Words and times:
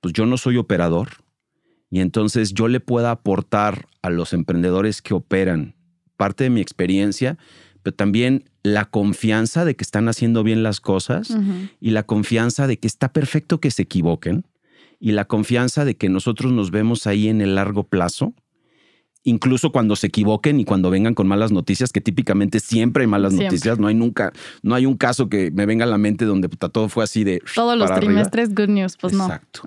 pues 0.00 0.12
yo 0.14 0.26
no 0.26 0.36
soy 0.36 0.56
operador 0.56 1.08
y 1.90 2.00
entonces 2.00 2.54
yo 2.54 2.68
le 2.68 2.80
pueda 2.80 3.10
aportar 3.10 3.88
a 4.02 4.10
los 4.10 4.32
emprendedores 4.32 5.02
que 5.02 5.14
operan 5.14 5.74
parte 6.16 6.44
de 6.44 6.50
mi 6.50 6.60
experiencia, 6.60 7.38
pero 7.82 7.96
también 7.96 8.50
la 8.62 8.84
confianza 8.84 9.64
de 9.64 9.74
que 9.74 9.84
están 9.84 10.08
haciendo 10.08 10.42
bien 10.42 10.62
las 10.62 10.80
cosas 10.80 11.36
y 11.80 11.90
la 11.90 12.02
confianza 12.04 12.66
de 12.66 12.78
que 12.78 12.86
está 12.86 13.12
perfecto 13.12 13.60
que 13.60 13.70
se 13.70 13.82
equivoquen 13.82 14.46
y 14.98 15.12
la 15.12 15.24
confianza 15.24 15.84
de 15.84 15.96
que 15.96 16.10
nosotros 16.10 16.52
nos 16.52 16.70
vemos 16.70 17.06
ahí 17.06 17.28
en 17.28 17.40
el 17.40 17.54
largo 17.54 17.84
plazo 17.84 18.34
incluso 19.24 19.72
cuando 19.72 19.96
se 19.96 20.08
equivoquen 20.08 20.60
y 20.60 20.64
cuando 20.64 20.90
vengan 20.90 21.14
con 21.14 21.26
malas 21.26 21.52
noticias, 21.52 21.92
que 21.92 22.00
típicamente 22.00 22.60
siempre 22.60 23.02
hay 23.02 23.06
malas 23.06 23.32
noticias, 23.32 23.78
no 23.78 23.86
hay 23.86 23.94
nunca, 23.94 24.32
no 24.62 24.74
hay 24.74 24.86
un 24.86 24.96
caso 24.96 25.28
que 25.28 25.50
me 25.50 25.66
venga 25.66 25.84
a 25.84 25.88
la 25.88 25.98
mente 25.98 26.24
donde 26.24 26.48
todo 26.48 26.88
fue 26.88 27.04
así 27.04 27.24
de... 27.24 27.42
Todos 27.54 27.76
los 27.76 27.92
trimestres 27.94 28.54
good 28.54 28.68
news, 28.68 28.96
pues 28.96 29.12
no. 29.12 29.24
Exacto. 29.24 29.62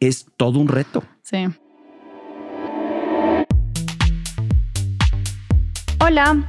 es 0.00 0.26
todo 0.36 0.58
un 0.58 0.68
reto. 0.68 1.02
Sí. 1.28 1.44
Hola. 6.00 6.48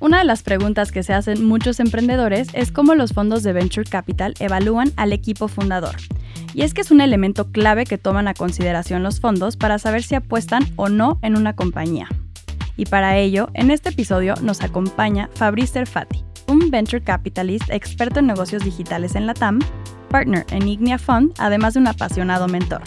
Una 0.00 0.18
de 0.18 0.24
las 0.24 0.44
preguntas 0.44 0.92
que 0.92 1.02
se 1.02 1.12
hacen 1.12 1.44
muchos 1.44 1.80
emprendedores 1.80 2.48
es 2.52 2.70
cómo 2.70 2.94
los 2.94 3.12
fondos 3.12 3.42
de 3.42 3.52
Venture 3.52 3.88
Capital 3.88 4.34
evalúan 4.38 4.92
al 4.96 5.12
equipo 5.12 5.48
fundador. 5.48 5.96
Y 6.54 6.62
es 6.62 6.72
que 6.72 6.82
es 6.82 6.92
un 6.92 7.00
elemento 7.00 7.50
clave 7.50 7.84
que 7.84 7.98
toman 7.98 8.28
a 8.28 8.34
consideración 8.34 9.02
los 9.02 9.20
fondos 9.20 9.56
para 9.56 9.78
saber 9.80 10.04
si 10.04 10.14
apuestan 10.14 10.64
o 10.76 10.88
no 10.88 11.18
en 11.22 11.36
una 11.36 11.56
compañía. 11.56 12.08
Y 12.76 12.86
para 12.86 13.18
ello, 13.18 13.50
en 13.54 13.72
este 13.72 13.88
episodio 13.88 14.34
nos 14.40 14.62
acompaña 14.62 15.30
Fabrice 15.34 15.72
Serfati, 15.72 16.24
un 16.46 16.70
venture 16.70 17.02
capitalist 17.02 17.68
experto 17.68 18.20
en 18.20 18.28
negocios 18.28 18.64
digitales 18.64 19.16
en 19.16 19.26
la 19.26 19.34
TAM, 19.34 19.58
partner 20.10 20.46
en 20.50 20.68
Ignia 20.68 20.98
Fund, 20.98 21.32
además 21.38 21.74
de 21.74 21.80
un 21.80 21.88
apasionado 21.88 22.46
mentor. 22.46 22.82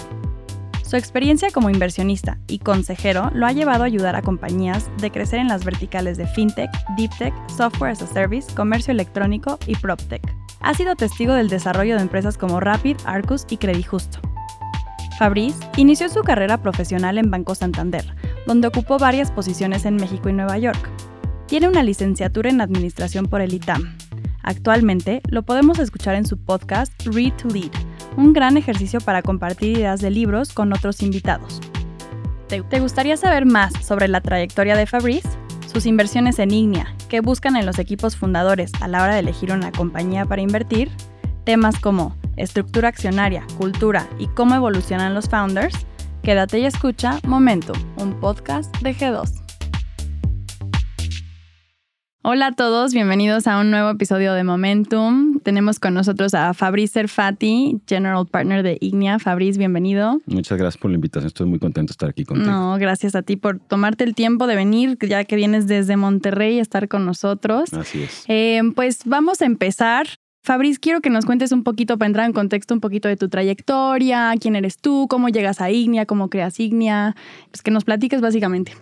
Su 0.91 0.97
experiencia 0.97 1.51
como 1.51 1.69
inversionista 1.69 2.37
y 2.47 2.59
consejero 2.59 3.31
lo 3.33 3.45
ha 3.45 3.53
llevado 3.53 3.83
a 3.83 3.85
ayudar 3.85 4.17
a 4.17 4.21
compañías 4.21 4.91
de 4.97 5.09
crecer 5.09 5.39
en 5.39 5.47
las 5.47 5.63
verticales 5.63 6.17
de 6.17 6.27
FinTech, 6.27 6.69
DeepTech, 6.97 7.33
Software 7.49 7.93
as 7.93 8.01
a 8.01 8.07
Service, 8.07 8.53
comercio 8.53 8.91
electrónico 8.91 9.57
y 9.65 9.77
PropTech. 9.77 10.21
Ha 10.59 10.73
sido 10.73 10.97
testigo 10.97 11.33
del 11.33 11.47
desarrollo 11.47 11.95
de 11.95 12.01
empresas 12.01 12.37
como 12.37 12.59
Rapid, 12.59 12.97
Arcus 13.05 13.45
y 13.49 13.55
Credijusto. 13.55 14.19
Fabrice 15.17 15.65
inició 15.77 16.09
su 16.09 16.23
carrera 16.23 16.61
profesional 16.61 17.17
en 17.17 17.31
Banco 17.31 17.55
Santander, 17.55 18.13
donde 18.45 18.67
ocupó 18.67 18.97
varias 18.97 19.31
posiciones 19.31 19.85
en 19.85 19.95
México 19.95 20.27
y 20.27 20.33
Nueva 20.33 20.57
York. 20.57 20.89
Tiene 21.47 21.69
una 21.69 21.83
licenciatura 21.83 22.49
en 22.49 22.59
Administración 22.59 23.27
por 23.27 23.39
el 23.39 23.53
ITAM. 23.53 23.95
Actualmente 24.43 25.21
lo 25.29 25.43
podemos 25.43 25.79
escuchar 25.79 26.15
en 26.15 26.25
su 26.25 26.37
podcast 26.37 26.91
Read 27.05 27.31
to 27.37 27.47
Lead, 27.47 27.71
un 28.17 28.33
gran 28.33 28.57
ejercicio 28.57 28.99
para 29.01 29.21
compartir 29.21 29.77
ideas 29.77 30.01
de 30.01 30.11
libros 30.11 30.53
con 30.53 30.73
otros 30.73 31.01
invitados. 31.01 31.61
¿Te, 32.47 32.79
gustaría 32.81 33.15
saber 33.15 33.45
más 33.45 33.73
sobre 33.81 34.09
la 34.09 34.19
trayectoria 34.19 34.75
de 34.75 34.85
Fabrice? 34.85 35.29
Sus 35.71 35.85
inversiones 35.85 36.37
en 36.39 36.51
Ignia, 36.51 36.93
que 37.07 37.21
buscan 37.21 37.55
en 37.55 37.65
los 37.65 37.79
equipos 37.79 38.17
fundadores 38.17 38.71
a 38.81 38.89
la 38.89 39.03
hora 39.03 39.13
de 39.13 39.21
elegir 39.21 39.53
una 39.53 39.71
compañía 39.71 40.25
para 40.25 40.41
invertir, 40.41 40.91
temas 41.45 41.79
como 41.79 42.17
estructura 42.35 42.89
accionaria, 42.89 43.45
cultura 43.57 44.07
y 44.19 44.27
cómo 44.27 44.55
evolucionan 44.55 45.13
los 45.13 45.29
founders, 45.29 45.85
quédate 46.23 46.59
y 46.59 46.65
escucha 46.65 47.19
Momentum, 47.25 47.77
un 47.95 48.19
podcast 48.19 48.75
de 48.81 48.93
G2. 48.93 49.40
Hola 52.23 52.47
a 52.47 52.51
todos, 52.51 52.93
bienvenidos 52.93 53.47
a 53.47 53.59
un 53.59 53.71
nuevo 53.71 53.89
episodio 53.89 54.35
de 54.35 54.43
Momentum. 54.43 55.39
Tenemos 55.39 55.79
con 55.79 55.95
nosotros 55.95 56.35
a 56.35 56.53
Fabrice 56.53 56.93
Serfati, 56.93 57.81
General 57.87 58.27
Partner 58.27 58.61
de 58.61 58.77
Ignia. 58.79 59.17
Fabrice, 59.17 59.57
bienvenido. 59.57 60.21
Muchas 60.27 60.59
gracias 60.59 60.79
por 60.79 60.91
la 60.91 60.95
invitación, 60.95 61.25
estoy 61.25 61.47
muy 61.47 61.57
contento 61.57 61.89
de 61.89 61.93
estar 61.93 62.09
aquí 62.09 62.23
contigo. 62.23 62.51
No, 62.51 62.77
gracias 62.77 63.15
a 63.15 63.23
ti 63.23 63.37
por 63.37 63.57
tomarte 63.57 64.03
el 64.03 64.13
tiempo 64.13 64.45
de 64.45 64.55
venir, 64.55 64.99
ya 65.01 65.23
que 65.23 65.35
vienes 65.35 65.65
desde 65.65 65.97
Monterrey 65.97 66.59
a 66.59 66.61
estar 66.61 66.87
con 66.87 67.07
nosotros. 67.07 67.73
Así 67.73 68.03
es. 68.03 68.23
Eh, 68.27 68.61
pues 68.75 68.99
vamos 69.05 69.41
a 69.41 69.45
empezar. 69.45 70.05
Fabrice, 70.43 70.79
quiero 70.79 71.01
que 71.01 71.09
nos 71.09 71.25
cuentes 71.25 71.51
un 71.51 71.63
poquito, 71.63 71.97
para 71.97 72.05
entrar 72.05 72.27
en 72.27 72.33
contexto, 72.33 72.75
un 72.75 72.81
poquito 72.81 73.07
de 73.07 73.17
tu 73.17 73.29
trayectoria, 73.29 74.31
quién 74.39 74.55
eres 74.55 74.77
tú, 74.77 75.07
cómo 75.09 75.29
llegas 75.29 75.59
a 75.59 75.71
Ignia, 75.71 76.05
cómo 76.05 76.29
creas 76.29 76.59
Ignia, 76.59 77.15
pues 77.49 77.63
que 77.63 77.71
nos 77.71 77.83
platiques 77.83 78.21
básicamente. 78.21 78.73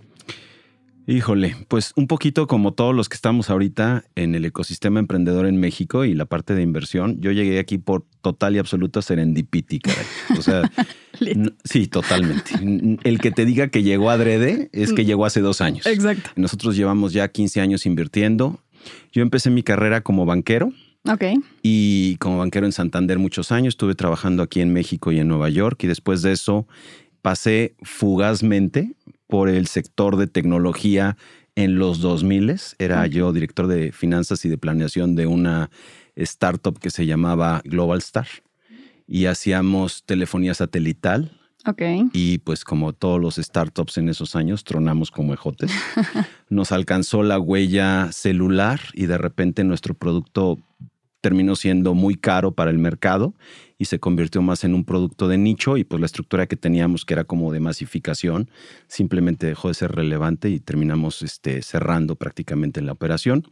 Híjole, 1.09 1.56
pues 1.68 1.92
un 1.96 2.06
poquito 2.06 2.46
como 2.46 2.74
todos 2.74 2.96
los 2.96 3.09
que 3.09 3.16
estamos 3.16 3.50
ahorita 3.50 4.03
en 4.14 4.36
el 4.36 4.46
ecosistema 4.46 5.00
emprendedor 5.00 5.47
en 5.47 5.59
México 5.59 6.06
y 6.06 6.14
la 6.14 6.25
parte 6.25 6.53
de 6.53 6.62
inversión, 6.62 7.20
yo 7.20 7.31
llegué 7.31 7.58
aquí 7.58 7.80
por 7.80 8.06
total 8.22 8.56
y 8.56 8.59
absoluta 8.59 9.02
serendipity, 9.02 9.80
caray. 9.80 10.06
O 10.38 10.44
sea, 10.44 10.72
sí, 11.64 11.88
totalmente. 11.88 12.52
El 13.03 13.18
que 13.18 13.31
te 13.31 13.46
diga 13.46 13.69
que 13.69 13.81
llegó 13.81 14.12
adrede 14.12 14.69
es 14.72 14.94
que 14.94 15.02
mm. 15.02 15.06
llegó 15.08 15.25
hace 15.25 15.42
dos 15.42 15.62
años. 15.62 15.88
Exacto. 15.88 16.30
Nosotros 16.36 16.75
llevamos 16.75 17.12
ya 17.12 17.28
15 17.28 17.59
años 17.59 17.88
invirtiendo. 17.88 18.59
Yo 19.12 19.24
empecé 19.24 19.50
mi 19.50 19.64
carrera 19.64 20.02
como 20.02 20.28
banquero. 20.28 20.72
Ok. 21.08 21.24
Y 21.64 22.18
como 22.18 22.38
banquero 22.38 22.68
en 22.68 22.72
Santander 22.72 23.18
muchos 23.18 23.52
años, 23.52 23.72
estuve 23.72 23.96
trabajando 23.96 24.44
aquí 24.44 24.62
en 24.62 24.72
México 24.74 25.12
y 25.12 25.19
en 25.19 25.28
Nueva 25.28 25.50
York 25.50 25.84
y 25.86 25.88
después 25.88 26.22
de 26.22 26.34
eso 26.34 26.68
pasé 27.22 27.75
fugazmente 27.81 28.94
por 29.29 29.47
el 29.47 29.67
sector 29.67 30.17
de 30.17 30.25
tecnología 30.25 31.16
en 31.56 31.78
los 31.78 32.01
2000. 32.01 32.59
Era 32.79 33.06
yo 33.06 33.31
director 33.31 33.67
de 33.67 33.91
finanzas 33.91 34.44
y 34.44 34.50
de 34.50 34.57
planeación 34.57 35.16
de 35.16 35.28
una 35.28 35.69
startup 36.16 36.79
que 36.79 36.90
se 36.90 37.06
llamaba 37.06 37.62
Global 37.63 38.00
Star 38.00 38.28
y 39.07 39.28
hacíamos 39.28 40.03
telefonía 40.03 40.56
satelital. 40.56 41.31
Okay. 41.66 42.09
Y 42.12 42.39
pues 42.39 42.63
como 42.63 42.94
todos 42.94 43.22
los 43.22 43.35
startups 43.35 44.00
en 44.00 44.09
esos 44.09 44.35
años, 44.35 44.63
tronamos 44.63 45.12
como 45.12 45.34
ejotes. 45.34 45.72
Nos 46.50 46.72
alcanzó 46.72 47.22
la 47.22 47.38
huella 47.38 48.12
celular 48.12 48.79
y 48.94 49.06
de 49.06 49.19
repente 49.19 49.63
nuestro 49.63 49.94
producto 49.94 50.57
terminó 51.22 51.56
siendo 51.56 51.94
muy 51.94 52.16
caro 52.16 52.53
para 52.53 52.72
el 52.72 52.78
mercado 52.78 53.34
y 53.78 53.85
se 53.85 54.00
convirtió 54.00 54.41
más 54.41 54.63
en 54.63 54.74
un 54.74 54.85
producto 54.85 55.28
de 55.28 55.38
nicho 55.38 55.78
y 55.78 55.84
pues 55.84 56.00
la 56.00 56.06
estructura 56.06 56.47
que 56.47 56.56
teníamos 56.56 57.06
que 57.06 57.13
era 57.13 57.24
como 57.24 57.52
de 57.52 57.59
masificación 57.59 58.50
simplemente 58.88 59.47
dejó 59.47 59.69
de 59.69 59.74
ser 59.74 59.91
relevante 59.91 60.50
y 60.50 60.59
terminamos 60.59 61.22
este, 61.22 61.62
cerrando 61.62 62.16
prácticamente 62.16 62.81
la 62.81 62.91
operación. 62.91 63.47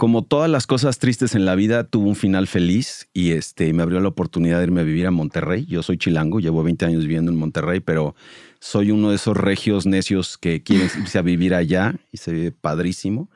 Como 0.00 0.24
todas 0.24 0.48
las 0.48 0.66
cosas 0.66 0.98
tristes 0.98 1.34
en 1.34 1.44
la 1.44 1.54
vida, 1.54 1.84
tuvo 1.84 2.08
un 2.08 2.16
final 2.16 2.46
feliz 2.46 3.10
y 3.12 3.32
este, 3.32 3.70
me 3.74 3.82
abrió 3.82 4.00
la 4.00 4.08
oportunidad 4.08 4.56
de 4.56 4.64
irme 4.64 4.80
a 4.80 4.84
vivir 4.84 5.06
a 5.06 5.10
Monterrey. 5.10 5.66
Yo 5.66 5.82
soy 5.82 5.98
chilango, 5.98 6.40
llevo 6.40 6.62
20 6.62 6.86
años 6.86 7.02
viviendo 7.02 7.30
en 7.30 7.36
Monterrey, 7.36 7.80
pero 7.80 8.14
soy 8.60 8.92
uno 8.92 9.10
de 9.10 9.16
esos 9.16 9.36
regios 9.36 9.84
necios 9.84 10.38
que 10.38 10.62
quieren 10.62 10.88
irse 11.02 11.18
a 11.18 11.22
vivir 11.22 11.54
allá 11.54 11.96
y 12.12 12.16
se 12.16 12.32
vive 12.32 12.50
padrísimo. 12.50 13.28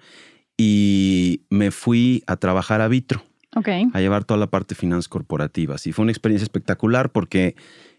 Y 0.56 1.42
me 1.50 1.70
fui 1.70 2.22
a 2.26 2.36
trabajar 2.36 2.80
a 2.80 2.88
Vitro 2.88 3.22
a 3.92 4.00
llevar 4.00 4.24
toda 4.24 4.38
la 4.38 4.48
parte 4.48 4.74
finanzas 4.74 5.08
corporativas. 5.08 5.86
Y 5.86 5.92
fue 5.92 6.02
una 6.02 6.12
experiencia 6.12 6.44
espectacular 6.44 7.10
porque 7.10 7.54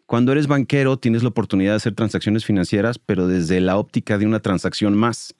cuando 0.06 0.32
eres 0.32 0.48
banquero 0.48 0.98
tienes 0.98 1.24
la 1.24 1.30
oportunidad 1.30 1.72
de 1.72 1.78
hacer 1.78 1.96
transacciones 1.96 2.46
financieras, 2.46 3.00
pero 3.00 3.28
desde 3.28 3.62
la 3.62 3.78
óptica 3.78 4.18
de 4.18 4.26
una 4.26 4.40
transacción 4.40 4.96
más. 4.96 5.36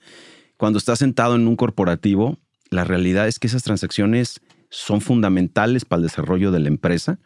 Cuando 0.56 0.78
estás 0.78 0.98
sentado 0.98 1.36
en 1.36 1.46
un 1.46 1.56
corporativo, 1.56 2.38
la 2.70 2.84
realidad 2.84 3.28
es 3.28 3.38
que 3.38 3.46
esas 3.46 3.62
transacciones 3.62 4.40
son 4.70 5.00
fundamentales 5.00 5.84
para 5.84 5.98
el 5.98 6.08
desarrollo 6.08 6.50
de 6.50 6.60
la 6.60 6.68
empresa. 6.68 7.18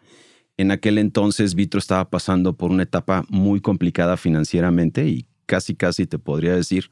En 0.57 0.71
aquel 0.71 0.99
entonces 0.99 1.55
Vitro 1.55 1.79
estaba 1.79 2.11
pasando 2.11 2.55
por 2.55 2.71
una 2.71 2.83
etapa 2.83 3.25
muy 3.29 3.61
complicada 3.61 4.17
financieramente 4.17 5.09
y 5.09 5.27
casi, 5.47 5.75
casi 5.75 6.07
te 6.07 6.19
podría 6.19 6.55
decir 6.55 6.91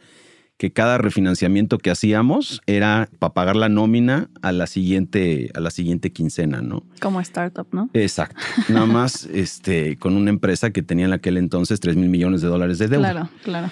que 0.59 0.73
cada 0.73 0.99
refinanciamiento 0.99 1.79
que 1.79 1.91
hacíamos 1.91 2.61
era 2.67 3.09
para 3.21 3.33
pagar 3.33 3.55
la 3.57 3.69
nómina 3.69 4.29
a 4.43 4.51
la 4.51 4.67
siguiente, 4.67 5.51
a 5.55 5.61
la 5.61 5.71
siguiente 5.71 6.13
quincena, 6.13 6.61
¿no? 6.61 6.85
Como 7.01 7.21
startup, 7.21 7.69
¿no? 7.71 7.89
Exacto. 7.95 8.37
Nada 8.69 8.87
más 8.87 9.25
este, 9.33 9.97
con 9.97 10.17
una 10.17 10.31
empresa 10.31 10.71
que 10.71 10.83
tenía 10.83 11.07
en 11.07 11.13
aquel 11.13 11.37
entonces 11.37 11.79
3 11.79 11.95
mil 11.97 12.09
millones 12.09 12.43
de 12.43 12.49
dólares 12.49 12.79
de 12.79 12.89
deuda. 12.89 13.13
Claro, 13.13 13.31
claro. 13.45 13.71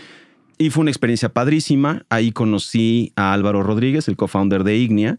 Y 0.58 0.70
fue 0.70 0.82
una 0.82 0.92
experiencia 0.92 1.28
padrísima. 1.28 2.06
Ahí 2.08 2.30
conocí 2.30 3.12
a 3.16 3.32
Álvaro 3.32 3.64
Rodríguez, 3.64 4.06
el 4.06 4.16
co-founder 4.16 4.62
de 4.62 4.76
Ignia. 4.76 5.18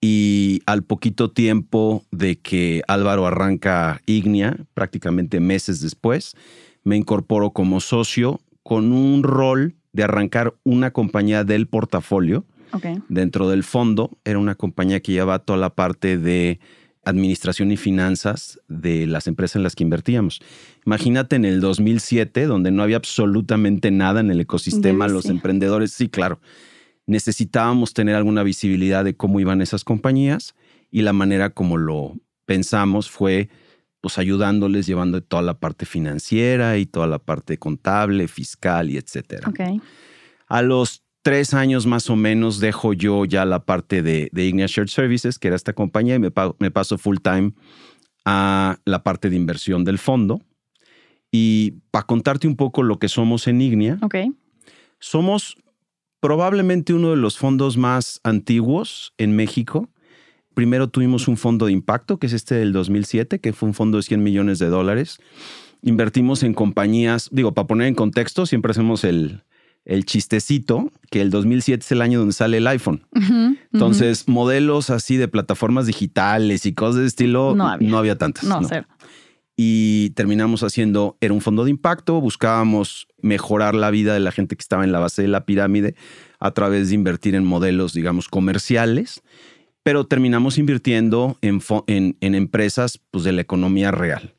Y 0.00 0.62
al 0.64 0.84
poquito 0.84 1.30
tiempo 1.30 2.04
de 2.12 2.38
que 2.38 2.82
Álvaro 2.86 3.26
arranca 3.26 4.00
Ignia, 4.06 4.56
prácticamente 4.72 5.40
meses 5.40 5.80
después, 5.80 6.34
me 6.84 6.96
incorporo 6.96 7.50
como 7.50 7.80
socio 7.80 8.40
con 8.62 8.92
un 8.92 9.22
rol 9.22 9.74
de 9.92 10.04
arrancar 10.04 10.54
una 10.64 10.92
compañía 10.92 11.44
del 11.44 11.66
portafolio. 11.66 12.44
Dentro 13.08 13.48
del 13.48 13.64
fondo 13.64 14.18
era 14.24 14.38
una 14.38 14.54
compañía 14.54 15.00
que 15.00 15.12
llevaba 15.12 15.40
toda 15.40 15.58
la 15.58 15.70
parte 15.70 16.16
de 16.16 16.60
administración 17.04 17.72
y 17.72 17.76
finanzas 17.76 18.60
de 18.68 19.06
las 19.06 19.26
empresas 19.26 19.56
en 19.56 19.62
las 19.62 19.74
que 19.74 19.82
invertíamos. 19.82 20.40
Imagínate 20.86 21.36
en 21.36 21.44
el 21.44 21.60
2007, 21.60 22.46
donde 22.46 22.70
no 22.70 22.82
había 22.82 22.96
absolutamente 22.96 23.90
nada 23.90 24.20
en 24.20 24.30
el 24.30 24.40
ecosistema, 24.40 25.08
los 25.08 25.26
emprendedores, 25.26 25.92
sí, 25.92 26.08
claro, 26.08 26.40
necesitábamos 27.06 27.92
tener 27.92 28.14
alguna 28.14 28.42
visibilidad 28.42 29.04
de 29.04 29.16
cómo 29.16 29.40
iban 29.40 29.62
esas 29.62 29.82
compañías 29.82 30.54
y 30.90 31.02
la 31.02 31.12
manera 31.12 31.50
como 31.50 31.76
lo 31.76 32.14
pensamos 32.44 33.10
fue 33.10 33.48
pues 34.00 34.18
ayudándoles, 34.18 34.86
llevando 34.86 35.22
toda 35.22 35.42
la 35.42 35.58
parte 35.58 35.86
financiera 35.86 36.78
y 36.78 36.86
toda 36.86 37.06
la 37.06 37.18
parte 37.18 37.58
contable, 37.58 38.28
fiscal 38.28 38.90
y 38.90 38.96
etcétera. 38.96 39.50
A 40.48 40.62
los 40.62 41.04
tres 41.22 41.54
años 41.54 41.86
más 41.86 42.08
o 42.10 42.16
menos 42.16 42.60
dejo 42.60 42.92
yo 42.92 43.24
ya 43.24 43.44
la 43.44 43.64
parte 43.64 44.02
de, 44.02 44.30
de 44.32 44.46
Ignia 44.46 44.66
Shared 44.66 44.88
Services, 44.88 45.38
que 45.38 45.48
era 45.48 45.56
esta 45.56 45.74
compañía, 45.74 46.16
y 46.16 46.18
me, 46.18 46.30
paso 46.70 46.98
full 46.98 47.18
time 47.22 47.52
a 48.24 48.78
la 48.84 49.02
parte 49.02 49.30
de 49.30 49.36
inversión 49.36 49.84
del 49.84 49.98
fondo. 49.98 50.40
Y 51.30 51.82
para 51.90 52.06
contarte 52.06 52.48
un 52.48 52.56
poco 52.56 52.82
lo 52.82 52.98
que 52.98 53.08
somos 53.08 53.46
en 53.46 53.60
Ignia, 53.60 53.98
somos 54.98 55.56
probablemente 56.20 56.92
uno 56.92 57.10
de 57.10 57.16
los 57.16 57.38
fondos 57.38 57.76
más 57.76 58.20
antiguos 58.24 59.14
en 59.16 59.36
México. 59.36 59.88
Primero 60.54 60.88
tuvimos 60.88 61.28
un 61.28 61.36
fondo 61.36 61.66
de 61.66 61.72
impacto, 61.72 62.18
que 62.18 62.26
es 62.26 62.32
este 62.32 62.54
del 62.56 62.72
2007, 62.72 63.38
que 63.38 63.52
fue 63.52 63.68
un 63.68 63.74
fondo 63.74 63.98
de 63.98 64.02
100 64.02 64.22
millones 64.22 64.58
de 64.58 64.66
dólares. 64.66 65.18
Invertimos 65.82 66.42
en 66.42 66.54
compañías, 66.54 67.28
digo, 67.32 67.54
para 67.54 67.66
poner 67.66 67.88
en 67.88 67.94
contexto, 67.94 68.46
siempre 68.46 68.72
hacemos 68.72 69.04
el, 69.04 69.44
el 69.84 70.04
chistecito 70.04 70.90
que 71.10 71.20
el 71.20 71.30
2007 71.30 71.82
es 71.82 71.92
el 71.92 72.02
año 72.02 72.18
donde 72.18 72.34
sale 72.34 72.58
el 72.58 72.66
iPhone. 72.66 73.06
Entonces, 73.72 74.28
modelos 74.28 74.90
así 74.90 75.16
de 75.16 75.28
plataformas 75.28 75.86
digitales 75.86 76.66
y 76.66 76.74
cosas 76.74 77.02
de 77.02 77.06
estilo, 77.06 77.54
no 77.54 77.98
había, 77.98 78.18
tantas. 78.18 78.44
No, 78.44 78.60
Cero. 78.62 78.86
Y 79.56 80.10
terminamos 80.10 80.62
haciendo, 80.62 81.18
era 81.20 81.34
un 81.34 81.42
fondo 81.42 81.64
de 81.64 81.70
impacto, 81.70 82.18
buscábamos 82.18 83.08
mejorar 83.20 83.74
la 83.74 83.90
vida 83.90 84.14
de 84.14 84.20
la 84.20 84.32
gente 84.32 84.56
que 84.56 84.62
estaba 84.62 84.84
en 84.84 84.92
la 84.92 85.00
base 85.00 85.20
de 85.20 85.28
la 85.28 85.44
pirámide 85.44 85.96
a 86.38 86.52
través 86.52 86.88
de 86.88 86.94
invertir 86.94 87.34
en 87.34 87.44
modelos, 87.44 87.92
digamos, 87.92 88.28
comerciales, 88.28 89.22
pero 89.82 90.06
terminamos 90.06 90.58
invirtiendo 90.58 91.38
en, 91.40 91.60
en 92.20 92.34
empresas 92.34 93.00
pues, 93.10 93.24
de 93.24 93.32
la 93.32 93.40
economía 93.40 93.90
real. 93.90 94.34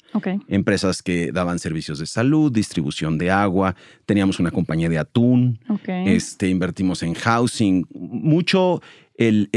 Empresas 0.47 1.01
que 1.01 1.31
daban 1.31 1.59
servicios 1.59 1.99
de 1.99 2.05
salud, 2.05 2.51
distribución 2.51 3.17
de 3.17 3.31
agua, 3.31 3.75
teníamos 4.05 4.39
una 4.39 4.51
compañía 4.51 4.89
de 4.89 4.97
atún, 4.97 5.59
este, 5.87 6.49
invertimos 6.49 7.01
en 7.03 7.13
housing, 7.13 7.85
mucho 7.93 8.81
el, 9.15 9.49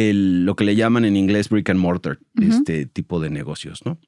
lo 0.45 0.55
que 0.55 0.65
le 0.65 0.77
llaman 0.77 1.05
en 1.05 1.17
inglés 1.17 1.49
brick 1.49 1.71
and 1.71 1.81
mortar, 1.81 2.19
este 2.41 2.87
tipo 2.87 3.21
de 3.21 3.31
negocios, 3.31 3.85
¿no? 3.85 3.99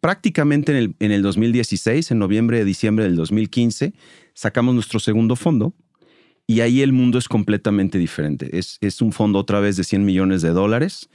Prácticamente 0.00 0.70
en 0.70 0.78
el, 0.78 0.94
en 1.00 1.10
el 1.10 1.22
2016, 1.22 2.12
en 2.12 2.18
noviembre, 2.20 2.64
diciembre 2.64 3.04
del 3.04 3.16
2015, 3.16 3.94
sacamos 4.32 4.72
nuestro 4.72 5.00
segundo 5.00 5.34
fondo 5.34 5.74
y 6.48 6.60
ahí 6.62 6.82
el 6.82 6.92
mundo 6.92 7.18
es 7.18 7.28
completamente 7.28 7.98
diferente. 7.98 8.58
Es, 8.58 8.78
es 8.80 9.00
un 9.00 9.12
fondo 9.12 9.38
otra 9.38 9.60
vez 9.60 9.76
de 9.76 9.84
100 9.84 10.04
millones 10.04 10.42
de 10.42 10.50
dólares 10.50 11.08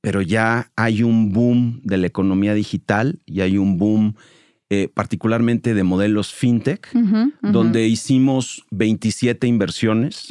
pero 0.00 0.22
ya 0.22 0.70
hay 0.76 1.02
un 1.02 1.32
boom 1.32 1.80
de 1.82 1.98
la 1.98 2.06
economía 2.06 2.54
digital 2.54 3.20
y 3.26 3.40
hay 3.40 3.58
un 3.58 3.78
boom 3.78 4.14
eh, 4.70 4.88
particularmente 4.92 5.72
de 5.72 5.82
modelos 5.82 6.32
fintech, 6.32 6.92
donde 7.40 7.88
hicimos 7.88 8.66
27 8.70 9.46
inversiones. 9.46 10.30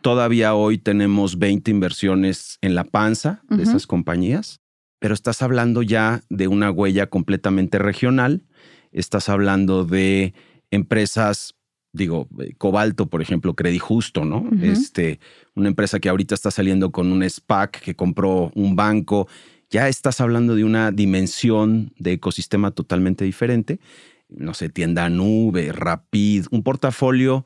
Todavía 0.00 0.54
hoy 0.54 0.78
tenemos 0.78 1.38
20 1.38 1.70
inversiones 1.70 2.58
en 2.62 2.74
la 2.74 2.84
panza 2.84 3.42
de 3.50 3.62
esas 3.62 3.86
compañías, 3.86 4.60
pero 4.98 5.12
estás 5.12 5.42
hablando 5.42 5.82
ya 5.82 6.22
de 6.30 6.48
una 6.48 6.70
huella 6.70 7.08
completamente 7.08 7.78
regional, 7.78 8.44
estás 8.92 9.28
hablando 9.28 9.84
de 9.84 10.32
empresas 10.70 11.54
digo, 11.96 12.28
eh, 12.40 12.54
Cobalto, 12.56 13.06
por 13.06 13.22
ejemplo, 13.22 13.54
Credit 13.54 13.80
Justo, 13.80 14.24
¿no? 14.24 14.48
Este, 14.62 15.18
una 15.54 15.68
empresa 15.68 15.98
que 15.98 16.08
ahorita 16.08 16.34
está 16.34 16.50
saliendo 16.50 16.92
con 16.92 17.10
un 17.10 17.28
SPAC 17.28 17.80
que 17.80 17.96
compró 17.96 18.52
un 18.54 18.76
banco. 18.76 19.28
Ya 19.70 19.88
estás 19.88 20.20
hablando 20.20 20.54
de 20.54 20.64
una 20.64 20.92
dimensión 20.92 21.92
de 21.98 22.12
ecosistema 22.12 22.70
totalmente 22.70 23.24
diferente. 23.24 23.80
No 24.28 24.54
sé, 24.54 24.68
tienda 24.68 25.08
nube, 25.08 25.72
Rapid, 25.72 26.46
un 26.50 26.62
portafolio 26.62 27.44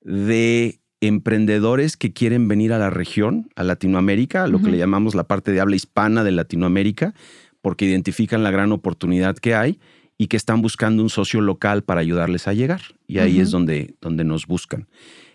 de 0.00 0.80
emprendedores 1.00 1.96
que 1.96 2.12
quieren 2.12 2.48
venir 2.48 2.72
a 2.72 2.78
la 2.78 2.90
región, 2.90 3.50
a 3.56 3.64
Latinoamérica, 3.64 4.44
a 4.44 4.46
lo 4.48 4.62
que 4.62 4.70
le 4.70 4.78
llamamos 4.78 5.14
la 5.14 5.24
parte 5.24 5.52
de 5.52 5.60
habla 5.60 5.76
hispana 5.76 6.22
de 6.22 6.30
Latinoamérica, 6.30 7.12
porque 7.60 7.84
identifican 7.84 8.42
la 8.42 8.50
gran 8.50 8.72
oportunidad 8.72 9.36
que 9.36 9.54
hay 9.54 9.78
y 10.18 10.28
que 10.28 10.36
están 10.36 10.62
buscando 10.62 11.02
un 11.02 11.10
socio 11.10 11.40
local 11.40 11.82
para 11.82 12.00
ayudarles 12.00 12.46
a 12.48 12.52
llegar. 12.52 12.82
Y 13.06 13.18
ahí 13.18 13.40
es 13.40 13.50
donde, 13.50 13.94
donde 14.00 14.24
nos 14.24 14.46
buscan. 14.46 14.86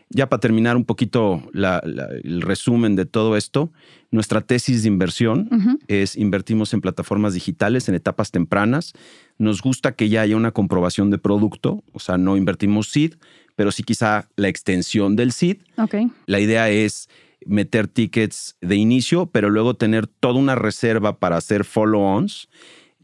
Ya 0.10 0.30
para 0.30 0.40
terminar 0.40 0.78
un 0.78 0.86
poquito 0.86 1.44
el 1.54 2.42
resumen 2.42 2.96
de 2.96 3.06
todo 3.06 3.36
esto, 3.36 3.72
nuestra 4.10 4.40
tesis 4.40 4.84
de 4.84 4.88
inversión 4.88 5.80
es 5.88 6.16
invertimos 6.16 6.74
en 6.74 6.80
plataformas 6.80 7.34
digitales 7.34 7.90
en 7.90 7.96
etapas 7.96 8.32
tempranas. 8.32 8.94
Nos 9.38 9.62
gusta 9.62 9.96
que 9.96 10.08
ya 10.08 10.22
haya 10.22 10.38
una 10.38 10.52
comprobación 10.52 11.10
de 11.12 11.18
producto, 11.18 11.84
o 11.92 12.00
sea, 12.00 12.18
no 12.18 12.38
invertimos 12.38 12.88
seed, 12.88 13.16
pero 13.58 13.74
sí 13.74 13.84
quizá 13.84 14.30
la 14.38 14.48
extensión 14.48 15.18
del. 15.18 15.34
Okay. 15.78 16.10
La 16.26 16.40
idea 16.40 16.70
es 16.70 17.10
meter 17.46 17.88
tickets 17.90 18.56
de 18.62 18.78
inicio, 18.78 19.26
pero 19.26 19.50
luego 19.50 19.76
tener 19.76 20.08
toda 20.08 20.36
una 20.36 20.56
reserva 20.56 21.20
para 21.20 21.36
hacer 21.36 21.66
follow-ons 21.66 22.48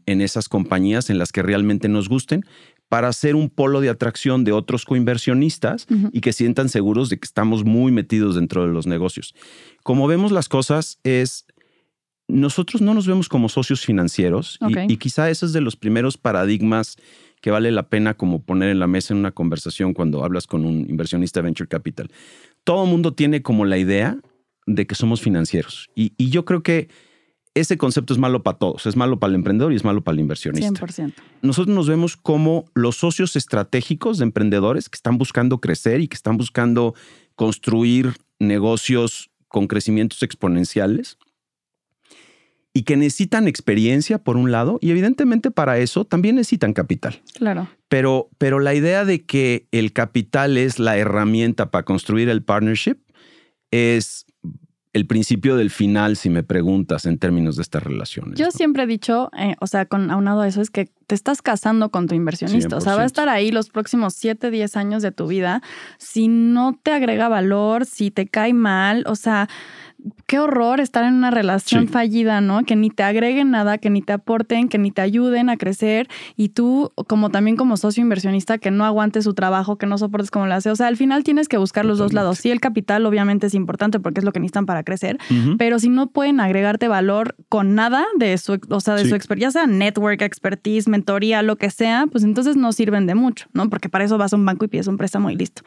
en 0.06 0.20
esas 0.20 0.48
compañías 0.48 1.10
en 1.10 1.18
las 1.18 1.32
que 1.32 1.42
realmente 1.42 1.88
nos 1.88 2.08
gusten 2.08 2.44
para 2.88 3.12
ser 3.12 3.34
un 3.34 3.50
polo 3.50 3.80
de 3.80 3.88
atracción 3.88 4.44
de 4.44 4.52
otros 4.52 4.84
coinversionistas 4.84 5.86
y 6.12 6.20
que 6.20 6.32
sientan 6.32 6.68
seguros 6.68 7.08
de 7.08 7.18
que 7.18 7.24
estamos 7.24 7.64
muy 7.64 7.90
metidos 7.90 8.36
dentro 8.36 8.66
de 8.66 8.72
los 8.72 8.86
negocios. 8.86 9.34
Como 9.82 10.06
vemos 10.06 10.32
las 10.32 10.48
cosas 10.48 11.00
es, 11.02 11.46
nosotros 12.28 12.82
no 12.82 12.94
nos 12.94 13.06
vemos 13.06 13.28
como 13.28 13.48
socios 13.48 13.84
financieros 13.84 14.58
y, 14.68 14.92
y, 14.92 14.96
quizá 14.96 15.30
ese 15.30 15.46
es 15.46 15.52
de 15.52 15.60
los 15.60 15.76
primeros 15.76 16.16
paradigmas 16.16 16.96
que 17.40 17.50
vale 17.50 17.70
la 17.72 17.88
pena 17.88 18.14
como 18.14 18.42
poner 18.42 18.70
en 18.70 18.78
la 18.78 18.86
mesa 18.86 19.12
en 19.12 19.20
una 19.20 19.32
conversación 19.32 19.92
cuando 19.92 20.24
hablas 20.24 20.46
con 20.46 20.64
un 20.64 20.88
inversionista 20.88 21.40
venture 21.42 21.68
capital. 21.68 22.10
Todo 22.64 22.84
el 22.84 22.90
mundo 22.90 23.12
tiene 23.12 23.42
como 23.42 23.64
la 23.64 23.76
idea 23.76 24.16
de 24.66 24.86
que 24.86 24.94
somos 24.94 25.20
financieros 25.20 25.90
y, 25.94 26.12
y 26.16 26.30
yo 26.30 26.44
creo 26.44 26.62
que 26.62 26.88
ese 27.54 27.78
concepto 27.78 28.12
es 28.12 28.18
malo 28.18 28.42
para 28.42 28.58
todos. 28.58 28.86
Es 28.86 28.96
malo 28.96 29.18
para 29.18 29.30
el 29.30 29.36
emprendedor 29.36 29.72
y 29.72 29.76
es 29.76 29.84
malo 29.84 30.02
para 30.02 30.14
el 30.14 30.20
inversionista. 30.20 30.68
100%. 30.68 31.14
Nosotros 31.42 31.74
nos 31.74 31.88
vemos 31.88 32.16
como 32.16 32.64
los 32.74 32.96
socios 32.96 33.36
estratégicos 33.36 34.18
de 34.18 34.24
emprendedores 34.24 34.88
que 34.88 34.96
están 34.96 35.18
buscando 35.18 35.58
crecer 35.58 36.00
y 36.00 36.08
que 36.08 36.16
están 36.16 36.36
buscando 36.36 36.94
construir 37.36 38.14
negocios 38.38 39.30
con 39.48 39.68
crecimientos 39.68 40.22
exponenciales 40.22 41.16
y 42.76 42.82
que 42.82 42.96
necesitan 42.96 43.46
experiencia 43.46 44.18
por 44.18 44.36
un 44.36 44.50
lado 44.50 44.78
y 44.82 44.90
evidentemente 44.90 45.52
para 45.52 45.78
eso 45.78 46.04
también 46.04 46.34
necesitan 46.34 46.72
capital. 46.72 47.22
Claro. 47.34 47.68
Pero, 47.88 48.28
pero 48.36 48.58
la 48.58 48.74
idea 48.74 49.04
de 49.04 49.24
que 49.24 49.68
el 49.70 49.92
capital 49.92 50.58
es 50.58 50.80
la 50.80 50.98
herramienta 50.98 51.70
para 51.70 51.84
construir 51.84 52.28
el 52.28 52.42
partnership 52.42 52.96
es 53.70 54.26
el 54.94 55.06
principio 55.06 55.56
del 55.56 55.70
final, 55.70 56.16
si 56.16 56.30
me 56.30 56.44
preguntas 56.44 57.04
en 57.04 57.18
términos 57.18 57.56
de 57.56 57.62
estas 57.62 57.82
relaciones. 57.82 58.38
Yo 58.38 58.52
siempre 58.52 58.84
he 58.84 58.86
dicho, 58.86 59.28
eh, 59.36 59.56
o 59.60 59.66
sea, 59.66 59.86
con 59.86 60.08
aunado 60.12 60.42
a 60.42 60.48
eso, 60.48 60.60
es 60.60 60.70
que 60.70 60.88
te 61.08 61.16
estás 61.16 61.42
casando 61.42 61.90
con 61.90 62.06
tu 62.06 62.14
inversionista. 62.14 62.76
O 62.76 62.80
sea, 62.80 62.94
va 62.94 63.02
a 63.02 63.06
estar 63.06 63.28
ahí 63.28 63.50
los 63.50 63.70
próximos 63.70 64.14
7, 64.14 64.52
10 64.52 64.76
años 64.76 65.02
de 65.02 65.10
tu 65.10 65.26
vida. 65.26 65.62
Si 65.98 66.28
no 66.28 66.78
te 66.80 66.92
agrega 66.92 67.28
valor, 67.28 67.86
si 67.86 68.12
te 68.12 68.28
cae 68.28 68.54
mal, 68.54 69.02
o 69.08 69.16
sea, 69.16 69.48
qué 70.26 70.38
horror 70.38 70.80
estar 70.80 71.04
en 71.04 71.14
una 71.14 71.30
relación 71.30 71.88
fallida, 71.88 72.40
¿no? 72.40 72.64
Que 72.64 72.76
ni 72.76 72.90
te 72.90 73.02
agreguen 73.02 73.50
nada, 73.50 73.78
que 73.78 73.90
ni 73.90 74.02
te 74.02 74.12
aporten, 74.12 74.68
que 74.68 74.78
ni 74.78 74.90
te 74.90 75.02
ayuden 75.02 75.48
a 75.48 75.56
crecer 75.56 76.08
y 76.36 76.50
tú, 76.50 76.92
como 77.08 77.30
también 77.30 77.56
como 77.56 77.76
socio 77.76 78.02
inversionista, 78.02 78.58
que 78.58 78.70
no 78.70 78.84
aguantes 78.84 79.24
su 79.24 79.34
trabajo, 79.34 79.76
que 79.76 79.86
no 79.86 79.98
soportes 79.98 80.30
como 80.30 80.46
lo 80.46 80.54
hace. 80.54 80.70
O 80.70 80.76
sea, 80.76 80.88
al 80.88 80.96
final 80.96 81.24
tienes 81.24 81.48
que 81.48 81.56
buscar 81.56 81.84
los 81.84 81.98
dos 81.98 82.12
lados. 82.12 82.38
Sí, 82.38 82.50
el 82.50 82.60
capital 82.60 83.06
obviamente 83.06 83.46
es 83.46 83.54
importante 83.54 84.00
porque 84.00 84.20
es 84.20 84.24
lo 84.24 84.32
que 84.32 84.40
necesitan 84.40 84.66
para 84.66 84.82
crecer, 84.82 85.18
pero 85.58 85.78
si 85.78 85.88
no 85.88 86.08
pueden 86.08 86.40
agregarte 86.40 86.88
valor 86.88 87.36
con 87.48 87.74
nada 87.74 88.04
de 88.18 88.36
su, 88.38 88.60
o 88.68 88.80
sea, 88.80 88.94
de 88.94 89.08
su 89.08 89.14
experiencia, 89.14 89.62
sea 89.62 89.66
network, 89.66 90.22
expertise, 90.22 90.88
mentoría, 90.88 91.42
lo 91.42 91.56
que 91.56 91.70
sea, 91.70 92.06
pues 92.10 92.24
entonces 92.24 92.56
no 92.56 92.72
sirven 92.72 93.06
de 93.06 93.14
mucho, 93.14 93.46
¿no? 93.52 93.68
Porque 93.68 93.88
para 93.88 94.04
eso 94.04 94.18
vas 94.18 94.32
a 94.32 94.36
un 94.36 94.44
banco 94.44 94.64
y 94.64 94.68
pides 94.68 94.86
un 94.86 94.96
préstamo 94.96 95.30
y 95.30 95.36
listo. 95.36 95.62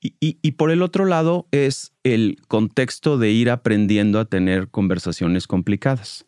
Y, 0.00 0.52
por 0.52 0.70
el 0.70 0.82
otro 0.82 1.04
lado 1.04 1.48
es 1.50 1.92
el 2.04 2.38
contexto 2.48 3.18
de 3.18 3.30
ir 3.30 3.50
aprendiendo 3.50 4.20
a 4.20 4.24
tener 4.26 4.68
conversaciones 4.68 5.46
complicadas. 5.46 6.26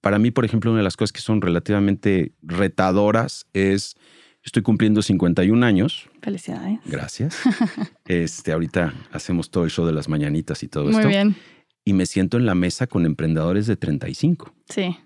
Para 0.00 0.18
mí, 0.18 0.30
por 0.30 0.44
ejemplo, 0.44 0.70
una 0.70 0.80
de 0.80 0.84
las 0.84 0.96
cosas 0.96 1.12
que 1.12 1.20
son 1.20 1.40
relativamente 1.40 2.32
retadoras 2.42 3.46
es, 3.54 3.96
estoy 4.42 4.62
cumpliendo 4.62 5.00
51 5.00 5.64
años. 5.64 6.08
Felicidades. 6.20 6.78
Gracias. 6.84 7.38
este, 8.04 8.52
ahorita 8.52 8.92
hacemos 9.12 9.50
todo 9.50 9.64
el 9.64 9.70
show 9.70 9.86
de 9.86 9.92
las 9.92 10.08
mañanitas 10.08 10.62
y 10.62 10.68
todo 10.68 10.90
esto. 10.90 11.02
Muy 11.02 11.08
bien. 11.08 11.36
Y 11.86 11.94
me 11.94 12.06
siento 12.06 12.36
en 12.36 12.46
la 12.46 12.54
mesa 12.54 12.86
con 12.86 13.06
emprendedores 13.06 13.66
de 13.66 13.76
35. 13.76 14.54
Sí. 14.68 14.96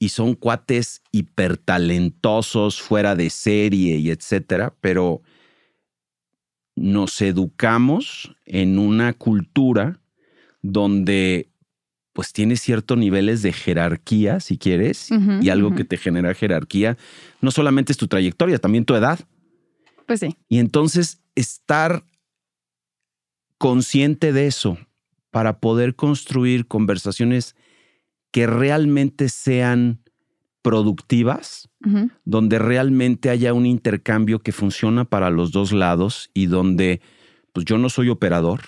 Y 0.00 0.10
son 0.10 0.34
cuates 0.34 1.02
hipertalentosos, 1.12 2.82
fuera 2.82 3.14
de 3.14 3.30
serie 3.30 3.98
y 3.98 4.10
etcétera, 4.10 4.74
pero 4.80 5.22
nos 6.80 7.20
educamos 7.20 8.34
en 8.46 8.78
una 8.78 9.12
cultura 9.12 10.00
donde 10.62 11.50
pues 12.12 12.32
tienes 12.32 12.60
ciertos 12.60 12.98
niveles 12.98 13.42
de 13.42 13.52
jerarquía, 13.52 14.40
si 14.40 14.58
quieres, 14.58 15.08
y 15.40 15.50
algo 15.50 15.76
que 15.76 15.84
te 15.84 15.96
genera 15.96 16.34
jerarquía, 16.34 16.96
no 17.40 17.52
solamente 17.52 17.92
es 17.92 17.96
tu 17.96 18.08
trayectoria, 18.08 18.58
también 18.58 18.84
tu 18.84 18.96
edad. 18.96 19.20
Pues 20.04 20.18
sí. 20.18 20.36
Y 20.48 20.58
entonces 20.58 21.20
estar 21.36 22.02
consciente 23.56 24.32
de 24.32 24.48
eso 24.48 24.78
para 25.30 25.60
poder 25.60 25.94
construir 25.94 26.66
conversaciones 26.66 27.54
que 28.32 28.48
realmente 28.48 29.28
sean 29.28 30.00
productivas, 30.62 31.70
donde 32.24 32.58
realmente 32.58 33.30
haya 33.30 33.54
un 33.54 33.66
intercambio 33.66 34.40
que 34.40 34.52
funciona 34.52 35.04
para 35.04 35.30
los 35.30 35.52
dos 35.52 35.72
lados 35.72 36.30
y 36.34 36.46
donde 36.46 37.00
pues 37.52 37.64
yo 37.64 37.78
no 37.78 37.88
soy 37.88 38.08
operador 38.08 38.60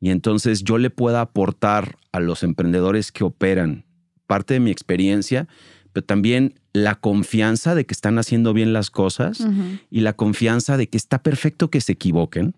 y 0.00 0.10
entonces 0.10 0.62
yo 0.62 0.78
le 0.78 0.90
pueda 0.90 1.20
aportar 1.20 1.96
a 2.12 2.20
los 2.20 2.42
emprendedores 2.42 3.12
que 3.12 3.24
operan 3.24 3.84
parte 4.26 4.54
de 4.54 4.60
mi 4.60 4.70
experiencia, 4.70 5.48
pero 5.92 6.04
también 6.04 6.54
la 6.72 6.96
confianza 6.96 7.74
de 7.74 7.86
que 7.86 7.94
están 7.94 8.18
haciendo 8.18 8.52
bien 8.52 8.72
las 8.72 8.90
cosas 8.90 9.46
y 9.90 10.00
la 10.00 10.12
confianza 10.12 10.76
de 10.76 10.88
que 10.88 10.98
está 10.98 11.22
perfecto 11.22 11.70
que 11.70 11.80
se 11.80 11.92
equivoquen 11.92 12.56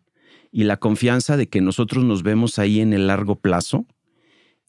y 0.51 0.65
la 0.65 0.79
confianza 0.79 1.37
de 1.37 1.49
que 1.49 1.61
nosotros 1.61 2.05
nos 2.05 2.23
vemos 2.23 2.59
ahí 2.59 2.81
en 2.81 2.93
el 2.93 3.07
largo 3.07 3.37
plazo 3.37 3.87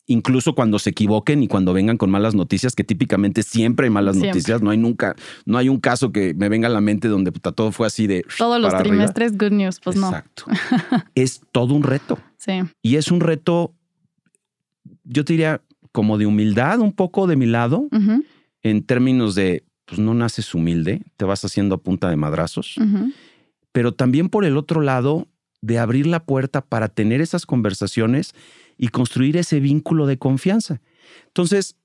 incluso 0.10 0.56
cuando 0.56 0.80
se 0.80 0.90
equivoquen 0.90 1.44
y 1.44 1.48
cuando 1.48 1.72
vengan 1.72 1.96
con 1.96 2.10
malas 2.10 2.34
noticias, 2.34 2.76
que 2.76 2.84
típicamente 2.84 3.44
siempre 3.44 3.86
hay 3.86 3.90
malas 3.92 4.18
noticias, 4.18 4.62
no 4.62 4.72
hay 4.72 4.78
nunca, 4.78 5.16
no 5.46 5.58
hay 5.60 5.70
un 5.70 5.80
caso 5.80 6.12
que 6.12 6.34
me 6.34 6.50
venga 6.50 6.68
a 6.68 6.72
la 6.72 6.82
mente 6.82 7.08
donde 7.08 7.32
todo 7.32 7.72
fue 7.72 7.86
así 7.86 8.08
de... 8.08 8.26
Todos 8.38 8.60
los 8.60 8.76
trimestres, 8.76 9.38
good 9.38 9.52
news, 9.52 9.80
pues 9.80 9.96
no. 9.96 10.08
Exacto. 10.08 10.46
es 11.16 11.42
todo 11.52 11.76
un 11.76 11.84
reto. 11.84 12.18
Sí. 12.38 12.54
Y 12.82 12.96
es 12.96 13.12
un 13.12 13.20
reto, 13.20 13.76
yo 15.04 15.24
te 15.24 15.34
diría, 15.34 15.62
como 15.92 16.18
de 16.18 16.26
humildad, 16.26 16.80
un 16.80 16.92
poco 16.92 17.28
de 17.28 17.36
mi 17.36 17.46
lado, 17.46 17.88
en 18.64 18.84
términos 18.84 19.36
de, 19.36 19.64
pues 19.86 20.00
no 20.00 20.16
naces 20.16 20.56
humilde, 20.56 21.04
te 21.18 21.26
vas 21.26 21.46
haciendo 21.46 21.76
a 21.76 21.78
punta 21.78 22.10
de 22.10 22.16
madrazos, 22.16 22.78
pero 23.72 23.94
también 23.94 24.30
por 24.30 24.44
el 24.44 24.58
otro 24.58 24.82
lado, 24.82 25.28
de 25.62 25.78
abrir 25.78 26.08
la 26.08 26.24
puerta 26.24 26.62
para 26.62 26.88
tener 26.88 27.22
esas 27.22 27.46
conversaciones 27.46 28.34
y 28.80 28.88
construir 28.88 29.38
ese 29.38 29.60
vínculo 29.60 30.08
de 30.08 30.18
confianza. 30.18 30.82
Entonces, 31.28 31.76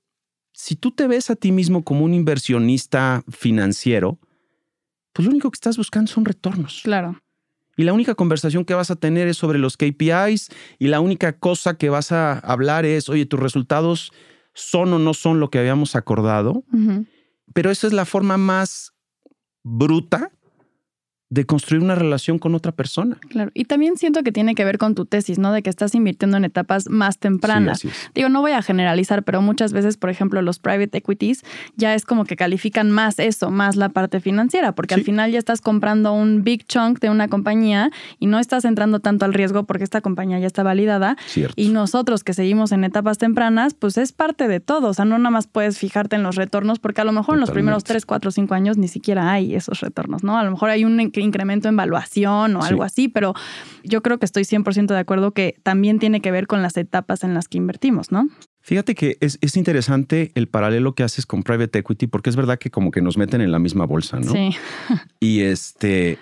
si 0.53 0.75
tú 0.75 0.91
te 0.91 1.07
ves 1.07 1.29
a 1.29 1.35
ti 1.35 1.51
mismo 1.51 1.83
como 1.83 2.05
un 2.05 2.13
inversionista 2.13 3.23
financiero, 3.29 4.17
pues 5.11 5.25
lo 5.25 5.31
único 5.31 5.51
que 5.51 5.57
estás 5.57 5.77
buscando 5.77 6.09
son 6.09 6.23
retornos. 6.23 6.81
Claro. 6.83 7.21
Y 7.75 7.83
la 7.83 7.91
única 7.91 8.15
conversación 8.15 8.63
que 8.63 8.73
vas 8.73 8.89
a 8.89 8.95
tener 8.95 9.27
es 9.27 9.35
sobre 9.35 9.59
los 9.59 9.75
KPIs 9.75 10.49
y 10.79 10.87
la 10.87 11.01
única 11.01 11.37
cosa 11.37 11.77
que 11.77 11.89
vas 11.89 12.13
a 12.13 12.39
hablar 12.39 12.85
es, 12.85 13.09
oye, 13.09 13.25
tus 13.25 13.41
resultados 13.41 14.13
son 14.53 14.93
o 14.93 14.99
no 14.99 15.13
son 15.13 15.41
lo 15.41 15.49
que 15.49 15.59
habíamos 15.59 15.97
acordado. 15.97 16.63
Pero 17.53 17.71
esa 17.71 17.87
es 17.87 17.93
la 17.93 18.05
forma 18.05 18.37
más 18.37 18.93
bruta 19.63 20.31
de 21.29 21.45
construir 21.45 21.81
una 21.81 21.95
relación 21.95 22.37
con 22.37 22.53
otra 22.53 22.71
persona. 22.71 23.17
Claro, 23.29 23.49
y 23.53 23.65
también 23.65 23.97
siento 23.97 24.21
que 24.21 24.31
tiene 24.31 24.53
que 24.53 24.63
ver 24.63 24.77
con 24.77 24.93
tu 24.93 25.05
tesis, 25.05 25.39
¿no? 25.39 25.51
De 25.51 25.63
que 25.63 25.69
estás 25.69 25.95
invirtiendo 25.95 26.37
en 26.37 26.45
etapas 26.45 26.87
más 26.89 27.17
tempranas. 27.17 27.81
Digo, 28.13 28.29
no 28.29 28.41
voy 28.41 28.51
a 28.51 28.61
generalizar, 28.61 29.23
pero 29.23 29.41
muchas 29.41 29.73
veces, 29.73 29.97
por 29.97 30.09
ejemplo, 30.11 30.41
los 30.41 30.59
private 30.59 30.97
equities 30.97 31.43
ya 31.75 31.95
es 31.95 32.05
como 32.05 32.25
que 32.25 32.35
califican 32.35 32.91
más 32.91 33.17
eso, 33.17 33.49
más 33.49 33.75
la 33.75 33.89
parte 33.89 34.19
financiera, 34.19 34.73
porque 34.73 34.93
al 34.93 35.03
final 35.03 35.31
ya 35.31 35.39
estás 35.39 35.61
comprando 35.61 36.13
un 36.13 36.43
big 36.43 36.65
chunk 36.67 36.99
de 36.99 37.09
una 37.09 37.27
compañía 37.27 37.89
y 38.19 38.27
no 38.27 38.39
estás 38.39 38.63
entrando 38.63 38.99
tanto 38.99 39.25
al 39.25 39.33
riesgo 39.33 39.63
porque 39.63 39.83
esta 39.83 40.01
compañía 40.01 40.37
ya 40.39 40.47
está 40.47 40.61
validada. 40.61 41.17
Y 41.55 41.69
nosotros 41.69 42.23
que 42.23 42.33
seguimos 42.33 42.71
en 42.71 42.83
etapas 42.83 43.17
tempranas, 43.17 43.73
pues 43.73 43.97
es 43.97 44.11
parte 44.11 44.47
de 44.47 44.59
todo. 44.59 44.89
O 44.89 44.93
sea, 44.93 45.05
no 45.05 45.17
nada 45.17 45.31
más 45.31 45.47
puedes 45.47 45.79
fijarte 45.79 46.15
en 46.15 46.23
los 46.23 46.35
retornos, 46.35 46.79
porque 46.79 47.01
a 47.01 47.03
lo 47.03 47.11
mejor 47.11 47.35
en 47.35 47.41
los 47.41 47.51
primeros 47.51 47.83
3, 47.83 48.05
4, 48.05 48.31
5 48.31 48.53
años 48.53 48.77
ni 48.77 48.87
siquiera 48.87 49.31
hay 49.31 49.55
esos 49.55 49.79
retornos, 49.79 50.23
¿no? 50.23 50.37
A 50.37 50.43
lo 50.43 50.51
mejor 50.51 50.69
hay 50.69 50.85
un 50.85 50.99
incremento 51.21 51.69
en 51.69 51.75
valuación 51.75 52.55
o 52.55 52.63
algo 52.63 52.83
así, 52.83 53.07
pero 53.07 53.33
yo 53.83 54.01
creo 54.01 54.17
que 54.19 54.25
estoy 54.25 54.43
100% 54.43 54.87
de 54.87 54.99
acuerdo 54.99 55.31
que 55.31 55.55
también 55.63 55.99
tiene 55.99 56.21
que 56.21 56.31
ver 56.31 56.47
con 56.47 56.61
las 56.61 56.77
etapas 56.77 57.23
en 57.23 57.33
las 57.33 57.47
que 57.47 57.57
invertimos, 57.57 58.11
¿no? 58.11 58.27
Fíjate 58.61 58.95
que 58.95 59.17
es, 59.21 59.37
es, 59.41 59.57
interesante 59.57 60.31
el 60.33 60.47
paralelo 60.47 60.95
que 60.95 61.03
haces 61.03 61.27
con 61.27 61.43
private 61.43 61.79
equity, 61.79 62.07
porque 62.07 62.31
es 62.31 62.35
verdad 62.35 62.57
que 62.57 62.71
como 62.71 62.89
que 62.89 63.01
nos 63.01 63.15
meten 63.15 63.41
en 63.41 63.51
la 63.51 63.59
misma 63.59 63.85
bolsa, 63.85 64.19
¿no? 64.19 64.31
Sí. 64.31 64.49
Y 65.19 65.41
este, 65.41 66.17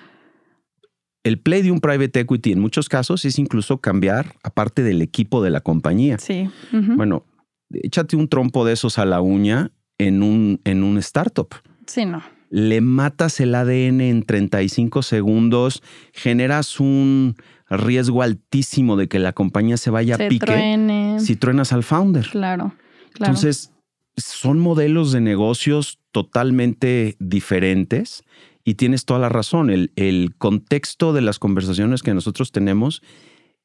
el 1.24 1.40
play 1.40 1.62
de 1.62 1.72
un 1.72 1.80
private 1.80 2.20
equity 2.20 2.52
en 2.52 2.60
muchos 2.60 2.90
casos 2.90 3.24
es 3.24 3.40
incluso 3.40 3.80
cambiar 3.80 4.36
aparte 4.44 4.84
del 4.84 5.02
equipo 5.02 5.42
de 5.42 5.52
la 5.52 5.62
compañía. 5.62 6.18
Sí. 6.18 6.50
Bueno, 6.72 7.26
échate 7.72 8.18
un 8.18 8.28
trompo 8.28 8.66
de 8.66 8.74
esos 8.74 8.98
a 8.98 9.06
la 9.06 9.22
uña 9.22 9.72
en 9.98 10.22
un, 10.22 10.60
en 10.66 10.84
un 10.84 10.98
startup. 10.98 11.56
Sí, 11.88 12.06
no 12.06 12.24
le 12.54 12.82
matas 12.82 13.40
el 13.40 13.56
ADN 13.56 14.00
en 14.02 14.22
35 14.22 15.02
segundos, 15.02 15.82
generas 16.14 16.80
un 16.80 17.36
riesgo 17.68 18.22
altísimo 18.22 18.96
de 18.96 19.08
que 19.08 19.18
la 19.18 19.34
compañía 19.34 19.76
se 19.76 19.90
vaya 19.90 20.14
a 20.14 20.28
pique 20.30 21.18
si 21.18 21.36
truenas 21.36 21.74
al 21.74 21.82
founder. 21.82 22.30
Claro, 22.30 22.76
claro. 23.14 23.32
Entonces, 23.32 23.72
son 24.18 24.60
modelos 24.60 25.12
de 25.12 25.22
negocios 25.22 25.98
totalmente 26.12 27.16
diferentes 27.18 28.24
y 28.64 28.76
tienes 28.76 29.06
toda 29.06 29.20
la 29.20 29.30
razón. 29.30 29.72
El, 29.72 29.92
el 29.96 30.36
contexto 30.38 31.12
de 31.12 31.22
las 31.22 31.40
conversaciones 31.40 32.04
que 32.04 32.14
nosotros 32.14 32.52
tenemos 32.52 33.02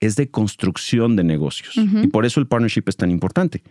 es 0.00 0.16
de 0.16 0.30
construcción 0.30 1.16
de 1.16 1.24
negocios. 1.24 1.74
Y 1.76 2.06
por 2.08 2.24
eso 2.24 2.40
el 2.40 2.46
partnership 2.46 2.84
es 2.86 2.96
tan 2.96 3.10
importante. 3.10 3.62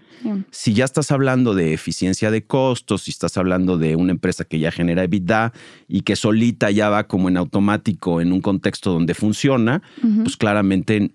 Si 0.52 0.74
ya 0.74 0.86
estás 0.86 1.12
hablando 1.12 1.54
de 1.54 1.74
eficiencia 1.74 2.32
de 2.32 2.46
costos, 2.46 3.04
si 3.04 3.12
estás 3.12 3.38
hablando 3.38 3.78
de 3.78 3.96
una 3.96 4.12
empresa 4.12 4.44
que 4.44 4.60
ya 4.60 4.72
genera 4.72 5.04
EBITDA 5.04 5.54
y 5.88 6.02
que 6.02 6.16
solita 6.16 6.70
ya 6.72 6.90
va 6.90 7.08
como 7.08 7.30
en 7.30 7.38
automático 7.38 8.20
en 8.20 8.34
un 8.34 8.42
contexto 8.42 8.92
donde 8.92 9.14
funciona, 9.14 9.82
pues 10.24 10.36
claramente 10.36 11.12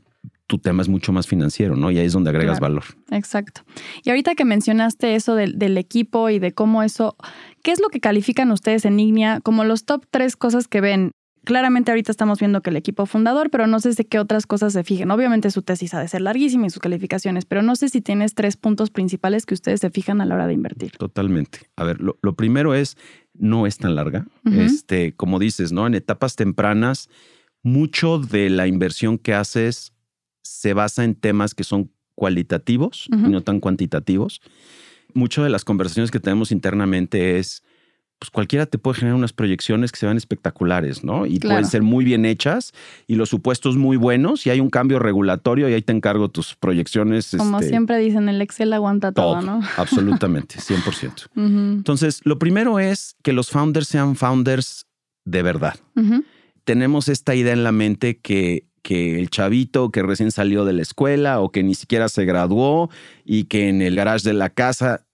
tu 0.47 0.59
tema 0.59 0.83
es 0.83 0.89
mucho 0.89 1.13
más 1.13 1.27
financiero, 1.27 1.77
¿no? 1.77 1.91
Y 1.91 1.99
ahí 1.99 2.07
es 2.07 2.13
donde 2.13 2.29
agregas 2.31 2.61
valor. 2.61 2.85
Exacto. 3.11 3.63
Y 4.05 4.11
ahorita 4.11 4.35
que 4.35 4.45
mencionaste 4.45 5.15
eso 5.15 5.35
del, 5.35 5.59
del, 5.59 5.79
equipo 5.79 6.29
y 6.29 6.39
de 6.39 6.53
cómo 6.53 6.83
eso, 6.83 7.17
¿qué 7.63 7.71
es 7.73 7.81
lo 7.81 7.89
que 7.89 8.01
califican 8.01 8.51
ustedes 8.51 8.85
en 8.85 9.01
Ignia 9.01 9.41
como 9.41 9.65
los 9.65 9.85
top 9.85 10.05
tres 10.11 10.37
cosas 10.37 10.69
que 10.69 10.83
ven 10.83 11.13
Claramente 11.45 11.91
ahorita 11.91 12.13
estamos 12.13 12.39
viendo 12.39 12.63
que 12.63 12.71
el 12.71 12.77
equipo 12.77 13.05
fundador, 13.05 13.51
pero 13.51 13.67
no 13.67 13.81
sé 13.81 13.91
de 13.91 14.05
qué 14.05 14.21
otras 14.21 14.47
cosas 14.47 14.73
se 14.73 14.85
fijen. 14.85 15.11
Obviamente 15.11 15.51
su 15.51 15.63
tesis 15.63 15.93
ha 15.95 16.01
de 16.01 16.07
ser 16.07 16.21
larguísima 16.21 16.67
y 16.67 16.71
sus 16.71 16.81
calificaciones, 16.81 17.47
pero 17.47 17.63
no 17.63 17.75
sé 17.75 17.89
si 17.89 18.01
tienes 18.01 18.35
tres 18.35 18.57
puntos 18.57 18.91
principales 18.91 19.45
que 19.45 19.55
ustedes 19.55 19.81
se 19.81 19.91
fijan 19.91 20.21
a 20.21 20.27
la 20.27 20.37
hora 20.37 20.47
de 20.47 20.53
invertir. 20.53 20.93
Totalmente. 20.93 21.61
A 21.75 21.85
ver, 21.85 22.01
lo, 22.01 22.37
primero 22.37 22.75
es, 22.75 22.97
no 23.35 23.67
es 23.67 23.79
tan 23.79 23.97
larga. 23.97 24.27
Este, 24.45 25.15
como 25.15 25.41
dices, 25.41 25.73
¿no? 25.73 25.87
En 25.87 25.95
etapas 25.95 26.37
tempranas, 26.37 27.09
mucho 27.63 28.19
de 28.19 28.49
la 28.49 28.69
inversión 28.69 29.19
que 29.19 29.35
haces 29.35 29.93
se 30.43 30.75
basa 30.75 31.03
en 31.05 31.15
temas 31.15 31.55
que 31.55 31.65
son 31.65 31.91
cualitativos 32.15 33.09
y 33.11 33.31
no 33.31 33.41
tan 33.41 33.59
cuantitativos. 33.59 34.41
Mucho 35.15 35.43
de 35.43 35.51
las 35.51 35.65
conversaciones 35.65 36.11
que 36.11 36.21
tenemos 36.21 36.53
internamente 36.53 37.39
es 37.39 37.63
pues 38.23 38.31
cualquiera 38.31 38.67
te 38.67 38.79
puede 38.79 39.01
generar 39.01 39.17
unas 39.17 39.33
proyecciones 39.33 39.91
que 39.91 39.99
se 39.99 40.07
van 40.07 40.17
espectaculares, 40.17 41.03
¿no? 41.03 41.27
Y 41.27 41.41
pueden 41.41 41.67
ser 41.67 41.83
muy 41.83 42.05
bien 42.05 42.25
hechas 42.25 42.73
y 43.09 43.17
los 43.17 43.29
supuestos 43.29 43.77
muy 43.77 43.97
buenos 43.97 44.47
y 44.47 44.51
hay 44.51 44.61
un 44.61 44.71
cambio 44.71 45.01
regulatorio 45.01 45.69
y 45.69 45.75
ahí 45.75 45.83
te 45.83 45.93
encargo 45.93 46.29
tus 46.29 46.55
proyecciones. 46.55 47.35
Como 47.37 47.59
este, 47.59 47.71
siempre 47.71 47.99
dicen, 47.99 48.29
el 48.29 48.41
Excel 48.41 48.73
aguanta 48.75 49.11
todo, 49.11 49.43
¿no? 49.43 49.61
Absolutamente, 49.77 50.61
100%. 50.61 51.31
Entonces, 51.35 52.21
lo 52.23 52.39
primero 52.39 52.79
es 52.79 53.17
que 53.25 53.33
los 53.33 53.51
founders 53.51 53.89
sean 53.89 54.15
founders 54.15 54.87
de 55.25 55.43
verdad. 55.43 55.75
Tenemos 56.63 57.09
esta 57.09 57.35
idea 57.35 57.55
en 57.55 57.65
la 57.65 57.73
mente 57.73 58.21
que 58.21 58.69
que 58.83 59.21
el 59.21 59.31
chavito 59.31 59.91
que 59.91 60.03
recién 60.03 60.33
salió 60.33 60.65
de 60.65 60.73
la 60.73 60.83
escuela 60.83 61.41
o 61.41 61.51
que 61.51 61.63
ni 61.63 61.75
siquiera 61.75 62.09
se 62.09 62.25
graduó 62.25 62.91
y 63.25 63.45
que 63.45 63.69
en 63.69 63.81
el 63.81 63.95
garage 63.95 64.29
de 64.29 64.35
la 64.35 64.51
casa 64.51 65.07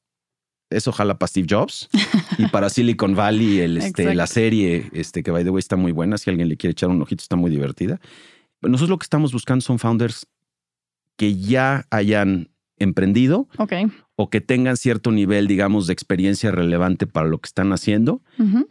es 0.71 0.87
ojalá 0.89 1.19
para 1.19 1.29
Steve 1.29 1.47
Jobs 1.49 1.89
y 2.37 2.47
para 2.47 2.69
Silicon 2.71 3.15
Valley, 3.15 3.61
el, 3.61 3.79
este, 3.79 4.15
la 4.15 4.27
serie, 4.27 4.91
este, 4.93 5.23
que 5.23 5.31
by 5.31 5.45
the 5.45 5.51
way 5.51 5.59
está 5.59 5.77
muy 5.77 5.93
buena, 5.93 6.19
si 6.19 6.31
alguien 6.31 6.49
le 6.49 6.57
quiere 6.57 6.73
echar 6.73 6.91
un 6.91 7.01
ojito, 7.01 7.23
está 7.23 7.37
muy 7.37 7.51
divertida. 7.51 8.01
Nosotros 8.61 8.91
lo 8.91 8.99
que 8.99 9.05
estamos 9.05 9.33
buscando 9.33 9.63
son 9.63 9.79
founders 9.79 10.27
que 11.17 11.37
ya 11.37 11.87
hayan 11.91 12.51
emprendido 12.77 13.49
o 14.17 14.31
que 14.31 14.41
tengan 14.41 14.77
cierto 14.77 15.11
nivel, 15.11 15.47
digamos, 15.47 15.87
de 15.87 15.93
experiencia 15.93 16.51
relevante 16.51 17.07
para 17.07 17.29
lo 17.29 17.39
que 17.39 17.47
están 17.47 17.73
haciendo 17.73 18.23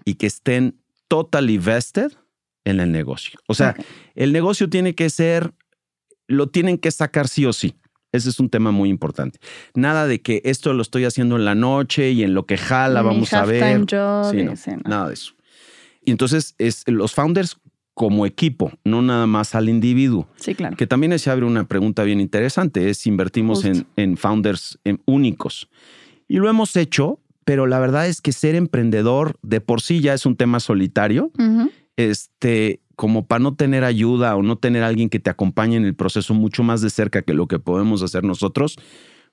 y 0.06 0.16
que 0.16 0.27
estén 0.27 0.80
totally 1.08 1.58
vested 1.58 2.12
en 2.66 2.80
el 2.80 2.92
negocio. 2.92 3.39
O 3.48 3.54
sea, 3.54 3.75
el 4.16 4.34
negocio 4.34 4.70
tiene 4.70 4.96
que 4.96 5.10
ser, 5.10 5.54
lo 6.27 6.50
tienen 6.50 6.77
que 6.77 6.92
sacar 6.92 7.27
sí 7.27 7.46
o 7.46 7.54
sí. 7.54 7.75
Ese 8.17 8.29
es 8.29 8.39
un 8.39 8.50
tema 8.50 8.71
muy 8.71 8.89
importante. 8.89 9.39
Nada 9.74 10.07
de 10.07 10.21
que 10.21 10.41
esto 10.43 10.74
lo 10.74 10.81
estoy 10.81 11.05
haciendo 11.05 11.38
en 11.38 11.45
la 11.45 11.55
noche 11.55 12.12
y 12.12 12.24
en 12.24 12.33
lo 12.33 12.45
que 12.45 12.57
jala, 12.57 13.01
Mi 13.01 13.07
vamos 13.07 13.33
a 13.33 13.45
ver. 13.45 13.63
halftime 13.63 13.86
job 13.89 14.31
Sí, 14.31 14.39
y 14.39 14.43
no, 14.43 14.51
así, 14.51 14.71
¿no? 14.71 14.81
Nada 14.86 15.07
de 15.07 15.13
eso. 15.13 15.33
Y 16.03 16.12
entonces 16.12 16.55
es 16.57 16.83
los 16.88 17.13
founders 17.13 17.57
como 17.97 18.27
equipo, 18.27 18.71
no 18.83 19.01
nada 19.01 19.25
más 19.25 19.55
al 19.55 19.69
individuo. 19.69 20.27
Sí, 20.36 20.53
claro. 20.53 20.77
Que 20.77 20.86
también 20.86 21.17
se 21.17 21.31
abre 21.31 21.45
una 21.45 21.67
pregunta 21.67 22.03
bien 22.03 22.21
interesante, 22.21 22.91
es 22.91 23.00
si 23.00 23.09
invertimos 23.09 23.65
en, 23.65 24.17
founders 24.17 24.77
en 24.83 25.01
únicos. 25.05 25.67
Y 26.27 26.38
lo 26.38 26.47
hemos 26.47 26.75
hecho, 26.75 27.19
pero 27.43 27.65
la 27.65 27.79
verdad 27.79 28.07
es 28.07 28.21
que 28.21 28.33
ser 28.33 28.53
emprendedor 28.53 29.38
de 29.41 29.62
por 29.62 29.81
sí 29.81 30.00
ya 30.00 30.13
es 30.13 30.27
un 30.27 30.36
tema 30.36 30.59
solitario, 30.59 31.31
este, 31.95 32.81
como 32.98 33.27
para 33.27 33.39
no 33.39 33.54
tener 33.54 33.84
ayuda 33.84 34.36
o 34.36 34.42
no 34.42 34.58
tener 34.58 34.82
alguien 34.84 35.08
que 35.10 35.20
te 35.20 35.30
acompañe 35.30 35.77
en 35.77 35.86
el 35.86 35.94
proceso 35.96 36.34
mucho 36.34 36.63
más 36.63 36.82
de 36.82 36.89
cerca 36.89 37.22
que 37.22 37.36
lo 37.36 37.48
que 37.48 37.60
podemos 37.60 38.01
hacer 38.01 38.24
nosotros, 38.24 38.75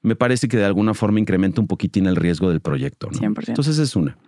me 0.03 0.15
parece 0.15 0.49
que 0.49 0.59
de 0.59 0.67
alguna 0.67 0.93
forma 0.93 1.19
incrementa 1.19 1.63
un 1.63 1.67
poquitín 1.67 2.07
el 2.07 2.15
riesgo 2.15 2.51
del 2.51 2.61
proyecto. 2.61 3.09
¿no? 3.11 3.19
100%. 3.19 3.49
Entonces 3.49 3.79
es 3.79 3.97
una. 3.97 4.19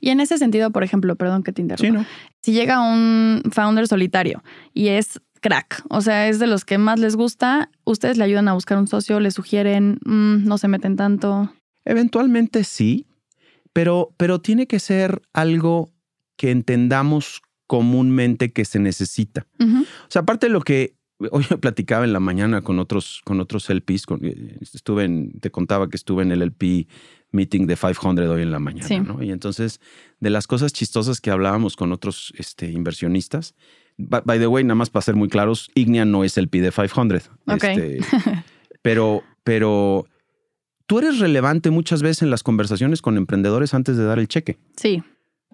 Y 0.00 0.08
en 0.08 0.20
ese 0.20 0.38
sentido, 0.38 0.70
por 0.70 0.82
ejemplo, 0.82 1.14
perdón 1.14 1.42
que 1.42 1.52
te 1.52 1.60
interrumpa. 1.60 2.00
Sí, 2.00 2.04
¿no? 2.04 2.06
si 2.42 2.52
llega 2.52 2.80
un 2.80 3.42
founder 3.52 3.86
solitario 3.86 4.42
y 4.72 4.88
es 4.88 5.20
crack, 5.42 5.84
o 5.90 6.00
sea, 6.00 6.28
es 6.28 6.38
de 6.38 6.46
los 6.46 6.64
que 6.64 6.78
más 6.78 6.98
les 6.98 7.16
gusta, 7.16 7.70
ustedes 7.84 8.16
le 8.16 8.24
ayudan 8.24 8.48
a 8.48 8.54
buscar 8.54 8.78
un 8.78 8.86
socio, 8.86 9.20
le 9.20 9.30
sugieren, 9.30 9.98
"Mm, 10.06 10.46
no 10.46 10.56
se 10.56 10.68
meten 10.68 10.96
tanto. 10.96 11.52
Eventualmente 11.84 12.64
sí, 12.64 13.06
pero, 13.74 14.14
pero 14.16 14.40
tiene 14.40 14.66
que 14.66 14.80
ser 14.80 15.20
algo 15.34 15.90
que 16.36 16.50
entendamos 16.50 17.42
comúnmente 17.70 18.50
que 18.52 18.64
se 18.64 18.80
necesita. 18.80 19.46
O 19.60 19.84
sea, 20.08 20.22
aparte 20.22 20.46
de 20.48 20.52
lo 20.52 20.60
que 20.62 20.96
hoy 21.30 21.44
platicaba 21.60 22.04
en 22.04 22.12
la 22.12 22.18
mañana 22.18 22.62
con 22.62 22.80
otros, 22.80 23.20
con 23.24 23.38
otros 23.40 23.70
LPs, 23.70 24.06
con- 24.06 24.24
eh, 24.24 24.58
estuve 24.60 25.04
en, 25.04 25.38
te 25.38 25.52
contaba 25.52 25.88
que 25.88 25.96
estuve 25.96 26.24
en 26.24 26.32
el 26.32 26.42
LP 26.42 26.88
meeting 27.30 27.66
de 27.68 27.76
500 27.76 28.26
hoy 28.28 28.42
en 28.42 28.50
la 28.50 28.58
mañana, 28.58 28.88
Sí. 28.88 28.98
¿no? 28.98 29.22
Y 29.22 29.30
entonces, 29.30 29.80
de 30.18 30.30
las 30.30 30.48
cosas 30.48 30.72
chistosas 30.72 31.20
que 31.20 31.30
hablábamos 31.30 31.76
con 31.76 31.92
otros 31.92 32.32
este, 32.38 32.72
inversionistas, 32.72 33.54
by, 33.98 34.22
by 34.24 34.38
the 34.40 34.48
way, 34.48 34.64
nada 34.64 34.74
más 34.74 34.90
para 34.90 35.02
ser 35.02 35.14
muy 35.14 35.28
claros, 35.28 35.70
Ignea 35.76 36.04
no 36.04 36.24
es 36.24 36.36
el 36.38 36.48
P 36.48 36.60
de 36.60 36.72
500. 36.72 37.30
Ok. 37.46 37.62
Este, 37.62 38.00
pero, 38.82 39.22
pero 39.44 40.06
tú 40.86 40.98
eres 40.98 41.20
relevante 41.20 41.70
muchas 41.70 42.02
veces 42.02 42.22
en 42.22 42.30
las 42.30 42.42
conversaciones 42.42 43.00
con 43.00 43.16
emprendedores 43.16 43.74
antes 43.74 43.96
de 43.96 44.02
dar 44.04 44.18
el 44.18 44.26
cheque. 44.26 44.58
Sí, 44.76 45.04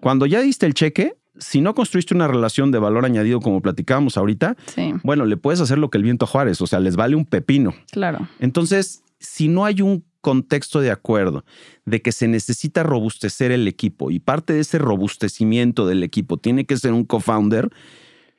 Cuando 0.01 0.25
ya 0.25 0.41
diste 0.41 0.65
el 0.65 0.73
cheque, 0.73 1.15
si 1.39 1.61
no 1.61 1.73
construiste 1.73 2.13
una 2.13 2.27
relación 2.27 2.71
de 2.71 2.79
valor 2.79 3.05
añadido 3.05 3.39
como 3.39 3.61
platicábamos 3.61 4.17
ahorita, 4.17 4.55
sí, 4.73 4.93
bueno, 5.03 5.25
le 5.25 5.37
puedes 5.37 5.61
hacer 5.61 5.77
lo 5.77 5.89
que 5.89 5.97
el 5.97 6.03
viento 6.03 6.25
a 6.25 6.27
Juárez, 6.27 6.61
o 6.61 6.67
sea, 6.67 6.79
les 6.79 6.95
vale 6.95 7.15
un 7.15 7.25
pepino. 7.25 7.73
claro. 7.91 8.27
Entonces, 8.39 9.03
si 9.19 9.47
no 9.47 9.65
hay 9.65 9.81
un 9.81 10.03
contexto 10.21 10.81
de 10.81 10.91
acuerdo 10.91 11.45
de 11.85 12.01
que 12.01 12.11
se 12.11 12.27
necesita 12.27 12.83
robustecer 12.83 13.51
el 13.51 13.67
equipo 13.67 14.11
y 14.11 14.19
parte 14.19 14.53
de 14.53 14.59
ese 14.59 14.77
robustecimiento 14.77 15.87
del 15.87 16.03
equipo 16.03 16.37
tiene 16.37 16.65
que 16.65 16.77
ser 16.77 16.93
un 16.93 17.05
co-founder, 17.05 17.69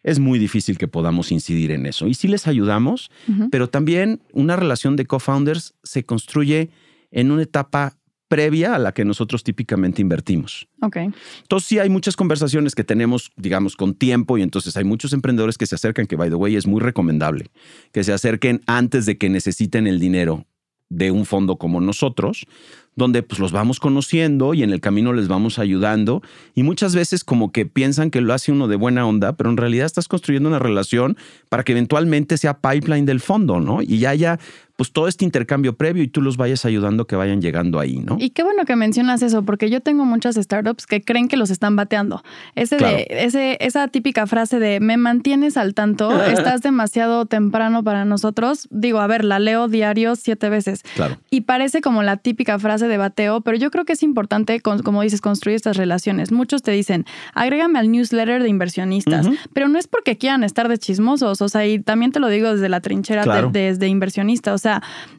es 0.02 0.18
muy 0.18 0.38
difícil 0.38 0.78
que 0.78 0.88
podamos 0.88 1.32
incidir 1.32 1.70
en 1.70 1.86
eso. 1.86 2.06
Y 2.06 2.14
sí 2.14 2.28
les 2.28 2.46
ayudamos, 2.46 3.10
pero 3.50 3.68
también 3.68 4.20
una 4.32 4.56
relación 4.56 4.96
de 4.96 5.06
co-founders 5.06 5.74
se 5.82 6.04
construye 6.04 6.70
en 7.10 7.30
una 7.30 7.42
etapa 7.42 7.96
previa 8.28 8.74
a 8.74 8.78
la 8.78 8.92
que 8.92 9.04
nosotros 9.04 9.42
típicamente 9.42 10.02
invertimos. 10.02 10.68
Ok, 10.80 10.96
Entonces 10.96 11.68
sí 11.68 11.78
hay 11.78 11.88
muchas 11.88 12.16
conversaciones 12.16 12.74
que 12.74 12.84
tenemos, 12.84 13.32
digamos, 13.36 13.74
con 13.74 13.94
tiempo 13.94 14.38
y 14.38 14.42
entonces 14.42 14.76
hay 14.76 14.84
muchos 14.84 15.12
emprendedores 15.12 15.58
que 15.58 15.66
se 15.66 15.74
acercan, 15.74 16.06
que 16.06 16.16
by 16.16 16.28
the 16.28 16.36
way 16.36 16.56
es 16.56 16.66
muy 16.66 16.80
recomendable, 16.80 17.50
que 17.92 18.04
se 18.04 18.12
acerquen 18.12 18.60
antes 18.66 19.06
de 19.06 19.18
que 19.18 19.30
necesiten 19.30 19.86
el 19.86 19.98
dinero 19.98 20.46
de 20.90 21.10
un 21.10 21.26
fondo 21.26 21.56
como 21.56 21.80
nosotros, 21.80 22.46
donde 22.96 23.22
pues 23.22 23.38
los 23.38 23.52
vamos 23.52 23.78
conociendo 23.78 24.54
y 24.54 24.62
en 24.62 24.70
el 24.70 24.80
camino 24.80 25.12
les 25.12 25.28
vamos 25.28 25.58
ayudando 25.58 26.22
y 26.54 26.62
muchas 26.62 26.94
veces 26.94 27.24
como 27.24 27.52
que 27.52 27.66
piensan 27.66 28.10
que 28.10 28.20
lo 28.20 28.34
hace 28.34 28.52
uno 28.52 28.68
de 28.68 28.76
buena 28.76 29.06
onda, 29.06 29.36
pero 29.36 29.50
en 29.50 29.56
realidad 29.56 29.86
estás 29.86 30.08
construyendo 30.08 30.48
una 30.48 30.58
relación 30.58 31.16
para 31.48 31.62
que 31.62 31.72
eventualmente 31.72 32.36
sea 32.38 32.60
pipeline 32.60 33.06
del 33.06 33.20
fondo, 33.20 33.60
¿no? 33.60 33.82
Y 33.82 33.98
ya 33.98 34.10
haya 34.10 34.40
pues 34.78 34.92
todo 34.92 35.08
este 35.08 35.24
intercambio 35.24 35.74
previo 35.76 36.04
y 36.04 36.06
tú 36.08 36.22
los 36.22 36.36
vayas 36.36 36.64
ayudando 36.64 37.08
que 37.08 37.16
vayan 37.16 37.42
llegando 37.42 37.80
ahí, 37.80 37.98
¿no? 37.98 38.16
Y 38.20 38.30
qué 38.30 38.44
bueno 38.44 38.64
que 38.64 38.76
mencionas 38.76 39.22
eso, 39.22 39.42
porque 39.42 39.70
yo 39.70 39.80
tengo 39.80 40.04
muchas 40.04 40.36
startups 40.36 40.86
que 40.86 41.02
creen 41.02 41.26
que 41.26 41.36
los 41.36 41.50
están 41.50 41.74
bateando. 41.74 42.22
Ese 42.54 42.76
Claro. 42.76 42.96
de, 42.96 43.08
ese, 43.10 43.56
esa 43.60 43.88
típica 43.88 44.28
frase 44.28 44.60
de 44.60 44.78
me 44.78 44.96
mantienes 44.96 45.56
al 45.56 45.74
tanto, 45.74 46.22
estás 46.22 46.62
demasiado 46.62 47.26
temprano 47.26 47.82
para 47.82 48.04
nosotros. 48.04 48.68
Digo, 48.70 49.00
a 49.00 49.08
ver, 49.08 49.24
la 49.24 49.40
leo 49.40 49.66
diario 49.66 50.14
siete 50.14 50.48
veces. 50.48 50.84
Claro. 50.94 51.16
Y 51.28 51.40
parece 51.40 51.80
como 51.80 52.04
la 52.04 52.16
típica 52.16 52.56
frase 52.60 52.86
de 52.86 52.98
bateo, 52.98 53.40
pero 53.40 53.56
yo 53.56 53.72
creo 53.72 53.84
que 53.84 53.94
es 53.94 54.04
importante, 54.04 54.60
como 54.60 55.02
dices, 55.02 55.20
construir 55.20 55.56
estas 55.56 55.76
relaciones. 55.76 56.30
Muchos 56.30 56.62
te 56.62 56.70
dicen, 56.70 57.04
agrégame 57.34 57.80
al 57.80 57.90
newsletter 57.90 58.44
de 58.44 58.48
inversionistas, 58.48 59.28
pero 59.52 59.66
no 59.66 59.76
es 59.76 59.88
porque 59.88 60.16
quieran 60.18 60.44
estar 60.44 60.68
de 60.68 60.78
chismosos, 60.78 61.42
o 61.42 61.48
sea, 61.48 61.66
y 61.66 61.80
también 61.80 62.12
te 62.12 62.20
lo 62.20 62.28
digo 62.28 62.52
desde 62.52 62.68
la 62.68 62.80
trinchera 62.80 63.24
de- 63.24 63.48
desde 63.50 63.88
inversionista, 63.88 64.54
o 64.54 64.58
sea, 64.58 64.67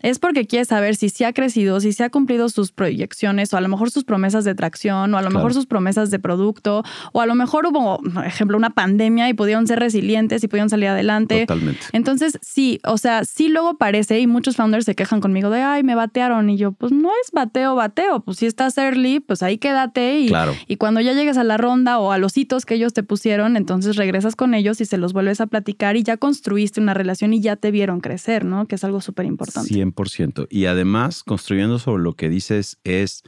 es 0.01 0.19
porque 0.19 0.45
quieres 0.47 0.67
saber 0.69 0.95
si 0.95 1.09
se 1.09 1.25
ha 1.25 1.33
crecido, 1.33 1.79
si 1.79 1.93
se 1.93 2.03
ha 2.03 2.09
cumplido 2.09 2.49
sus 2.49 2.71
proyecciones, 2.71 3.53
o 3.53 3.57
a 3.57 3.61
lo 3.61 3.67
mejor 3.69 3.91
sus 3.91 4.03
promesas 4.05 4.43
de 4.45 4.55
tracción, 4.55 5.13
o 5.13 5.17
a 5.17 5.21
lo 5.21 5.27
Claro. 5.29 5.35
mejor 5.39 5.53
sus 5.53 5.65
promesas 5.65 6.11
de 6.11 6.19
producto, 6.19 6.83
o 7.13 7.21
a 7.21 7.25
lo 7.25 7.35
mejor 7.35 7.65
hubo, 7.67 7.99
por 8.13 8.25
ejemplo, 8.25 8.57
una 8.57 8.69
pandemia 8.71 9.29
y 9.29 9.33
pudieron 9.33 9.67
ser 9.67 9.79
resilientes 9.79 10.43
y 10.43 10.47
pudieron 10.47 10.69
salir 10.69 10.87
adelante. 10.89 11.45
Totalmente. 11.45 11.81
Entonces, 11.93 12.37
sí, 12.41 12.79
o 12.85 12.97
sea, 12.97 13.23
sí 13.25 13.47
luego 13.49 13.77
parece 13.77 14.19
y 14.19 14.27
muchos 14.27 14.55
founders 14.55 14.85
se 14.85 14.95
quejan 14.95 15.21
conmigo 15.21 15.49
de, 15.49 15.61
ay, 15.61 15.83
me 15.83 15.95
batearon. 15.95 16.49
Y 16.49 16.57
yo, 16.57 16.71
pues 16.71 16.91
no 16.91 17.09
es 17.23 17.31
bateo, 17.31 17.75
bateo. 17.75 18.19
Pues 18.21 18.37
si 18.37 18.45
estás 18.45 18.77
early, 18.77 19.19
pues 19.19 19.43
ahí 19.43 19.57
quédate. 19.57 20.19
Y, 20.19 20.27
Claro. 20.27 20.53
y 20.67 20.75
cuando 20.77 21.01
ya 21.01 21.13
llegues 21.13 21.37
a 21.37 21.43
la 21.43 21.57
ronda 21.57 21.99
o 21.99 22.11
a 22.11 22.17
los 22.17 22.37
hitos 22.37 22.65
que 22.65 22.75
ellos 22.75 22.93
te 22.93 23.03
pusieron, 23.03 23.57
entonces 23.57 23.95
regresas 23.95 24.35
con 24.35 24.53
ellos 24.53 24.81
y 24.81 24.85
se 24.85 24.97
los 24.97 25.13
vuelves 25.13 25.41
a 25.41 25.47
platicar 25.47 25.95
y 25.97 26.03
ya 26.03 26.17
construiste 26.17 26.79
una 26.81 26.93
relación 26.93 27.33
y 27.33 27.41
ya 27.41 27.55
te 27.55 27.71
vieron 27.71 27.99
crecer, 28.01 28.45
¿no? 28.45 28.65
Que 28.67 28.75
es 28.75 28.83
algo 28.83 29.01
súper 29.01 29.25
importante. 29.25 29.38
100%. 29.39 30.47
Y 30.49 30.65
además, 30.65 31.23
construyendo 31.23 31.79
sobre 31.79 32.03
lo 32.03 32.15
que 32.15 32.29
dices, 32.29 32.77
es 32.83 33.23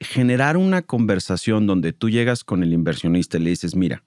generar 0.00 0.56
una 0.56 0.82
conversación 0.82 1.66
donde 1.66 1.92
tú 1.92 2.10
llegas 2.10 2.44
con 2.44 2.62
el 2.62 2.72
inversionista 2.72 3.38
y 3.38 3.42
le 3.42 3.50
dices, 3.50 3.76
mira, 3.76 4.04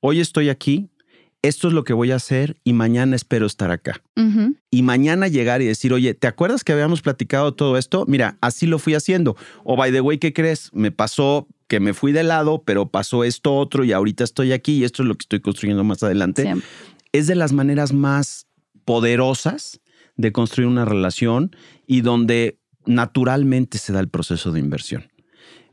hoy 0.00 0.20
estoy 0.20 0.48
aquí, 0.48 0.88
esto 1.42 1.68
es 1.68 1.74
lo 1.74 1.84
que 1.84 1.92
voy 1.92 2.10
a 2.10 2.16
hacer 2.16 2.56
y 2.64 2.72
mañana 2.72 3.14
espero 3.14 3.46
estar 3.46 3.70
acá. 3.70 4.02
Y 4.70 4.82
mañana 4.82 5.28
llegar 5.28 5.62
y 5.62 5.66
decir, 5.66 5.92
oye, 5.92 6.14
¿te 6.14 6.26
acuerdas 6.26 6.64
que 6.64 6.72
habíamos 6.72 7.02
platicado 7.02 7.54
todo 7.54 7.76
esto? 7.76 8.04
Mira, 8.08 8.36
así 8.40 8.66
lo 8.66 8.78
fui 8.78 8.94
haciendo. 8.94 9.36
O 9.62 9.76
by 9.76 9.92
the 9.92 10.00
way, 10.00 10.18
¿qué 10.18 10.32
crees? 10.32 10.70
Me 10.72 10.90
pasó 10.90 11.46
que 11.68 11.78
me 11.78 11.94
fui 11.94 12.12
de 12.12 12.24
lado, 12.24 12.62
pero 12.64 12.88
pasó 12.88 13.22
esto 13.22 13.54
otro 13.54 13.84
y 13.84 13.92
ahorita 13.92 14.24
estoy 14.24 14.52
aquí 14.52 14.78
y 14.78 14.84
esto 14.84 15.02
es 15.02 15.08
lo 15.08 15.14
que 15.14 15.22
estoy 15.22 15.40
construyendo 15.40 15.84
más 15.84 16.02
adelante 16.02 16.52
es 17.12 17.26
de 17.26 17.34
las 17.34 17.52
maneras 17.52 17.92
más 17.92 18.46
poderosas 18.84 19.80
de 20.16 20.32
construir 20.32 20.68
una 20.68 20.84
relación 20.84 21.54
y 21.86 22.00
donde 22.00 22.58
naturalmente 22.86 23.78
se 23.78 23.92
da 23.92 24.00
el 24.00 24.08
proceso 24.08 24.52
de 24.52 24.60
inversión. 24.60 25.04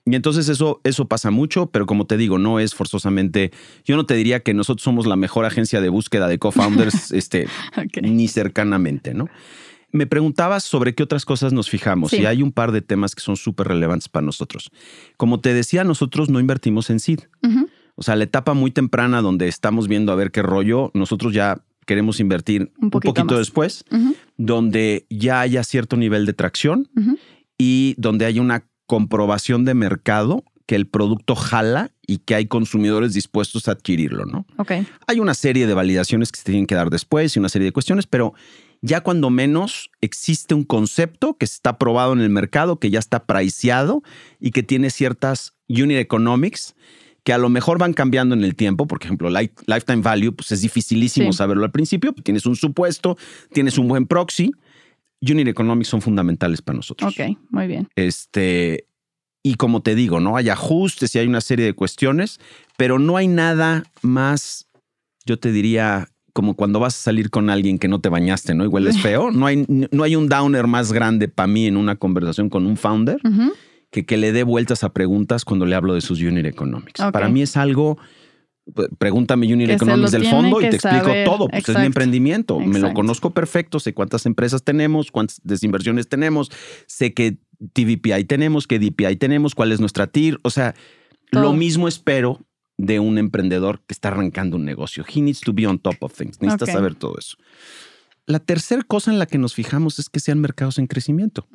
Y 0.05 0.15
entonces 0.15 0.49
eso, 0.49 0.81
eso 0.83 1.07
pasa 1.07 1.31
mucho, 1.31 1.67
pero 1.67 1.85
como 1.85 2.05
te 2.05 2.17
digo, 2.17 2.37
no 2.37 2.59
es 2.59 2.75
forzosamente, 2.75 3.51
yo 3.85 3.95
no 3.95 4.05
te 4.05 4.15
diría 4.15 4.41
que 4.41 4.53
nosotros 4.53 4.83
somos 4.83 5.05
la 5.05 5.15
mejor 5.15 5.45
agencia 5.45 5.79
de 5.79 5.87
búsqueda 5.87 6.27
de 6.27 6.39
co-founders, 6.39 7.11
este, 7.13 7.47
ni 8.01 8.27
cercanamente, 8.27 9.13
¿no? 9.13 9.29
Me 9.93 10.05
preguntabas 10.07 10.63
sobre 10.63 10.93
qué 10.95 11.03
otras 11.03 11.23
cosas 11.23 11.53
nos 11.53 11.69
fijamos 11.69 12.09
Sí. 12.11 12.17
y 12.21 12.25
hay 12.25 12.41
un 12.41 12.51
par 12.51 12.71
de 12.73 12.81
temas 12.81 13.15
que 13.15 13.21
son 13.21 13.37
súper 13.37 13.67
relevantes 13.67 14.09
para 14.09 14.25
nosotros. 14.25 14.71
Como 15.17 15.39
te 15.39 15.53
decía, 15.53 15.83
nosotros 15.83 16.29
no 16.29 16.39
invertimos 16.39 16.89
en. 16.89 16.97
Ujú, 16.97 17.69
O 17.95 18.01
sea, 18.03 18.15
la 18.15 18.23
etapa 18.23 18.55
muy 18.55 18.71
temprana 18.71 19.21
donde 19.21 19.47
estamos 19.47 19.87
viendo 19.87 20.11
a 20.11 20.15
ver 20.15 20.31
qué 20.31 20.41
rollo, 20.41 20.89
nosotros 20.95 21.31
ya 21.31 21.63
queremos 21.85 22.19
invertir 22.19 22.71
Un 22.77 22.85
un 22.85 22.89
poquito 22.89 23.37
después, 23.37 23.85
donde 24.37 25.05
ya 25.09 25.41
haya 25.41 25.63
cierto 25.63 25.97
nivel 25.97 26.25
de 26.25 26.33
tracción 26.33 26.89
y 27.57 27.95
donde 27.97 28.25
haya 28.25 28.41
una 28.41 28.65
comprobación 28.85 29.65
de 29.65 29.73
mercado 29.73 30.43
que 30.65 30.75
el 30.75 30.87
producto 30.87 31.35
jala 31.35 31.91
y 32.07 32.19
que 32.19 32.35
hay 32.35 32.47
consumidores 32.47 33.13
dispuestos 33.13 33.67
a 33.67 33.71
adquirirlo, 33.71 34.25
¿no? 34.25 34.45
Hay 35.07 35.19
una 35.19 35.33
serie 35.33 35.67
de 35.67 35.73
validaciones 35.73 36.31
que 36.31 36.37
se 36.39 36.45
tienen 36.45 36.67
que 36.67 36.75
dar 36.75 36.89
después 36.89 37.35
y 37.35 37.39
una 37.39 37.49
serie 37.49 37.65
de 37.65 37.71
cuestiones, 37.71 38.07
pero 38.07 38.33
ya 38.81 39.01
cuando 39.01 39.29
menos 39.29 39.91
existe 40.01 40.53
un 40.53 40.63
concepto 40.63 41.37
que 41.37 41.45
está 41.45 41.77
probado 41.77 42.13
en 42.13 42.19
el 42.19 42.29
mercado, 42.29 42.79
que 42.79 42.89
ya 42.89 42.99
está 42.99 43.25
priceado 43.25 44.03
y 44.39 44.51
que 44.51 44.63
tiene 44.63 44.89
ciertas 44.89 45.53
unit 45.69 45.97
economics 45.97 46.75
que 47.23 47.33
a 47.33 47.37
lo 47.37 47.49
mejor 47.49 47.77
van 47.77 47.93
cambiando 47.93 48.35
en 48.35 48.43
el 48.43 48.55
tiempo. 48.55 48.85
Por 48.85 49.01
ejemplo, 49.01 49.29
lifetime 49.29 50.01
value, 50.01 50.33
pues 50.33 50.51
es 50.51 50.61
dificilísimo 50.61 51.31
saberlo 51.33 51.63
al 51.63 51.71
principio. 51.71 52.13
Tienes 52.13 52.45
un 52.45 52.55
supuesto, 52.55 53.17
tienes 53.53 53.77
un 53.77 53.87
buen 53.87 54.05
proxy. 54.05 54.51
Unit 55.21 55.47
economics 55.47 55.87
son 55.87 56.01
fundamentales 56.01 56.61
para 56.61 56.77
nosotros. 56.77 57.13
Ok, 57.17 57.37
muy 57.49 57.67
bien. 57.67 57.87
Este, 57.95 58.87
y 59.41 59.55
como 59.55 59.81
te 59.81 59.95
digo, 59.95 60.19
¿no? 60.19 60.35
Hay 60.35 60.49
ajustes 60.49 61.15
y 61.15 61.19
hay 61.19 61.27
una 61.27 61.39
serie 61.39 61.65
de 61.65 61.73
cuestiones, 61.73 62.41
pero 62.77 62.99
no 62.99 63.15
hay 63.15 63.29
nada 63.29 63.83
más, 64.01 64.67
yo 65.25 65.39
te 65.39 65.53
diría, 65.53 66.09
como 66.33 66.55
cuando 66.55 66.81
vas 66.81 66.95
a 66.95 67.01
salir 67.01 67.29
con 67.29 67.49
alguien 67.49 67.79
que 67.79 67.87
no 67.87 68.01
te 68.01 68.09
bañaste, 68.09 68.53
¿no? 68.53 68.65
Igual 68.65 68.87
es 68.87 68.97
feo. 69.01 69.31
No 69.31 69.45
hay, 69.45 69.65
no 69.67 70.03
hay 70.03 70.17
un 70.17 70.27
downer 70.27 70.67
más 70.67 70.91
grande 70.91 71.29
para 71.29 71.47
mí 71.47 71.67
en 71.67 71.77
una 71.77 71.95
conversación 71.95 72.49
con 72.49 72.65
un 72.65 72.75
founder 72.75 73.21
que 73.93 74.05
que 74.05 74.17
le 74.17 74.33
dé 74.33 74.43
vueltas 74.43 74.83
a 74.83 74.91
preguntas 74.91 75.45
cuando 75.45 75.65
le 75.65 75.75
hablo 75.75 75.93
de 75.93 76.01
sus 76.01 76.19
unit 76.19 76.45
economics. 76.45 76.99
Para 77.13 77.29
mí 77.29 77.43
es 77.43 77.55
algo 77.55 77.97
pues, 78.73 78.87
pregúntame 78.97 79.51
Unit 79.53 79.69
Economics 79.71 80.11
del 80.11 80.25
fondo 80.25 80.61
y 80.61 80.69
te 80.69 80.77
explico 80.77 81.11
todo. 81.25 81.47
Pues 81.47 81.67
es 81.67 81.77
mi 81.77 81.85
emprendimiento. 81.85 82.59
Me 82.59 82.79
lo 82.79 82.93
conozco 82.93 83.31
perfecto, 83.31 83.79
sé 83.79 83.93
cuántas 83.93 84.25
empresas 84.25 84.63
tenemos, 84.63 85.11
cuántas 85.11 85.41
desinversiones 85.43 86.07
tenemos, 86.07 86.49
sé 86.87 87.13
qué 87.13 87.37
TVPI 87.73 88.23
tenemos, 88.25 88.67
qué 88.67 88.79
DPI 88.79 89.17
tenemos, 89.17 89.53
cuál 89.53 89.71
es 89.71 89.79
nuestra 89.79 90.07
TIR. 90.07 90.39
O 90.43 90.49
sea, 90.49 90.75
lo 91.31 91.53
mismo 91.53 91.87
espero 91.87 92.39
de 92.77 92.99
un 92.99 93.17
emprendedor 93.17 93.81
que 93.85 93.93
está 93.93 94.09
arrancando 94.09 94.57
un 94.57 94.65
negocio. 94.65 95.05
He 95.13 95.21
needs 95.21 95.41
to 95.41 95.53
be 95.53 95.67
on 95.67 95.77
top 95.77 95.97
of 96.01 96.13
things. 96.13 96.41
Necesita 96.41 96.65
saber 96.65 96.95
todo 96.95 97.15
eso. 97.19 97.37
La 98.25 98.39
tercera 98.39 98.81
cosa 98.83 99.11
en 99.11 99.19
la 99.19 99.25
que 99.25 99.37
nos 99.37 99.53
fijamos 99.53 99.99
es 99.99 100.09
que 100.09 100.19
sean 100.19 100.39
mercados 100.39 100.79
en 100.79 100.87
crecimiento. 100.87 101.47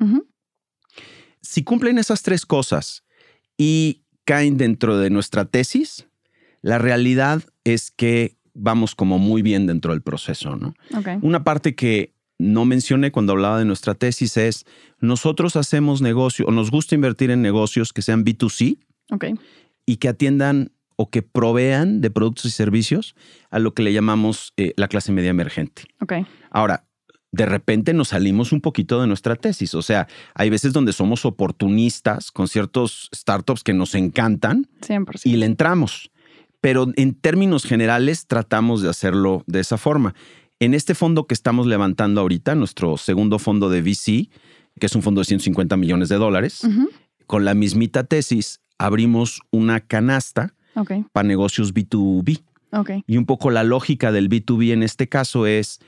Si 1.49 1.63
cumplen 1.63 1.97
esas 1.97 2.21
tres 2.21 2.45
cosas 2.45 3.03
y 3.57 4.03
caen 4.23 4.57
dentro 4.57 4.99
de 4.99 5.09
nuestra 5.09 5.45
tesis, 5.45 6.07
la 6.61 6.77
realidad 6.77 7.41
es 7.63 7.89
que 7.89 8.37
vamos 8.53 8.93
como 8.93 9.17
muy 9.17 9.41
bien 9.41 9.65
dentro 9.65 9.93
del 9.93 10.03
proceso, 10.03 10.55
¿no? 10.55 10.75
Una 11.23 11.43
parte 11.43 11.73
que 11.73 12.13
no 12.37 12.65
mencioné 12.65 13.11
cuando 13.11 13.33
hablaba 13.33 13.57
de 13.57 13.65
nuestra 13.65 13.95
tesis 13.95 14.37
es, 14.37 14.67
nosotros 14.99 15.55
hacemos 15.55 16.03
negocio 16.03 16.45
o 16.45 16.51
nos 16.51 16.69
gusta 16.69 16.93
invertir 16.93 17.31
en 17.31 17.41
negocios 17.41 17.93
que 17.93 18.03
sean 18.03 18.23
B2C 18.23 18.77
y 19.87 19.97
que 19.97 20.07
atiendan 20.07 20.71
o 20.97 21.09
que 21.09 21.23
provean 21.23 21.99
de 21.99 22.11
productos 22.11 22.45
y 22.45 22.51
servicios 22.51 23.15
a 23.49 23.57
lo 23.57 23.73
que 23.73 23.81
le 23.81 23.91
llamamos 23.91 24.53
eh, 24.55 24.73
la 24.77 24.87
clase 24.87 25.11
media 25.11 25.31
emergente. 25.31 25.85
Ahora, 26.51 26.85
de 27.31 27.45
repente 27.45 27.93
nos 27.93 28.09
salimos 28.09 28.51
un 28.51 28.61
poquito 28.61 28.99
de 29.01 29.07
nuestra 29.07 29.35
tesis. 29.35 29.75
O 29.75 29.81
sea, 29.81 30.07
hay 30.33 30.49
veces 30.49 30.73
donde 30.73 30.93
somos 30.93 31.25
oportunistas 31.25 32.31
con 32.31 32.47
ciertos 32.47 33.09
startups 33.13 33.63
que 33.63 33.73
nos 33.73 33.95
encantan 33.95 34.67
y 35.23 35.35
le 35.37 35.45
entramos. 35.45 36.11
Pero 36.61 36.87
en 36.95 37.13
términos 37.13 37.63
generales 37.63 38.27
tratamos 38.27 38.81
de 38.81 38.89
hacerlo 38.89 39.43
de 39.47 39.59
esa 39.59 39.77
forma. 39.77 40.15
En 40.59 40.73
este 40.73 40.93
fondo 40.93 41.25
que 41.25 41.33
estamos 41.33 41.67
levantando 41.67 42.19
ahorita, 42.19 42.55
nuestro 42.55 42.97
segundo 42.97 43.39
fondo 43.39 43.69
de 43.69 43.81
VC, 43.81 44.29
que 44.79 44.87
es 44.87 44.95
un 44.95 45.01
fondo 45.01 45.21
de 45.21 45.25
150 45.25 45.77
millones 45.77 46.09
de 46.09 46.17
dólares, 46.17 46.67
con 47.27 47.45
la 47.45 47.53
mismita 47.53 48.03
tesis, 48.03 48.59
abrimos 48.77 49.41
una 49.51 49.79
canasta 49.79 50.55
para 51.13 51.27
negocios 51.27 51.73
B2B. 51.73 52.43
Y 53.07 53.17
un 53.17 53.25
poco 53.25 53.51
la 53.51 53.63
lógica 53.63 54.11
del 54.11 54.29
B2B 54.29 54.73
en 54.73 54.83
este 54.83 55.07
caso 55.07 55.45
es, 55.45 55.79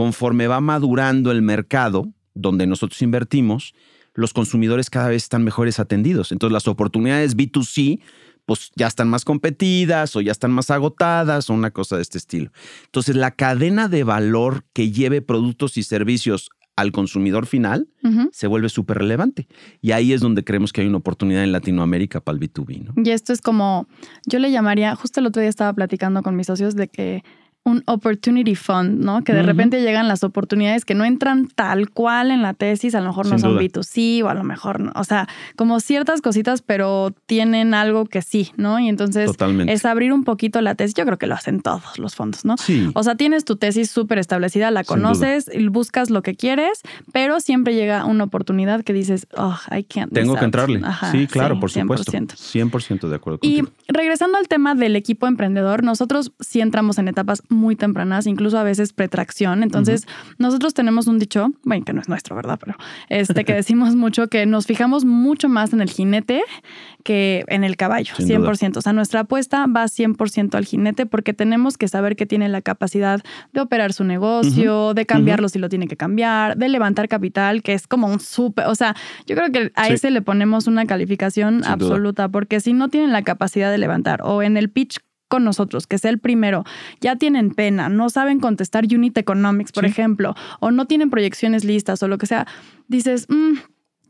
conforme 0.00 0.46
va 0.46 0.62
madurando 0.62 1.30
el 1.30 1.42
mercado 1.42 2.08
donde 2.32 2.66
nosotros 2.66 3.02
invertimos, 3.02 3.74
los 4.14 4.32
consumidores 4.32 4.88
cada 4.88 5.10
vez 5.10 5.24
están 5.24 5.44
mejores 5.44 5.78
atendidos. 5.78 6.32
Entonces 6.32 6.54
las 6.54 6.68
oportunidades 6.68 7.36
B2C 7.36 8.00
pues 8.46 8.70
ya 8.76 8.86
están 8.86 9.10
más 9.10 9.26
competidas 9.26 10.16
o 10.16 10.22
ya 10.22 10.32
están 10.32 10.52
más 10.52 10.70
agotadas 10.70 11.50
o 11.50 11.52
una 11.52 11.70
cosa 11.70 11.96
de 11.96 12.02
este 12.02 12.16
estilo. 12.16 12.50
Entonces, 12.86 13.14
la 13.14 13.32
cadena 13.32 13.88
de 13.88 14.02
valor 14.02 14.64
que 14.72 14.90
lleve 14.90 15.20
productos 15.20 15.76
y 15.76 15.82
servicios 15.82 16.48
al 16.76 16.92
consumidor 16.92 17.44
final 17.44 17.88
se 18.32 18.46
vuelve 18.46 18.70
súper 18.70 18.96
relevante. 18.96 19.48
Y 19.82 19.92
ahí 19.92 20.14
es 20.14 20.22
donde 20.22 20.44
creemos 20.44 20.72
que 20.72 20.80
hay 20.80 20.86
una 20.86 20.96
oportunidad 20.96 21.44
en 21.44 21.52
Latinoamérica 21.52 22.22
para 22.22 22.38
el 22.38 22.40
B2B. 22.40 22.84
¿no? 22.84 22.94
Y 23.04 23.10
esto 23.10 23.34
es 23.34 23.42
como, 23.42 23.86
yo 24.26 24.38
le 24.38 24.50
llamaría, 24.50 24.96
justo 24.96 25.20
el 25.20 25.26
otro 25.26 25.42
día 25.42 25.50
estaba 25.50 25.74
platicando 25.74 26.22
con 26.22 26.36
mis 26.36 26.46
socios 26.46 26.74
de 26.74 26.88
que 26.88 27.22
un 27.64 27.82
opportunity 27.86 28.54
fund, 28.54 29.00
¿no? 29.04 29.22
Que 29.22 29.34
de 29.34 29.42
repente 29.42 29.82
llegan 29.82 30.08
las 30.08 30.24
oportunidades 30.24 30.84
que 30.84 30.94
no 30.94 31.04
entran 31.04 31.46
tal 31.46 31.90
cual 31.90 32.30
en 32.30 32.40
la 32.40 32.54
tesis, 32.54 32.94
a 32.94 33.00
lo 33.00 33.08
mejor 33.08 33.26
no 33.26 33.38
son 33.38 33.58
B2C 33.58 34.22
o 34.24 34.28
a 34.28 34.34
lo 34.34 34.44
mejor 34.44 34.80
no, 34.80 34.92
o 34.94 35.04
sea, 35.04 35.28
como 35.56 35.78
ciertas 35.80 36.22
cositas, 36.22 36.62
pero 36.62 37.12
tienen 37.26 37.74
algo 37.74 38.06
que 38.06 38.22
sí, 38.22 38.52
¿no? 38.56 38.80
Y 38.80 38.88
entonces 38.88 39.30
es 39.66 39.84
abrir 39.84 40.12
un 40.12 40.24
poquito 40.24 40.60
la 40.62 40.74
tesis. 40.74 40.94
Yo 40.94 41.04
creo 41.04 41.18
que 41.18 41.26
lo 41.26 41.34
hacen 41.34 41.60
todos 41.60 41.98
los 41.98 42.14
fondos, 42.14 42.44
¿no? 42.44 42.56
Sí. 42.56 42.90
O 42.94 43.02
sea, 43.02 43.14
tienes 43.14 43.44
tu 43.44 43.56
tesis 43.56 43.90
súper 43.90 44.18
establecida, 44.18 44.70
la 44.70 44.84
conoces, 44.84 45.50
buscas 45.70 46.10
lo 46.10 46.22
que 46.22 46.34
quieres, 46.34 46.80
pero 47.12 47.40
siempre 47.40 47.74
llega 47.74 48.04
una 48.06 48.24
oportunidad 48.24 48.82
que 48.82 48.92
dices, 48.92 49.26
oh, 49.36 49.58
I 49.70 49.84
can't. 49.84 50.12
Tengo 50.12 50.36
que 50.36 50.44
entrarle. 50.44 50.80
sí, 51.12 51.26
claro, 51.26 51.60
por 51.60 51.70
supuesto. 51.70 52.10
100%. 52.10 53.08
de 53.08 53.16
acuerdo 53.16 53.38
contigo. 53.38 53.68
Y 53.68 53.92
regresando 53.92 54.38
al 54.38 54.48
tema 54.48 54.74
del 54.74 54.96
equipo 54.96 55.26
emprendedor, 55.26 55.84
nosotros 55.84 56.32
sí 56.40 56.60
entramos 56.60 56.98
en 56.98 57.08
etapas 57.08 57.42
muy 57.50 57.76
tempranas, 57.76 58.26
incluso 58.26 58.58
a 58.58 58.62
veces 58.62 58.92
pretracción. 58.92 59.62
Entonces, 59.62 60.06
nosotros 60.38 60.74
tenemos 60.74 61.06
un 61.06 61.18
dicho, 61.18 61.52
bueno, 61.64 61.84
que 61.84 61.92
no 61.92 62.00
es 62.00 62.08
nuestro, 62.08 62.36
¿verdad? 62.36 62.58
Pero 62.60 62.76
este 63.08 63.44
que 63.44 63.52
decimos 63.60 63.96
mucho 63.96 64.28
que 64.28 64.46
nos 64.46 64.66
fijamos 64.66 65.04
mucho 65.04 65.48
más 65.48 65.72
en 65.72 65.80
el 65.80 65.90
jinete 65.90 66.42
que 67.02 67.44
en 67.48 67.64
el 67.64 67.76
caballo, 67.76 68.14
100%. 68.14 68.76
O 68.76 68.82
sea, 68.82 68.92
nuestra 68.92 69.20
apuesta 69.20 69.66
va 69.66 69.84
100% 69.84 70.54
al 70.54 70.64
jinete 70.64 71.06
porque 71.06 71.32
tenemos 71.32 71.78
que 71.78 71.88
saber 71.88 72.16
que 72.16 72.26
tiene 72.26 72.48
la 72.48 72.62
capacidad 72.62 73.20
de 73.52 73.60
operar 73.60 73.92
su 73.92 74.04
negocio, 74.04 74.94
de 74.94 75.06
cambiarlo 75.06 75.48
si 75.48 75.58
lo 75.58 75.68
tiene 75.68 75.88
que 75.88 75.96
cambiar, 75.96 76.56
de 76.56 76.68
levantar 76.68 77.08
capital, 77.08 77.62
que 77.62 77.74
es 77.74 77.86
como 77.86 78.06
un 78.06 78.20
súper, 78.20 78.66
o 78.66 78.74
sea, 78.74 78.94
yo 79.26 79.34
creo 79.34 79.50
que 79.50 79.72
a 79.74 79.88
ese 79.88 80.10
le 80.10 80.22
ponemos 80.22 80.66
una 80.66 80.86
calificación 80.86 81.64
absoluta 81.64 82.28
porque 82.28 82.60
si 82.60 82.72
no 82.72 82.88
tienen 82.88 83.12
la 83.12 83.22
capacidad 83.22 83.70
de 83.70 83.78
levantar 83.78 84.20
o 84.22 84.42
en 84.42 84.56
el 84.56 84.70
pitch 84.70 84.98
con 85.30 85.44
nosotros, 85.44 85.86
que 85.86 85.96
sea 85.96 86.10
el 86.10 86.18
primero, 86.18 86.64
ya 87.00 87.16
tienen 87.16 87.52
pena, 87.52 87.88
no 87.88 88.10
saben 88.10 88.40
contestar 88.40 88.84
Unit 88.84 89.16
Economics, 89.16 89.72
por 89.72 89.86
ejemplo, 89.86 90.34
o 90.58 90.72
no 90.72 90.86
tienen 90.86 91.08
proyecciones 91.08 91.64
listas 91.64 92.02
o 92.02 92.08
lo 92.08 92.18
que 92.18 92.26
sea, 92.26 92.46
dices, 92.88 93.26
mm, 93.30 93.54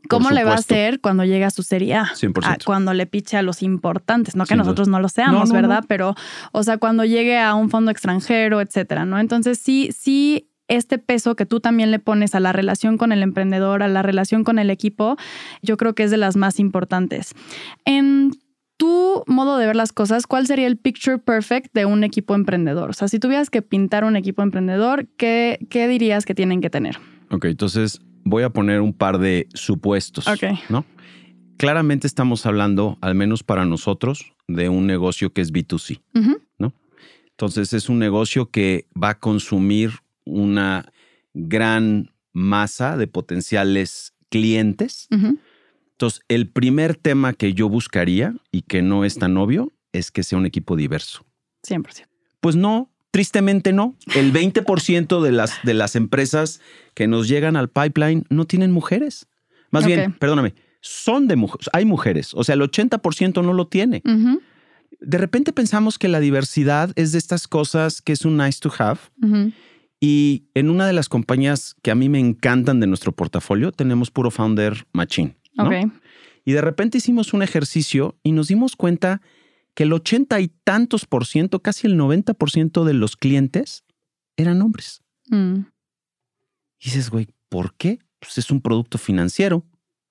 ¿Cómo 0.09 0.31
le 0.31 0.43
va 0.43 0.53
a 0.53 0.55
hacer 0.55 0.99
cuando 0.99 1.23
llega 1.25 1.45
a 1.45 1.51
su 1.51 1.61
serie 1.61 1.93
A? 1.93 2.05
100%. 2.15 2.65
cuando 2.65 2.91
le 2.95 3.05
piche 3.05 3.37
a 3.37 3.43
los 3.43 3.61
importantes, 3.61 4.35
no 4.35 4.47
que 4.47 4.55
nosotros 4.55 4.87
no 4.87 4.99
lo 4.99 5.09
seamos, 5.09 5.51
¿verdad? 5.51 5.85
Pero, 5.87 6.15
o 6.51 6.63
sea, 6.63 6.79
cuando 6.79 7.05
llegue 7.05 7.37
a 7.37 7.53
un 7.53 7.69
fondo 7.69 7.91
extranjero, 7.91 8.61
etcétera, 8.61 9.05
¿no? 9.05 9.19
Entonces, 9.19 9.59
sí, 9.59 9.91
sí, 9.95 10.49
este 10.67 10.97
peso 10.97 11.35
que 11.35 11.45
tú 11.45 11.59
también 11.59 11.91
le 11.91 11.99
pones 11.99 12.33
a 12.33 12.39
la 12.39 12.51
relación 12.51 12.97
con 12.97 13.11
el 13.11 13.21
emprendedor, 13.21 13.83
a 13.83 13.87
la 13.87 14.01
relación 14.01 14.43
con 14.43 14.57
el 14.57 14.71
equipo, 14.71 15.17
yo 15.61 15.77
creo 15.77 15.93
que 15.93 16.03
es 16.03 16.11
de 16.11 16.17
las 16.17 16.35
más 16.35 16.59
importantes. 16.59 17.35
En 17.85 18.31
tu 18.81 19.23
modo 19.27 19.59
de 19.59 19.67
ver 19.67 19.75
las 19.75 19.93
cosas, 19.93 20.25
¿cuál 20.25 20.47
sería 20.47 20.65
el 20.65 20.75
picture 20.75 21.19
perfect 21.19 21.71
de 21.71 21.85
un 21.85 22.03
equipo 22.03 22.33
emprendedor? 22.33 22.89
O 22.89 22.93
sea, 22.93 23.07
si 23.07 23.19
tuvieras 23.19 23.51
que 23.51 23.61
pintar 23.61 24.03
un 24.03 24.15
equipo 24.15 24.41
emprendedor, 24.41 25.05
¿qué, 25.17 25.59
qué 25.69 25.87
dirías 25.87 26.25
que 26.25 26.33
tienen 26.33 26.61
que 26.61 26.71
tener? 26.71 26.97
Ok, 27.29 27.45
entonces 27.45 28.01
voy 28.23 28.41
a 28.41 28.49
poner 28.49 28.81
un 28.81 28.93
par 28.93 29.19
de 29.19 29.47
supuestos. 29.53 30.27
Ok. 30.27 30.57
¿no? 30.69 30.83
Claramente 31.57 32.07
estamos 32.07 32.47
hablando, 32.47 32.97
al 33.01 33.13
menos 33.13 33.43
para 33.43 33.65
nosotros, 33.65 34.33
de 34.47 34.67
un 34.67 34.87
negocio 34.87 35.31
que 35.31 35.41
es 35.41 35.53
B2C, 35.53 36.01
¿no? 36.57 36.73
Entonces 37.29 37.73
es 37.73 37.87
un 37.87 37.99
negocio 37.99 38.49
que 38.49 38.87
va 38.99 39.09
a 39.09 39.19
consumir 39.19 39.91
una 40.25 40.91
gran 41.35 42.09
masa 42.33 42.97
de 42.97 43.05
potenciales 43.05 44.15
clientes. 44.29 45.07
Entonces, 46.01 46.21
el 46.29 46.49
primer 46.49 46.95
tema 46.95 47.33
que 47.33 47.53
yo 47.53 47.69
buscaría 47.69 48.33
y 48.51 48.63
que 48.63 48.81
no 48.81 49.05
es 49.05 49.19
tan 49.19 49.37
obvio 49.37 49.71
es 49.93 50.09
que 50.09 50.23
sea 50.23 50.39
un 50.39 50.47
equipo 50.47 50.75
diverso. 50.75 51.23
100%. 51.67 52.07
Pues 52.39 52.55
no, 52.55 52.89
tristemente 53.11 53.71
no. 53.71 53.95
El 54.15 54.33
20% 54.33 55.21
de 55.21 55.31
las, 55.31 55.61
de 55.61 55.75
las 55.75 55.95
empresas 55.95 56.59
que 56.95 57.05
nos 57.05 57.27
llegan 57.27 57.55
al 57.55 57.69
pipeline 57.69 58.25
no 58.31 58.45
tienen 58.45 58.71
mujeres. 58.71 59.27
Más 59.69 59.85
bien, 59.85 60.13
perdóname, 60.13 60.55
son 60.79 61.27
de 61.27 61.35
mujeres, 61.35 61.69
hay 61.71 61.85
mujeres, 61.85 62.33
o 62.33 62.43
sea, 62.43 62.55
el 62.55 62.61
80% 62.61 63.43
no 63.43 63.53
lo 63.53 63.67
tiene. 63.67 64.01
De 65.01 65.17
repente 65.19 65.53
pensamos 65.53 65.99
que 65.99 66.07
la 66.07 66.19
diversidad 66.19 66.91
es 66.95 67.11
de 67.11 67.19
estas 67.19 67.47
cosas 67.47 68.01
que 68.01 68.13
es 68.13 68.25
un 68.25 68.37
nice 68.37 68.59
to 68.59 68.73
have. 68.79 68.99
Y 69.99 70.45
en 70.55 70.71
una 70.71 70.87
de 70.87 70.93
las 70.93 71.09
compañías 71.09 71.75
que 71.83 71.91
a 71.91 71.95
mí 71.95 72.09
me 72.09 72.17
encantan 72.17 72.79
de 72.79 72.87
nuestro 72.87 73.11
portafolio, 73.11 73.71
tenemos 73.71 74.09
puro 74.09 74.31
founder 74.31 74.87
machine. 75.53 75.91
Y 76.45 76.53
de 76.53 76.61
repente 76.61 76.97
hicimos 76.97 77.33
un 77.33 77.43
ejercicio 77.43 78.17
y 78.23 78.31
nos 78.31 78.47
dimos 78.47 78.75
cuenta 78.75 79.21
que 79.73 79.83
el 79.83 79.93
ochenta 79.93 80.39
y 80.41 80.49
tantos 80.63 81.05
por 81.05 81.25
ciento, 81.25 81.61
casi 81.61 81.87
el 81.87 81.97
90 81.97 82.33
por 82.33 82.51
ciento 82.51 82.83
de 82.83 82.93
los 82.93 83.15
clientes 83.15 83.83
eran 84.37 84.61
hombres. 84.61 85.01
Mm. 85.29 85.59
Y 86.79 86.85
dices, 86.85 87.09
güey, 87.09 87.27
¿por 87.49 87.75
qué? 87.75 87.99
Pues 88.19 88.37
es 88.37 88.51
un 88.51 88.61
producto 88.61 88.97
financiero. 88.97 89.65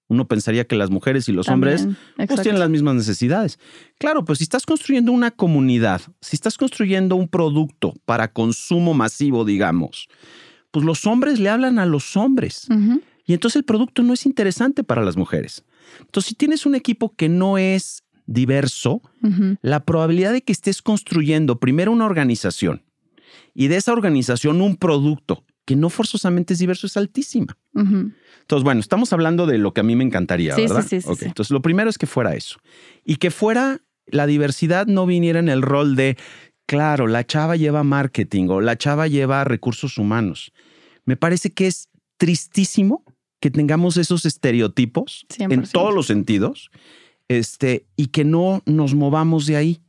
Uno 0.09 0.26
pensaría 0.26 0.66
que 0.66 0.74
las 0.74 0.90
mujeres 0.90 1.29
y 1.29 1.33
los 1.33 1.48
hombres 1.48 1.87
pues, 2.16 2.42
tienen 2.42 2.59
las 2.59 2.68
mismas 2.68 2.96
necesidades. 2.96 3.61
Claro, 3.96 4.24
pues 4.24 4.38
si 4.38 4.44
estás 4.44 4.66
construyendo 4.66 5.12
una 5.12 5.31
comunidad, 5.31 6.03
si 6.20 6.35
estás 6.35 6.59
construyendo 6.59 7.14
un 7.14 7.29
producto 7.29 7.94
para 8.07 8.33
consumo 8.33 8.92
masivo, 8.92 9.44
digamos, 9.44 10.09
pues 10.72 10.85
los 10.85 11.07
hombres 11.07 11.38
le 11.38 11.48
hablan 11.48 11.79
a 11.79 11.87
los 11.87 12.16
hombres. 12.16 12.66
Y 13.30 13.32
entonces 13.32 13.58
el 13.58 13.64
producto 13.64 14.02
no 14.02 14.12
es 14.12 14.26
interesante 14.26 14.82
para 14.82 15.04
las 15.04 15.16
mujeres. 15.16 15.62
Entonces, 16.00 16.30
si 16.30 16.34
tienes 16.34 16.66
un 16.66 16.74
equipo 16.74 17.14
que 17.14 17.28
no 17.28 17.58
es 17.58 18.02
diverso, 18.26 19.02
la 19.62 19.84
probabilidad 19.84 20.32
de 20.32 20.42
que 20.42 20.50
estés 20.50 20.82
construyendo 20.82 21.60
primero 21.60 21.92
una 21.92 22.06
organización 22.06 22.82
y 23.54 23.68
de 23.68 23.76
esa 23.76 23.92
organización 23.92 24.60
un 24.60 24.74
producto 24.74 25.44
que 25.64 25.76
no 25.76 25.90
forzosamente 25.90 26.54
es 26.54 26.58
diverso 26.58 26.88
es 26.88 26.96
altísima. 26.96 27.56
Entonces, 27.72 28.64
bueno, 28.64 28.80
estamos 28.80 29.12
hablando 29.12 29.46
de 29.46 29.58
lo 29.58 29.72
que 29.74 29.82
a 29.82 29.84
mí 29.84 29.94
me 29.94 30.02
encantaría, 30.02 30.56
¿verdad? 30.56 30.82
Sí, 30.82 31.00
sí, 31.00 31.14
sí, 31.14 31.24
Entonces, 31.26 31.52
lo 31.52 31.62
primero 31.62 31.88
es 31.88 31.98
que 31.98 32.08
fuera 32.08 32.34
eso. 32.34 32.58
Y 33.04 33.18
que 33.18 33.30
fuera 33.30 33.80
la 34.06 34.26
diversidad 34.26 34.88
no 34.88 35.06
viniera 35.06 35.38
en 35.38 35.48
el 35.48 35.62
rol 35.62 35.94
de, 35.94 36.16
claro, 36.66 37.06
la 37.06 37.24
chava 37.24 37.54
lleva 37.54 37.84
marketing 37.84 38.48
o 38.48 38.60
la 38.60 38.76
chava 38.76 39.06
lleva 39.06 39.44
recursos 39.44 39.98
humanos. 39.98 40.50
Me 41.04 41.16
parece 41.16 41.50
que 41.50 41.68
es 41.68 41.90
tristísimo 42.16 43.04
que 43.40 43.50
tengamos 43.50 43.96
esos 43.96 44.26
estereotipos 44.26 45.26
en 45.38 45.62
todos 45.64 45.94
los 45.94 46.07
sentidos 46.07 46.70
este, 47.29 47.87
y 47.96 48.09
que 48.09 48.24
no 48.24 48.62
nos 48.66 48.94
movamos 48.94 49.46
de 49.46 49.57
ahí. 49.57 49.83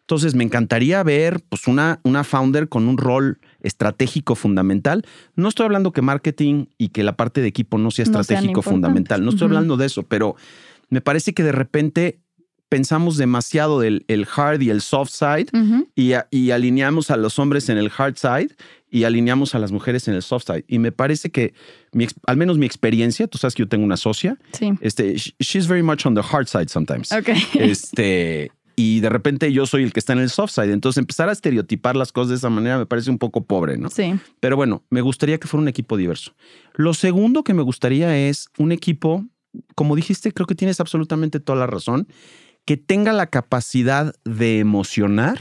Entonces, 0.00 0.34
me 0.34 0.42
encantaría 0.42 1.02
ver 1.02 1.42
pues, 1.50 1.66
una, 1.66 2.00
una 2.02 2.24
founder 2.24 2.70
con 2.70 2.88
un 2.88 2.96
rol 2.96 3.40
estratégico 3.60 4.34
fundamental. 4.36 5.04
No 5.34 5.48
estoy 5.48 5.66
hablando 5.66 5.92
que 5.92 6.00
marketing 6.00 6.66
y 6.78 6.88
que 6.88 7.02
la 7.02 7.14
parte 7.14 7.42
de 7.42 7.48
equipo 7.48 7.76
no 7.76 7.90
sea 7.90 8.04
estratégico 8.04 8.62
fundamental. 8.62 9.22
No 9.22 9.30
estoy 9.30 9.46
hablando 9.46 9.76
de 9.76 9.84
eso, 9.84 10.04
pero 10.04 10.34
me 10.88 11.02
parece 11.02 11.34
que 11.34 11.42
de 11.42 11.52
repente 11.52 12.20
pensamos 12.68 13.16
demasiado 13.16 13.80
del 13.80 14.04
el 14.08 14.26
hard 14.34 14.60
y 14.60 14.70
el 14.70 14.80
soft 14.80 15.10
side 15.10 15.46
y, 15.94 16.12
y, 16.30 16.50
alineamos 16.50 17.10
a 17.10 17.16
los 17.16 17.38
hombres 17.38 17.68
en 17.68 17.78
el 17.78 17.90
hard 17.96 18.16
side 18.16 18.54
y 18.90 19.04
alineamos 19.04 19.54
a 19.54 19.58
las 19.58 19.72
mujeres 19.72 20.08
en 20.08 20.14
el 20.14 20.22
soft 20.22 20.46
side. 20.46 20.64
Y 20.68 20.78
me 20.78 20.92
parece 20.92 21.30
que, 21.30 21.54
al 22.26 22.36
menos 22.36 22.58
mi 22.58 22.66
experiencia, 22.66 23.26
tú 23.26 23.38
sabes 23.38 23.54
que 23.54 23.62
yo 23.62 23.68
tengo 23.68 23.84
una 23.84 23.96
socia, 23.96 24.38
sí. 24.52 24.72
este, 24.80 25.16
she's 25.16 25.66
very 25.66 25.82
much 25.82 26.06
on 26.06 26.14
the 26.14 26.22
hard 26.22 26.46
side 26.46 26.68
sometimes. 26.68 27.12
Okay. 27.12 27.36
Este, 27.54 28.50
y 28.76 29.00
de 29.00 29.08
repente 29.08 29.52
yo 29.52 29.66
soy 29.66 29.82
el 29.82 29.92
que 29.92 29.98
está 29.98 30.12
en 30.12 30.20
el 30.20 30.30
soft 30.30 30.52
side. 30.52 30.72
Entonces 30.72 30.98
empezar 30.98 31.28
a 31.28 31.32
estereotipar 31.32 31.96
las 31.96 32.12
cosas 32.12 32.30
de 32.30 32.36
esa 32.36 32.48
manera 32.48 32.78
me 32.78 32.86
parece 32.86 33.10
un 33.10 33.18
poco 33.18 33.44
pobre, 33.44 33.76
¿no? 33.76 33.90
Sí. 33.90 34.14
Pero 34.40 34.56
bueno, 34.56 34.84
me 34.88 35.00
gustaría 35.00 35.38
que 35.38 35.48
fuera 35.48 35.62
un 35.62 35.68
equipo 35.68 35.96
diverso. 35.96 36.32
Lo 36.74 36.94
segundo 36.94 37.42
que 37.42 37.54
me 37.54 37.62
gustaría 37.62 38.16
es 38.16 38.48
un 38.56 38.70
equipo, 38.70 39.24
como 39.74 39.96
dijiste, 39.96 40.32
creo 40.32 40.46
que 40.46 40.54
tienes 40.54 40.78
absolutamente 40.78 41.40
toda 41.40 41.58
la 41.58 41.66
razón, 41.66 42.06
que 42.68 42.76
tenga 42.76 43.14
la 43.14 43.28
capacidad 43.28 44.14
de 44.26 44.58
emocionar 44.58 45.40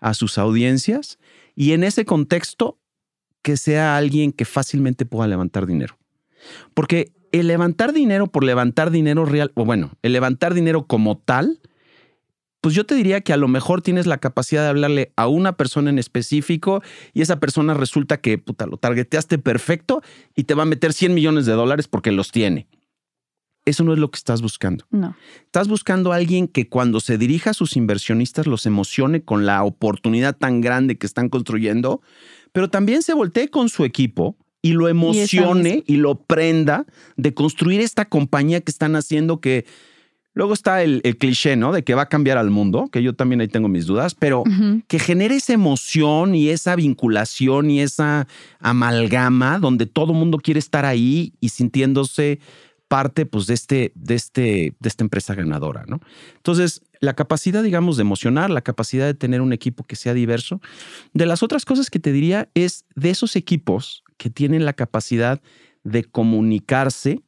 a 0.00 0.14
sus 0.14 0.38
audiencias 0.38 1.18
y 1.54 1.72
en 1.72 1.84
ese 1.84 2.06
contexto 2.06 2.78
que 3.42 3.58
sea 3.58 3.98
alguien 3.98 4.32
que 4.32 4.46
fácilmente 4.46 5.04
pueda 5.04 5.28
levantar 5.28 5.66
dinero. 5.66 5.98
Porque 6.72 7.12
el 7.30 7.48
levantar 7.48 7.92
dinero 7.92 8.28
por 8.28 8.42
levantar 8.42 8.90
dinero 8.90 9.26
real, 9.26 9.52
o 9.54 9.66
bueno, 9.66 9.98
el 10.00 10.14
levantar 10.14 10.54
dinero 10.54 10.86
como 10.86 11.18
tal, 11.18 11.60
pues 12.62 12.74
yo 12.74 12.86
te 12.86 12.94
diría 12.94 13.20
que 13.20 13.34
a 13.34 13.36
lo 13.36 13.48
mejor 13.48 13.82
tienes 13.82 14.06
la 14.06 14.16
capacidad 14.16 14.62
de 14.62 14.70
hablarle 14.70 15.12
a 15.14 15.28
una 15.28 15.58
persona 15.58 15.90
en 15.90 15.98
específico 15.98 16.82
y 17.12 17.20
esa 17.20 17.38
persona 17.38 17.74
resulta 17.74 18.16
que 18.16 18.38
puta, 18.38 18.64
lo 18.64 18.78
targeteaste 18.78 19.36
perfecto 19.36 20.00
y 20.34 20.44
te 20.44 20.54
va 20.54 20.62
a 20.62 20.66
meter 20.66 20.94
100 20.94 21.12
millones 21.12 21.44
de 21.44 21.52
dólares 21.52 21.86
porque 21.86 22.12
los 22.12 22.32
tiene. 22.32 22.66
Eso 23.66 23.84
no 23.84 23.92
es 23.92 23.98
lo 23.98 24.10
que 24.10 24.16
estás 24.16 24.40
buscando. 24.40 24.86
No. 24.90 25.14
Estás 25.44 25.68
buscando 25.68 26.12
a 26.12 26.16
alguien 26.16 26.48
que 26.48 26.68
cuando 26.68 27.00
se 27.00 27.18
dirija 27.18 27.50
a 27.50 27.54
sus 27.54 27.76
inversionistas 27.76 28.46
los 28.46 28.64
emocione 28.64 29.22
con 29.22 29.44
la 29.44 29.62
oportunidad 29.62 30.36
tan 30.36 30.62
grande 30.62 30.96
que 30.96 31.06
están 31.06 31.28
construyendo, 31.28 32.00
pero 32.52 32.70
también 32.70 33.02
se 33.02 33.12
voltee 33.12 33.48
con 33.48 33.68
su 33.68 33.84
equipo 33.84 34.36
y 34.62 34.72
lo 34.72 34.88
emocione 34.88 35.84
y, 35.86 35.94
y 35.94 35.96
lo 35.98 36.14
prenda 36.22 36.86
de 37.16 37.34
construir 37.34 37.82
esta 37.82 38.06
compañía 38.06 38.62
que 38.62 38.70
están 38.70 38.96
haciendo 38.96 39.40
que 39.40 39.66
Luego 40.36 40.52
está 40.52 40.82
el, 40.82 41.00
cliché, 41.18 41.56
¿no? 41.56 41.72
De 41.72 41.82
que 41.82 41.94
va 41.94 42.02
a 42.02 42.08
cambiar 42.10 42.36
al 42.36 42.50
mundo, 42.50 42.90
que 42.92 43.02
yo 43.02 43.14
también 43.14 43.40
ahí 43.40 43.48
tengo 43.48 43.68
mis 43.68 43.86
dudas, 43.86 44.14
pero 44.14 44.44
que 44.86 44.98
genere 44.98 45.36
esa 45.36 45.54
emoción 45.54 46.34
y 46.34 46.50
esa 46.50 46.76
vinculación 46.76 47.70
y 47.70 47.80
esa 47.80 48.28
amalgama 48.60 49.58
donde 49.58 49.86
todo 49.86 50.12
mundo 50.12 50.36
quiere 50.36 50.60
estar 50.60 50.84
ahí 50.84 51.32
y 51.40 51.48
sintiéndose 51.48 52.40
parte 52.88 53.26
pues, 53.26 53.46
de, 53.46 53.54
este, 53.54 53.92
de, 53.94 54.14
este, 54.14 54.74
de 54.78 54.88
esta 54.88 55.04
empresa 55.04 55.34
ganadora, 55.34 55.84
¿no? 55.86 56.00
Entonces, 56.36 56.82
la 57.00 57.14
capacidad, 57.14 57.62
digamos, 57.62 57.96
de 57.96 58.02
emocionar, 58.02 58.50
la 58.50 58.62
capacidad 58.62 59.06
de 59.06 59.14
tener 59.14 59.40
un 59.40 59.52
equipo 59.52 59.84
que 59.84 59.96
sea 59.96 60.14
diverso. 60.14 60.60
De 61.12 61.26
las 61.26 61.42
otras 61.42 61.64
cosas 61.64 61.90
que 61.90 61.98
te 61.98 62.12
diría 62.12 62.48
es 62.54 62.84
de 62.94 63.10
esos 63.10 63.36
equipos 63.36 64.04
que 64.16 64.30
tienen 64.30 64.64
la 64.64 64.72
capacidad 64.72 65.40
de 65.84 66.04
comunicarse 66.04 67.22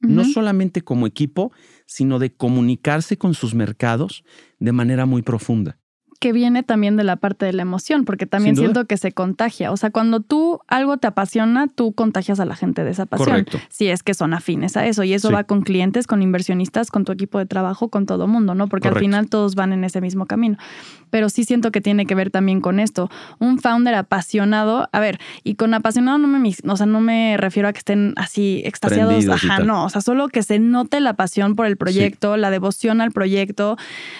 no 0.00 0.24
solamente 0.24 0.82
como 0.82 1.08
equipo, 1.08 1.50
sino 1.84 2.20
de 2.20 2.32
comunicarse 2.32 3.18
con 3.18 3.34
sus 3.34 3.54
mercados 3.54 4.22
de 4.60 4.70
manera 4.70 5.06
muy 5.06 5.22
profunda 5.22 5.77
que 6.18 6.32
viene 6.32 6.64
también 6.64 6.96
de 6.96 7.04
la 7.04 7.16
parte 7.16 7.46
de 7.46 7.52
la 7.52 7.62
emoción, 7.62 8.04
porque 8.04 8.26
también 8.26 8.56
siento 8.56 8.86
que 8.86 8.96
se 8.96 9.12
contagia. 9.12 9.70
O 9.70 9.76
sea, 9.76 9.90
cuando 9.90 10.18
tú 10.20 10.60
algo 10.66 10.96
te 10.96 11.06
apasiona, 11.06 11.68
tú 11.68 11.92
contagias 11.92 12.40
a 12.40 12.44
la 12.44 12.56
gente 12.56 12.82
de 12.82 12.90
esa 12.90 13.06
pasión. 13.06 13.28
Correcto. 13.28 13.58
Si 13.68 13.88
es 13.88 14.02
que 14.02 14.14
son 14.14 14.34
afines 14.34 14.76
a 14.76 14.86
eso. 14.86 15.04
Y 15.04 15.12
eso 15.14 15.30
va 15.30 15.44
con 15.44 15.62
clientes, 15.62 16.08
con 16.08 16.20
inversionistas, 16.20 16.90
con 16.90 17.04
tu 17.04 17.12
equipo 17.12 17.38
de 17.38 17.46
trabajo, 17.46 17.88
con 17.88 18.06
todo 18.06 18.26
mundo, 18.26 18.56
¿no? 18.56 18.66
Porque 18.66 18.88
al 18.88 18.98
final 18.98 19.28
todos 19.28 19.54
van 19.54 19.72
en 19.72 19.84
ese 19.84 20.00
mismo 20.00 20.26
camino. 20.26 20.56
Pero 21.10 21.28
sí 21.28 21.44
siento 21.44 21.70
que 21.70 21.80
tiene 21.80 22.04
que 22.04 22.16
ver 22.16 22.30
también 22.30 22.60
con 22.60 22.80
esto. 22.80 23.10
Un 23.38 23.60
founder 23.60 23.94
apasionado, 23.94 24.88
a 24.92 25.00
ver, 25.00 25.20
y 25.44 25.54
con 25.54 25.72
apasionado 25.72 26.18
no 26.18 26.26
me, 26.26 26.52
o 26.66 26.76
sea, 26.76 26.86
no 26.86 27.00
me 27.00 27.36
refiero 27.36 27.68
a 27.68 27.72
que 27.72 27.78
estén 27.78 28.14
así 28.16 28.60
extasiados. 28.64 29.28
Ajá, 29.28 29.60
no. 29.60 29.84
O 29.84 29.88
sea, 29.88 30.00
solo 30.00 30.28
que 30.28 30.42
se 30.42 30.58
note 30.58 30.98
la 31.00 31.14
pasión 31.14 31.54
por 31.54 31.66
el 31.66 31.76
proyecto, 31.76 32.36
la 32.36 32.50
devoción 32.50 33.00
al 33.00 33.12
proyecto, 33.12 33.76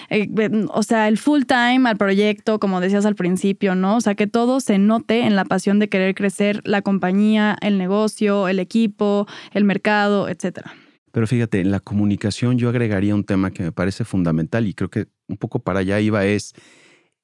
eh, 0.09 0.29
o 0.69 0.83
sea, 0.83 1.09
el 1.09 1.17
full 1.17 1.43
time 1.43 1.88
al 1.89 1.97
proyecto, 1.97 2.59
como 2.59 2.79
decías 2.79 3.05
al 3.05 3.15
principio, 3.15 3.75
¿no? 3.75 3.97
O 3.97 4.01
sea, 4.01 4.15
que 4.15 4.27
todo 4.27 4.59
se 4.59 4.77
note 4.77 5.21
en 5.21 5.35
la 5.35 5.45
pasión 5.45 5.79
de 5.79 5.89
querer 5.89 6.15
crecer 6.15 6.61
la 6.63 6.81
compañía, 6.81 7.57
el 7.61 7.77
negocio, 7.77 8.47
el 8.47 8.59
equipo, 8.59 9.27
el 9.53 9.63
mercado, 9.63 10.29
etcétera. 10.29 10.73
Pero 11.11 11.27
fíjate, 11.27 11.59
en 11.59 11.71
la 11.71 11.79
comunicación 11.79 12.57
yo 12.57 12.69
agregaría 12.69 13.15
un 13.15 13.23
tema 13.23 13.51
que 13.51 13.63
me 13.63 13.71
parece 13.71 14.05
fundamental 14.05 14.67
y 14.67 14.73
creo 14.73 14.89
que 14.89 15.07
un 15.27 15.37
poco 15.37 15.59
para 15.59 15.79
allá 15.79 15.99
iba 15.99 16.25
es 16.25 16.53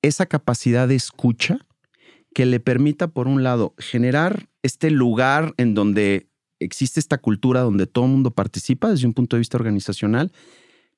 esa 0.02 0.26
capacidad 0.26 0.88
de 0.88 0.96
escucha 0.96 1.60
que 2.34 2.46
le 2.46 2.60
permita, 2.60 3.08
por 3.08 3.28
un 3.28 3.44
lado, 3.44 3.74
generar 3.78 4.50
este 4.64 4.92
lugar 4.92 5.54
en 5.58 5.74
donde 5.74 6.28
existe 6.60 7.00
esta 7.00 7.18
cultura 7.18 7.62
donde 7.62 7.88
todo 7.88 8.06
el 8.06 8.12
mundo 8.12 8.32
participa 8.32 8.90
desde 8.90 9.08
un 9.08 9.14
punto 9.14 9.36
de 9.36 9.40
vista 9.40 9.58
organizacional, 9.58 10.32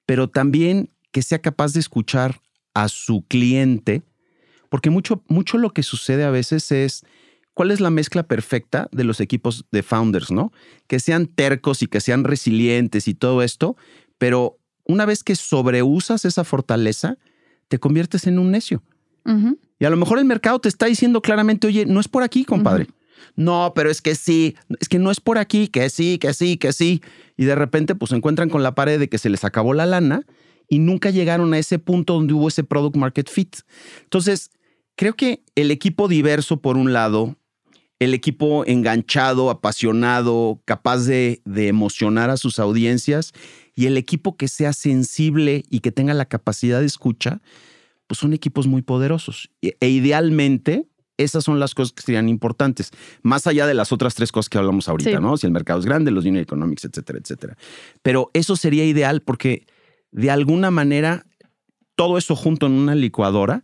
pero 0.05 0.29
también 0.29 0.89
que 1.11 1.21
sea 1.21 1.39
capaz 1.39 1.73
de 1.73 1.79
escuchar 1.79 2.41
a 2.83 2.89
su 2.89 3.23
cliente, 3.27 4.03
porque 4.69 4.91
mucho, 4.91 5.23
mucho 5.27 5.57
lo 5.57 5.71
que 5.71 5.81
sucede 5.81 6.23
a 6.23 6.29
veces 6.29 6.71
es 6.71 7.03
cuál 7.55 7.71
es 7.71 7.79
la 7.79 7.89
mezcla 7.89 8.21
perfecta 8.21 8.87
de 8.91 9.03
los 9.03 9.19
equipos 9.19 9.65
de 9.71 9.81
founders, 9.81 10.29
¿no? 10.29 10.51
Que 10.85 10.99
sean 10.99 11.25
tercos 11.25 11.81
y 11.81 11.87
que 11.87 12.01
sean 12.01 12.23
resilientes 12.23 13.07
y 13.07 13.15
todo 13.15 13.41
esto, 13.41 13.75
pero 14.19 14.59
una 14.85 15.07
vez 15.07 15.23
que 15.23 15.35
sobreusas 15.35 16.23
esa 16.23 16.43
fortaleza, 16.43 17.17
te 17.67 17.79
conviertes 17.79 18.27
en 18.27 18.37
un 18.37 18.51
necio. 18.51 18.83
Y 19.79 19.83
a 19.83 19.89
lo 19.89 19.97
mejor 19.97 20.19
el 20.19 20.25
mercado 20.25 20.59
te 20.59 20.69
está 20.69 20.85
diciendo 20.85 21.21
claramente, 21.21 21.67
oye, 21.67 21.85
no 21.85 21.99
es 21.99 22.07
por 22.07 22.23
aquí, 22.23 22.45
compadre. 22.45 22.87
No, 23.35 23.73
pero 23.75 23.89
es 23.89 24.01
que 24.01 24.15
sí, 24.15 24.55
es 24.79 24.87
que 24.87 24.99
no 24.99 25.11
es 25.11 25.19
por 25.19 25.37
aquí, 25.37 25.67
que 25.67 25.89
sí, 25.89 26.17
que 26.17 26.33
sí, 26.33 26.57
que 26.57 26.71
sí. 26.71 27.01
Y 27.35 27.45
de 27.45 27.55
repente 27.55 27.95
pues 27.95 28.09
se 28.09 28.15
encuentran 28.15 28.49
con 28.49 28.63
la 28.63 28.75
pared 28.75 28.99
de 28.99 29.09
que 29.09 29.17
se 29.17 29.29
les 29.29 29.43
acabó 29.43 29.73
la 29.73 29.85
lana 29.85 30.25
y 30.69 30.79
nunca 30.79 31.09
llegaron 31.09 31.53
a 31.53 31.59
ese 31.59 31.79
punto 31.79 32.13
donde 32.13 32.33
hubo 32.33 32.47
ese 32.47 32.63
product 32.63 32.95
market 32.95 33.29
fit. 33.29 33.57
Entonces, 34.03 34.51
creo 34.95 35.15
que 35.15 35.43
el 35.55 35.71
equipo 35.71 36.07
diverso, 36.07 36.61
por 36.61 36.77
un 36.77 36.93
lado, 36.93 37.37
el 37.99 38.13
equipo 38.13 38.65
enganchado, 38.65 39.49
apasionado, 39.49 40.61
capaz 40.65 41.05
de, 41.05 41.41
emocionar 41.45 42.29
a 42.29 42.37
sus 42.37 42.59
audiencias 42.59 43.33
y 43.75 43.85
el 43.87 43.97
equipo 43.97 44.37
que 44.37 44.47
sea 44.47 44.73
sensible 44.73 45.63
y 45.69 45.79
que 45.79 45.91
tenga 45.91 46.13
la 46.13 46.25
capacidad 46.25 46.79
de 46.79 46.85
escucha, 46.85 47.41
pues 48.07 48.19
son 48.19 48.33
equipos 48.33 48.67
muy 48.67 48.81
poderosos. 48.81 49.49
E, 49.61 49.75
e 49.79 49.89
idealmente, 49.89 50.87
esas 51.17 51.43
son 51.43 51.59
las 51.59 51.73
cosas 51.73 51.93
que 51.93 52.03
serían 52.03 52.29
importantes, 52.29 52.91
más 53.23 53.47
allá 53.47 53.65
de 53.65 53.73
las 53.73 53.91
otras 53.91 54.13
tres 54.13 54.31
cosas 54.31 54.49
que 54.49 54.59
hablamos 54.59 54.87
ahorita, 54.87 55.19
¿no? 55.19 55.35
Si 55.37 55.47
el 55.47 55.51
mercado 55.51 55.79
es 55.79 55.85
grande, 55.85 56.11
los 56.11 56.25
unit 56.25 56.43
economics, 56.43 56.85
etcétera, 56.85 57.19
etcétera. 57.19 57.57
Pero 58.03 58.29
eso 58.33 58.55
sería 58.55 58.85
ideal 58.85 59.21
porque 59.21 59.65
de 60.17 60.31
alguna 60.31 60.71
manera, 60.71 61.25
todo 61.95 62.17
eso 62.17 62.35
junto 62.35 62.65
en 62.65 62.73
una 62.73 62.95
licuadora, 62.95 63.63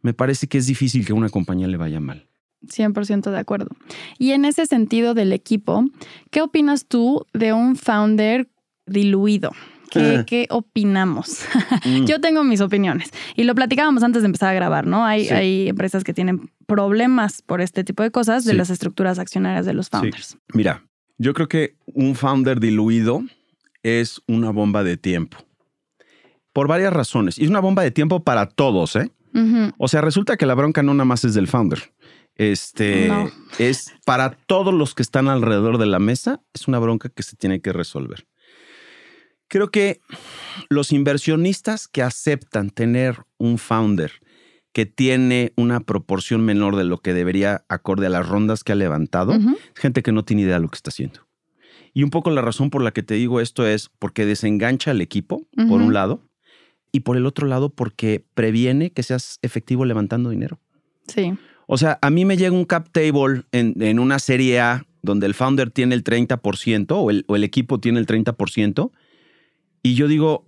me 0.00 0.14
parece 0.14 0.48
que 0.48 0.58
es 0.58 0.66
difícil 0.66 1.06
que 1.06 1.12
a 1.12 1.14
una 1.14 1.28
compañía 1.28 1.68
le 1.68 1.76
vaya 1.76 2.00
mal. 2.00 2.26
100% 2.66 3.30
de 3.30 3.38
acuerdo. 3.38 3.70
Y 4.18 4.32
en 4.32 4.44
ese 4.44 4.66
sentido 4.66 5.14
del 5.14 5.32
equipo, 5.32 5.84
¿qué 6.30 6.42
opinas 6.42 6.86
tú 6.86 7.26
de 7.32 7.52
un 7.52 7.76
founder 7.76 8.48
diluido. 8.86 9.52
¿Qué, 9.90 10.46
opinamos? 10.50 11.44
Mm. 11.84 12.04
Yo 12.04 12.20
tengo 12.20 12.44
mis 12.44 12.60
opiniones 12.60 13.10
y 13.34 13.42
lo 13.42 13.54
platicábamos 13.56 14.02
antes 14.04 14.22
de 14.22 14.26
empezar 14.26 14.50
a 14.50 14.54
grabar, 14.54 14.86
¿no? 14.86 15.04
Hay, 15.04 15.24
Sí. 15.26 15.34
hay 15.34 15.68
empresas 15.68 16.04
que 16.04 16.14
tienen 16.14 16.48
problemas 16.66 17.42
por 17.42 17.60
este 17.60 17.82
tipo 17.82 18.04
de 18.04 18.10
cosas 18.12 18.44
de 18.44 18.52
Sí. 18.52 18.56
las 18.56 18.70
estructuras 18.70 19.18
accionarias 19.18 19.66
de 19.66 19.72
los 19.74 19.88
founders. 19.88 20.36
Mira, 20.54 20.84
yo 21.18 21.34
creo 21.34 21.48
que 21.48 21.74
un 21.86 22.14
founder 22.14 22.60
diluido 22.60 23.22
es 23.82 24.22
una 24.28 24.50
bomba 24.50 24.84
de 24.84 24.96
tiempo. 24.96 25.38
Por 26.52 26.68
varias 26.68 26.92
razones. 26.92 27.38
Y 27.38 27.44
es 27.44 27.50
una 27.50 27.60
bomba 27.60 27.82
de 27.82 27.90
tiempo 27.90 28.22
para 28.22 28.46
todos, 28.46 28.96
¿eh? 28.96 29.10
O 29.78 29.88
sea, 29.88 30.02
resulta 30.02 30.36
que 30.36 30.44
la 30.44 30.54
bronca 30.54 30.82
no 30.82 30.92
nada 30.92 31.06
más 31.06 31.24
es 31.24 31.32
del 31.32 31.48
founder. 31.48 31.92
Este 32.36 33.08
No. 33.08 33.30
es 33.58 33.92
para 34.04 34.32
todos 34.46 34.74
los 34.74 34.94
que 34.94 35.02
están 35.02 35.28
alrededor 35.28 35.78
de 35.78 35.86
la 35.86 35.98
mesa, 35.98 36.42
es 36.52 36.68
una 36.68 36.78
bronca 36.78 37.08
que 37.08 37.22
se 37.22 37.36
tiene 37.36 37.60
que 37.60 37.72
resolver. 37.72 38.26
Creo 39.48 39.70
que 39.70 40.00
los 40.70 40.92
inversionistas 40.92 41.88
que 41.88 42.02
aceptan 42.02 42.70
tener 42.70 43.24
un 43.38 43.58
founder 43.58 44.12
que 44.72 44.86
tiene 44.86 45.52
una 45.56 45.80
proporción 45.80 46.42
menor 46.44 46.76
de 46.76 46.84
lo 46.84 46.98
que 46.98 47.12
debería 47.12 47.64
acorde 47.68 48.06
a 48.06 48.10
las 48.10 48.26
rondas 48.26 48.64
que 48.64 48.72
ha 48.72 48.76
levantado, 48.76 49.34
es 49.34 49.40
gente 49.74 50.02
que 50.02 50.12
no 50.12 50.24
tiene 50.24 50.42
idea 50.42 50.54
de 50.54 50.60
lo 50.60 50.68
que 50.68 50.76
está 50.76 50.88
haciendo. 50.88 51.20
Y 51.92 52.02
un 52.02 52.10
poco 52.10 52.30
la 52.30 52.40
razón 52.40 52.70
por 52.70 52.82
la 52.82 52.92
que 52.92 53.02
te 53.02 53.14
digo 53.14 53.40
esto 53.40 53.66
es 53.66 53.90
porque 53.98 54.24
desengancha 54.24 54.92
al 54.92 55.02
equipo, 55.02 55.46
por 55.68 55.82
un 55.82 55.92
lado, 55.92 56.22
y 56.92 57.00
por 57.00 57.16
el 57.16 57.26
otro 57.26 57.46
lado 57.46 57.70
porque 57.70 58.24
previene 58.34 58.90
que 58.90 59.02
seas 59.02 59.38
efectivo 59.42 59.84
levantando 59.84 60.30
dinero. 60.30 60.60
Sí. 61.08 61.34
O 61.66 61.78
sea, 61.78 61.98
a 62.02 62.10
mí 62.10 62.24
me 62.24 62.36
llega 62.36 62.54
un 62.54 62.64
cap 62.64 62.88
table 62.92 63.42
en, 63.50 63.74
en 63.82 63.98
una 63.98 64.18
serie 64.18 64.60
A 64.60 64.86
donde 65.02 65.26
el 65.26 65.34
founder 65.34 65.70
tiene 65.70 65.94
el 65.94 66.04
30% 66.04 66.86
o 66.90 67.10
el, 67.10 67.24
o 67.26 67.36
el 67.36 67.44
equipo 67.44 67.80
tiene 67.80 67.98
el 67.98 68.06
30%, 68.06 68.92
y 69.82 69.94
yo 69.94 70.08
digo, 70.08 70.46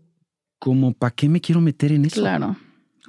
¿cómo 0.58 0.94
para 0.94 1.14
qué 1.14 1.28
me 1.28 1.40
quiero 1.40 1.60
meter 1.60 1.92
en 1.92 2.04
eso? 2.04 2.20
Claro, 2.20 2.56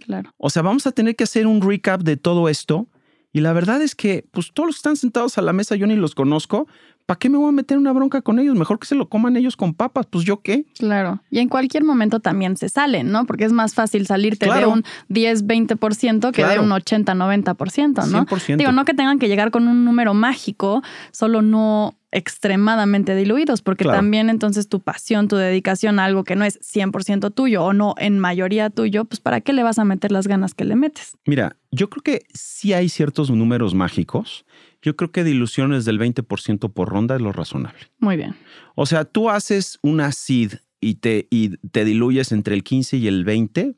claro. 0.06 0.34
O 0.38 0.50
sea, 0.50 0.63
vamos 0.63 0.88
a 0.88 0.91
tener 0.91 1.15
que 1.15 1.24
hacer 1.24 1.45
un 1.45 1.62
recap 1.62 2.02
de 2.02 2.17
todo 2.17 2.50
esto. 2.50 2.88
Y 3.32 3.41
la 3.41 3.54
verdad 3.54 3.82
es 3.82 3.95
que, 3.95 4.26
pues 4.32 4.52
todos 4.54 4.67
los 4.67 4.76
que 4.76 4.80
están 4.80 4.95
sentados 4.95 5.38
a 5.38 5.41
la 5.41 5.54
mesa, 5.54 5.76
yo 5.76 5.86
ni 5.88 5.95
los 5.95 6.15
conozco. 6.15 6.67
¿Para 7.06 7.20
qué 7.20 7.30
me 7.30 7.38
voy 7.38 7.50
a 7.50 7.52
meter 7.52 7.78
una 7.78 7.94
bronca 7.94 8.22
con 8.22 8.39
ellos? 8.39 8.56
Mejor 8.56 8.80
que 8.80 8.88
se 8.88 8.96
lo 8.96 9.08
coman 9.08 9.38
ellos 9.38 9.56
con 9.56 9.76
papas. 9.76 10.08
Pues 10.10 10.26
yo 10.26 10.41
qué. 10.41 10.65
Claro. 10.80 11.22
Y 11.30 11.38
en 11.39 11.50
cualquier 11.50 11.84
momento 11.84 12.20
también 12.20 12.58
se 12.58 12.68
salen, 12.70 13.12
¿no? 13.12 13.26
Porque 13.26 13.46
es 13.46 13.52
más 13.52 13.76
fácil 13.76 14.08
salirte 14.08 14.52
de 14.52 14.65
un 14.65 14.84
10, 15.10 15.46
20% 15.46 16.32
que 16.32 16.44
de 16.44 16.60
un 16.60 16.72
80, 16.72 17.13
90%, 17.13 18.08
¿no? 18.08 18.26
100%. 18.26 18.58
Digo, 18.58 18.72
no 18.72 18.86
que 18.86 18.96
tengan 18.96 19.20
que 19.20 19.28
llegar 19.28 19.52
con 19.52 19.68
un 19.68 19.86
número 19.86 20.15
mágico, 20.15 20.82
solo 21.12 21.44
no 21.44 21.96
extremadamente 22.12 23.13
diluidos, 23.15 23.62
porque 23.62 23.84
Claro. 23.84 24.00
también 24.00 24.30
entonces 24.30 24.70
tu 24.70 24.80
pasión, 24.80 25.28
tu 25.28 25.36
dedicación 25.36 26.00
a 26.00 26.06
algo 26.06 26.24
que 26.24 26.36
no 26.36 26.46
es 26.46 26.60
100% 26.62 27.30
tuyo 27.34 27.63
o 27.63 27.74
no 27.74 27.94
en 27.98 28.20
mayoría 28.20 28.70
tuyo, 28.70 29.06
pues 29.06 29.20
¿para 29.20 29.41
qué 29.41 29.52
le 29.54 29.63
vas 29.63 29.80
a 29.80 29.84
meter 29.86 30.12
las 30.12 30.28
ganas 30.28 30.54
que 30.54 30.63
le 30.63 30.76
metes? 30.76 31.18
Mira, 31.26 31.58
yo 31.72 31.89
creo 31.89 32.02
que 32.04 32.24
sí 32.34 32.74
hay 32.74 32.88
ciertos 32.89 33.30
números 33.30 33.76
mágicos. 33.76 34.46
Yo 34.86 34.95
creo 34.95 35.12
que 35.12 35.24
diluciones 35.24 35.84
del 35.84 35.98
20% 36.00 36.71
por 36.71 36.89
ronda 36.89 37.15
es 37.15 37.21
lo 37.21 37.32
razonable. 37.32 37.80
Muy 37.98 38.17
bien. 38.17 38.36
O 38.76 38.86
sea, 38.86 39.04
tú 39.04 39.32
haces 39.32 39.80
una 39.82 40.12
seed 40.12 40.54
y 40.80 40.95
te, 40.95 41.28
y 41.32 41.58
te 41.71 41.84
diluyes 41.86 42.32
entre 42.32 42.54
el 42.54 42.63
15 42.63 42.98
y 42.98 43.08
el 43.08 43.24
20, 43.26 43.74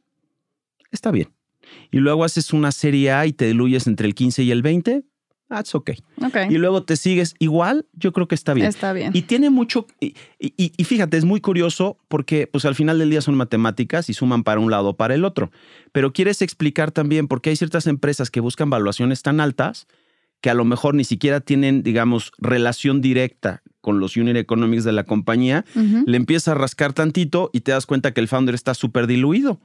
está 0.92 1.12
bien. 1.12 1.30
Y 1.92 2.00
luego 2.00 2.26
haces 2.26 2.52
una 2.52 2.74
serie 2.74 3.12
A 3.14 3.26
y 3.26 3.32
te 3.32 3.46
diluyes 3.48 3.88
entre 3.88 4.06
el 4.08 4.16
15 4.16 4.44
y 4.44 4.52
el 4.52 4.62
20, 4.62 5.06
that's 5.48 5.76
okay. 5.76 5.96
Ok. 6.22 6.36
Y 6.50 6.58
luego 6.58 6.84
te 6.84 6.98
sigues 6.98 7.36
igual, 7.40 7.86
yo 7.94 8.12
creo 8.12 8.28
que 8.28 8.36
está 8.36 8.54
bien. 8.54 8.68
Está 8.68 8.92
bien. 8.92 9.12
Y 9.16 9.22
tiene 9.22 9.50
mucho, 9.50 9.88
y, 10.02 10.14
y- 10.40 10.74
y 10.76 10.84
fíjate, 10.84 11.16
es 11.16 11.24
muy 11.24 11.40
curioso 11.40 11.98
porque 12.10 12.48
pues 12.48 12.66
al 12.66 12.76
final 12.76 13.00
del 13.00 13.10
día 13.10 13.22
son 13.22 13.36
matemáticas 13.36 14.10
y 14.10 14.14
suman 14.14 14.44
para 14.44 14.60
un 14.60 14.72
lado 14.72 14.90
o 14.90 14.98
para 14.98 15.16
el 15.16 15.24
otro. 15.24 15.52
Pero 15.94 16.12
quieres 16.12 16.42
explicar 16.42 16.92
también 16.92 17.30
por 17.30 17.42
qué 17.42 17.52
hay 17.52 17.56
ciertas 17.56 17.88
empresas 17.88 18.30
que 18.30 18.42
buscan 18.42 18.70
valuaciones 18.70 19.22
tan 19.22 19.40
altas 19.40 19.88
que 20.42 20.50
a 20.50 20.54
lo 20.54 20.66
mejor 20.66 20.94
ni 20.96 21.04
siquiera 21.04 21.40
tienen, 21.40 21.84
digamos, 21.84 22.32
relación 22.38 23.02
directa 23.02 23.62
con 23.82 24.00
los 24.00 24.18
unit 24.18 24.36
economics 24.36 24.84
de 24.84 24.92
la 24.92 25.04
compañía, 25.04 25.66
le 26.06 26.18
empiezas 26.18 26.50
a 26.50 26.56
rascar 26.56 26.94
tantito 26.94 27.50
y 27.54 27.62
te 27.62 27.72
das 27.72 27.86
cuenta 27.86 28.14
que 28.14 28.22
el 28.22 28.28
founder 28.28 28.54
está 28.56 28.74
súper 28.74 29.08
diluido. 29.08 29.60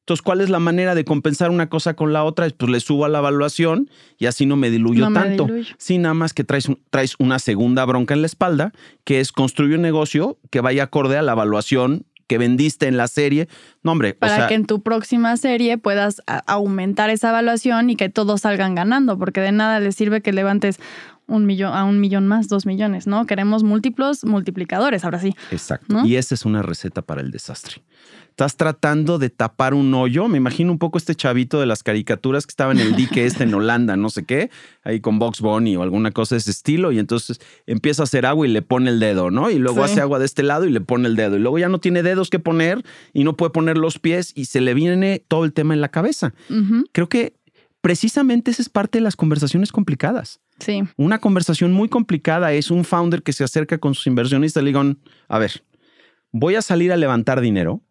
Entonces, 0.00 0.22
¿cuál 0.22 0.40
es 0.40 0.50
la 0.50 0.58
manera 0.58 0.96
de 0.96 1.04
compensar 1.04 1.50
una 1.50 1.68
cosa 1.68 1.94
con 1.94 2.12
la 2.12 2.24
otra? 2.24 2.48
Pues 2.50 2.72
le 2.72 2.80
subo 2.80 3.04
a 3.04 3.08
la 3.08 3.20
evaluación 3.20 3.88
y 4.18 4.26
así 4.26 4.46
no 4.46 4.56
me 4.56 4.68
diluyo 4.68 5.04
No 5.04 5.10
me 5.10 5.20
tanto. 5.20 5.44
diluyo. 5.44 5.74
Sí, 5.78 5.98
nada 5.98 6.12
más 6.14 6.34
que 6.34 6.42
traes, 6.42 6.68
un- 6.68 6.80
traes 6.90 7.14
una 7.20 7.38
segunda 7.38 7.84
bronca 7.84 8.12
en 8.12 8.20
la 8.22 8.26
espalda, 8.26 8.72
que 9.04 9.20
es 9.20 9.30
construir 9.30 9.76
un 9.76 9.82
negocio 9.82 10.38
que 10.50 10.60
vaya 10.60 10.82
acorde 10.82 11.16
a 11.18 11.22
la 11.22 11.32
evaluación 11.32 12.04
que 12.32 12.38
vendiste 12.38 12.88
en 12.88 12.96
la 12.96 13.08
serie. 13.08 13.46
No, 13.82 13.92
hombre, 13.92 14.14
para 14.14 14.32
o 14.32 14.36
sea, 14.36 14.46
que 14.46 14.54
en 14.54 14.64
tu 14.64 14.80
próxima 14.80 15.36
serie 15.36 15.76
puedas 15.76 16.22
aumentar 16.46 17.10
esa 17.10 17.28
evaluación 17.28 17.90
y 17.90 17.96
que 17.96 18.08
todos 18.08 18.40
salgan 18.40 18.74
ganando, 18.74 19.18
porque 19.18 19.42
de 19.42 19.52
nada 19.52 19.80
les 19.80 19.96
sirve 19.96 20.22
que 20.22 20.32
levantes 20.32 20.80
un 21.26 21.44
millón 21.44 21.74
a 21.74 21.84
un 21.84 22.00
millón 22.00 22.26
más, 22.26 22.48
dos 22.48 22.64
millones, 22.64 23.06
¿no? 23.06 23.26
Queremos 23.26 23.64
múltiplos 23.64 24.24
multiplicadores, 24.24 25.04
ahora 25.04 25.18
sí. 25.18 25.34
Exacto. 25.50 25.92
¿no? 25.92 26.06
Y 26.06 26.16
esa 26.16 26.34
es 26.34 26.46
una 26.46 26.62
receta 26.62 27.02
para 27.02 27.20
el 27.20 27.30
desastre. 27.30 27.82
Estás 28.32 28.56
tratando 28.56 29.18
de 29.18 29.28
tapar 29.28 29.74
un 29.74 29.92
hoyo. 29.92 30.26
Me 30.26 30.38
imagino 30.38 30.72
un 30.72 30.78
poco 30.78 30.96
este 30.96 31.14
chavito 31.14 31.60
de 31.60 31.66
las 31.66 31.82
caricaturas 31.82 32.46
que 32.46 32.52
estaba 32.52 32.72
en 32.72 32.80
el 32.80 32.96
dique 32.96 33.26
este 33.26 33.44
en 33.44 33.52
Holanda, 33.52 33.94
no 33.98 34.08
sé 34.08 34.24
qué, 34.24 34.50
ahí 34.84 35.00
con 35.00 35.18
Box 35.18 35.42
Bunny 35.42 35.76
o 35.76 35.82
alguna 35.82 36.12
cosa 36.12 36.34
de 36.34 36.38
ese 36.38 36.50
estilo. 36.50 36.92
Y 36.92 36.98
entonces 36.98 37.40
empieza 37.66 38.02
a 38.02 38.04
hacer 38.04 38.24
agua 38.24 38.46
y 38.46 38.50
le 38.50 38.62
pone 38.62 38.88
el 38.88 39.00
dedo, 39.00 39.30
¿no? 39.30 39.50
Y 39.50 39.58
luego 39.58 39.84
Sí. 39.86 39.92
hace 39.92 40.00
agua 40.00 40.18
de 40.18 40.24
este 40.24 40.42
lado 40.42 40.64
y 40.64 40.70
le 40.70 40.80
pone 40.80 41.08
el 41.08 41.14
dedo. 41.14 41.36
Y 41.36 41.40
luego 41.40 41.58
ya 41.58 41.68
no 41.68 41.78
tiene 41.78 42.02
dedos 42.02 42.30
que 42.30 42.38
poner 42.38 42.82
y 43.12 43.22
no 43.24 43.36
puede 43.36 43.50
poner 43.50 43.76
los 43.76 43.98
pies 43.98 44.32
y 44.34 44.46
se 44.46 44.62
le 44.62 44.72
viene 44.72 45.22
todo 45.28 45.44
el 45.44 45.52
tema 45.52 45.74
en 45.74 45.82
la 45.82 45.90
cabeza. 45.90 46.32
Creo 46.92 47.10
que 47.10 47.34
precisamente 47.82 48.50
esa 48.50 48.62
es 48.62 48.70
parte 48.70 48.96
de 48.96 49.02
las 49.02 49.14
conversaciones 49.14 49.72
complicadas. 49.72 50.40
Sí, 50.58 50.84
Una 50.96 51.18
conversación 51.18 51.72
muy 51.72 51.90
complicada 51.90 52.54
es 52.54 52.70
un 52.70 52.84
founder 52.86 53.22
que 53.22 53.34
se 53.34 53.44
acerca 53.44 53.76
con 53.76 53.94
sus 53.94 54.06
inversionistas 54.06 54.62
y 54.62 54.64
le 54.64 54.68
digan, 54.70 54.98
a 55.28 55.38
ver, 55.38 55.64
voy 56.30 56.54
a 56.54 56.62
salir 56.62 56.92
a 56.92 56.96
levantar 56.96 57.42
dinero. 57.42 57.82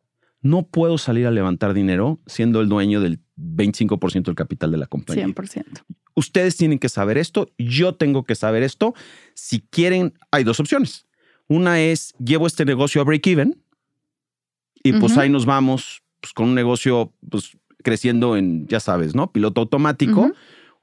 No 0.42 0.64
puedo 0.68 0.98
salir 0.98 1.28
a 1.28 1.32
levantar 1.32 1.74
dinero 1.74 2.20
siendo 2.26 2.62
el 2.62 2.70
dueño 2.70 3.00
del 3.00 3.20
25% 3.38 4.24
del 4.24 4.36
capital 4.36 4.72
de 4.72 4.78
la 4.78 4.88
compañía. 4.88 5.28
100%. 5.28 5.84
Ustedes 6.16 6.58
tienen 6.58 6.80
que 6.80 6.90
saber 6.90 7.18
esto, 7.18 7.50
yo 7.58 7.96
tengo 7.96 8.24
que 8.24 8.36
saber 8.36 8.64
esto. 8.64 8.94
Si 9.34 9.62
quieren, 9.62 10.14
hay 10.32 10.44
dos 10.44 10.60
opciones. 10.60 11.08
Una 11.48 11.82
es, 11.82 12.14
llevo 12.18 12.48
este 12.48 12.66
negocio 12.66 13.02
a 13.02 13.04
break-even 13.04 13.62
y 14.84 14.94
pues 14.94 15.18
ahí 15.18 15.30
nos 15.30 15.46
vamos 15.46 16.02
pues, 16.20 16.34
con 16.34 16.50
un 16.50 16.56
negocio 16.56 17.14
pues, 17.30 17.58
creciendo 17.84 18.38
en, 18.38 18.68
ya 18.68 18.80
sabes, 18.80 19.16
¿no? 19.16 19.32
Piloto 19.32 19.62
automático 19.62 20.32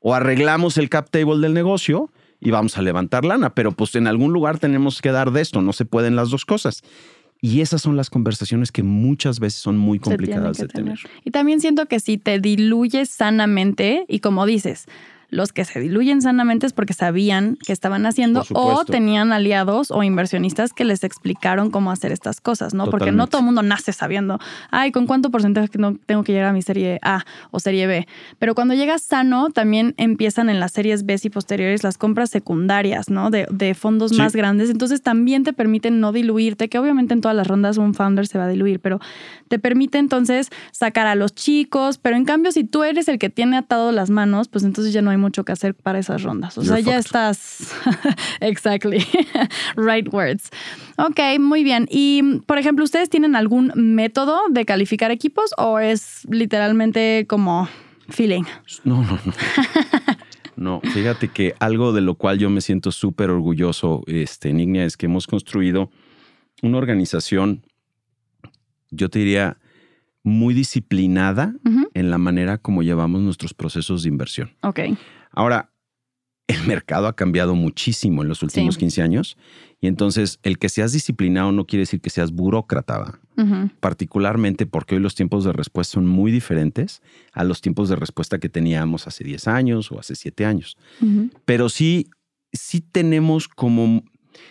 o 0.00 0.14
arreglamos 0.14 0.78
el 0.78 0.88
cap 0.88 1.10
table 1.10 1.38
del 1.38 1.54
negocio 1.54 2.12
y 2.40 2.50
vamos 2.50 2.78
a 2.78 2.82
levantar 2.82 3.24
lana, 3.24 3.54
pero 3.54 3.72
pues 3.72 3.94
en 3.96 4.06
algún 4.06 4.32
lugar 4.32 4.58
tenemos 4.58 5.02
que 5.02 5.10
dar 5.10 5.32
de 5.32 5.40
esto, 5.40 5.60
no 5.60 5.72
se 5.72 5.84
pueden 5.84 6.16
las 6.16 6.30
dos 6.30 6.44
cosas. 6.44 6.82
Y 7.40 7.60
esas 7.60 7.82
son 7.82 7.96
las 7.96 8.10
conversaciones 8.10 8.72
que 8.72 8.82
muchas 8.82 9.38
veces 9.38 9.60
son 9.60 9.78
muy 9.78 10.00
complicadas 10.00 10.58
de 10.58 10.68
tener. 10.68 10.98
Y 11.24 11.30
también 11.30 11.60
siento 11.60 11.86
que 11.86 12.00
si 12.00 12.18
te 12.18 12.40
diluyes 12.40 13.08
sanamente, 13.08 14.04
y 14.08 14.18
como 14.20 14.44
dices, 14.44 14.86
los 15.30 15.52
que 15.52 15.64
se 15.66 15.78
diluyen 15.78 16.22
sanamente 16.22 16.66
es 16.66 16.72
porque 16.72 16.94
sabían 16.94 17.58
qué 17.66 17.72
estaban 17.72 18.06
haciendo 18.06 18.44
o 18.54 18.84
tenían 18.84 19.30
aliados 19.32 19.90
o 19.90 20.02
inversionistas 20.02 20.72
que 20.72 20.84
les 20.84 21.04
explicaron 21.04 21.70
cómo 21.70 21.90
hacer 21.90 22.12
estas 22.12 22.40
cosas, 22.40 22.72
¿no? 22.72 22.88
Porque 22.90 23.12
no 23.12 23.26
todo 23.26 23.40
el 23.40 23.44
mundo 23.44 23.62
nace 23.62 23.92
sabiendo, 23.92 24.38
ay, 24.70 24.90
¿con 24.90 25.06
cuánto 25.06 25.30
porcentaje 25.30 25.68
que 25.68 25.78
tengo 26.06 26.22
que 26.24 26.32
llegar 26.32 26.48
a 26.48 26.52
mi 26.54 26.62
serie 26.62 26.98
A 27.02 27.24
o 27.50 27.60
serie 27.60 27.86
B? 27.86 28.08
Pero 28.38 28.54
cuando 28.54 28.72
llegas 28.72 29.02
sano, 29.02 29.50
también 29.50 29.92
empiezan 29.98 30.48
en 30.48 30.60
las 30.60 30.72
series 30.72 31.04
B 31.04 31.18
y 31.22 31.28
posteriores 31.28 31.82
las 31.84 31.98
compras 31.98 32.30
secundarias, 32.30 33.10
¿no? 33.10 33.30
De, 33.30 33.46
de 33.50 33.74
fondos 33.74 34.12
Sí. 34.12 34.16
más 34.16 34.34
grandes. 34.34 34.70
Entonces 34.70 35.02
también 35.02 35.44
te 35.44 35.52
permiten 35.52 36.00
no 36.00 36.12
diluirte, 36.12 36.68
que 36.70 36.78
obviamente 36.78 37.12
en 37.12 37.20
todas 37.20 37.36
las 37.36 37.46
rondas 37.46 37.76
un 37.76 37.92
founder 37.92 38.26
se 38.26 38.38
va 38.38 38.44
a 38.44 38.48
diluir, 38.48 38.80
pero 38.80 38.98
te 39.48 39.58
permite 39.58 39.98
entonces 39.98 40.48
sacar 40.72 41.06
a 41.06 41.14
los 41.14 41.34
chicos, 41.34 41.98
pero 41.98 42.16
en 42.16 42.24
cambio 42.24 42.50
si 42.52 42.64
tú 42.64 42.82
eres 42.84 43.08
el 43.08 43.18
que 43.18 43.28
tiene 43.28 43.58
atado 43.58 43.92
las 43.92 44.08
manos, 44.08 44.48
pues 44.48 44.64
entonces 44.64 44.94
ya 44.94 45.02
no 45.02 45.10
hay 45.10 45.17
mucho 45.18 45.44
que 45.44 45.52
hacer 45.52 45.74
para 45.74 45.98
esas 45.98 46.22
rondas. 46.22 46.56
O 46.56 46.62
sea, 46.62 46.78
You're 46.78 46.90
ya 46.90 47.02
fucked. 47.02 47.06
estás 47.06 47.72
exactly 48.40 49.04
right 49.76 50.08
words. 50.12 50.48
Ok, 50.96 51.20
muy 51.38 51.64
bien. 51.64 51.86
Y 51.90 52.40
por 52.46 52.58
ejemplo, 52.58 52.84
¿ustedes 52.84 53.10
tienen 53.10 53.36
algún 53.36 53.72
método 53.74 54.38
de 54.50 54.64
calificar 54.64 55.10
equipos 55.10 55.52
o 55.58 55.78
es 55.78 56.22
literalmente 56.30 57.26
como 57.28 57.68
feeling? 58.08 58.44
No, 58.84 59.02
no, 59.02 59.18
no. 59.24 59.32
No, 60.56 60.80
fíjate 60.92 61.28
que 61.28 61.54
algo 61.60 61.92
de 61.92 62.00
lo 62.00 62.16
cual 62.16 62.36
yo 62.38 62.50
me 62.50 62.60
siento 62.60 62.90
súper 62.90 63.30
orgulloso, 63.30 64.02
este, 64.08 64.52
Nignia, 64.52 64.84
es 64.84 64.96
que 64.96 65.06
hemos 65.06 65.28
construido 65.28 65.88
una 66.62 66.78
organización, 66.78 67.62
yo 68.90 69.08
te 69.08 69.20
diría, 69.20 69.58
muy 70.24 70.54
disciplinada 70.54 71.54
Ujú, 71.64 71.87
en 71.98 72.10
la 72.10 72.18
manera 72.18 72.58
como 72.58 72.82
llevamos 72.82 73.20
nuestros 73.22 73.54
procesos 73.54 74.02
de 74.02 74.08
inversión. 74.08 74.52
Ok. 74.62 74.80
Ahora, 75.30 75.70
el 76.48 76.66
mercado 76.66 77.06
ha 77.06 77.14
cambiado 77.14 77.54
muchísimo 77.54 78.22
en 78.22 78.28
los 78.28 78.42
últimos 78.42 78.78
15 78.78 79.02
años. 79.02 79.36
Y 79.80 79.86
entonces 79.86 80.40
el 80.42 80.58
que 80.58 80.70
seas 80.70 80.92
disciplinado 80.92 81.52
no 81.52 81.66
quiere 81.66 81.82
decir 81.82 82.00
que 82.00 82.10
seas 82.10 82.32
burócrata, 82.32 83.20
particularmente 83.80 84.66
porque 84.66 84.96
hoy 84.96 85.00
los 85.00 85.14
tiempos 85.14 85.44
de 85.44 85.52
respuesta 85.52 85.92
son 85.92 86.06
muy 86.06 86.32
diferentes 86.32 87.02
a 87.32 87.44
los 87.44 87.60
tiempos 87.60 87.88
de 87.88 87.96
respuesta 87.96 88.38
que 88.38 88.48
teníamos 88.48 89.06
hace 89.06 89.24
10 89.24 89.46
años 89.46 89.92
o 89.92 90.00
hace 90.00 90.16
7 90.16 90.46
años. 90.46 90.78
Pero 91.44 91.68
sí, 91.68 92.08
sí 92.52 92.80
tenemos 92.80 93.46
como, 93.46 94.02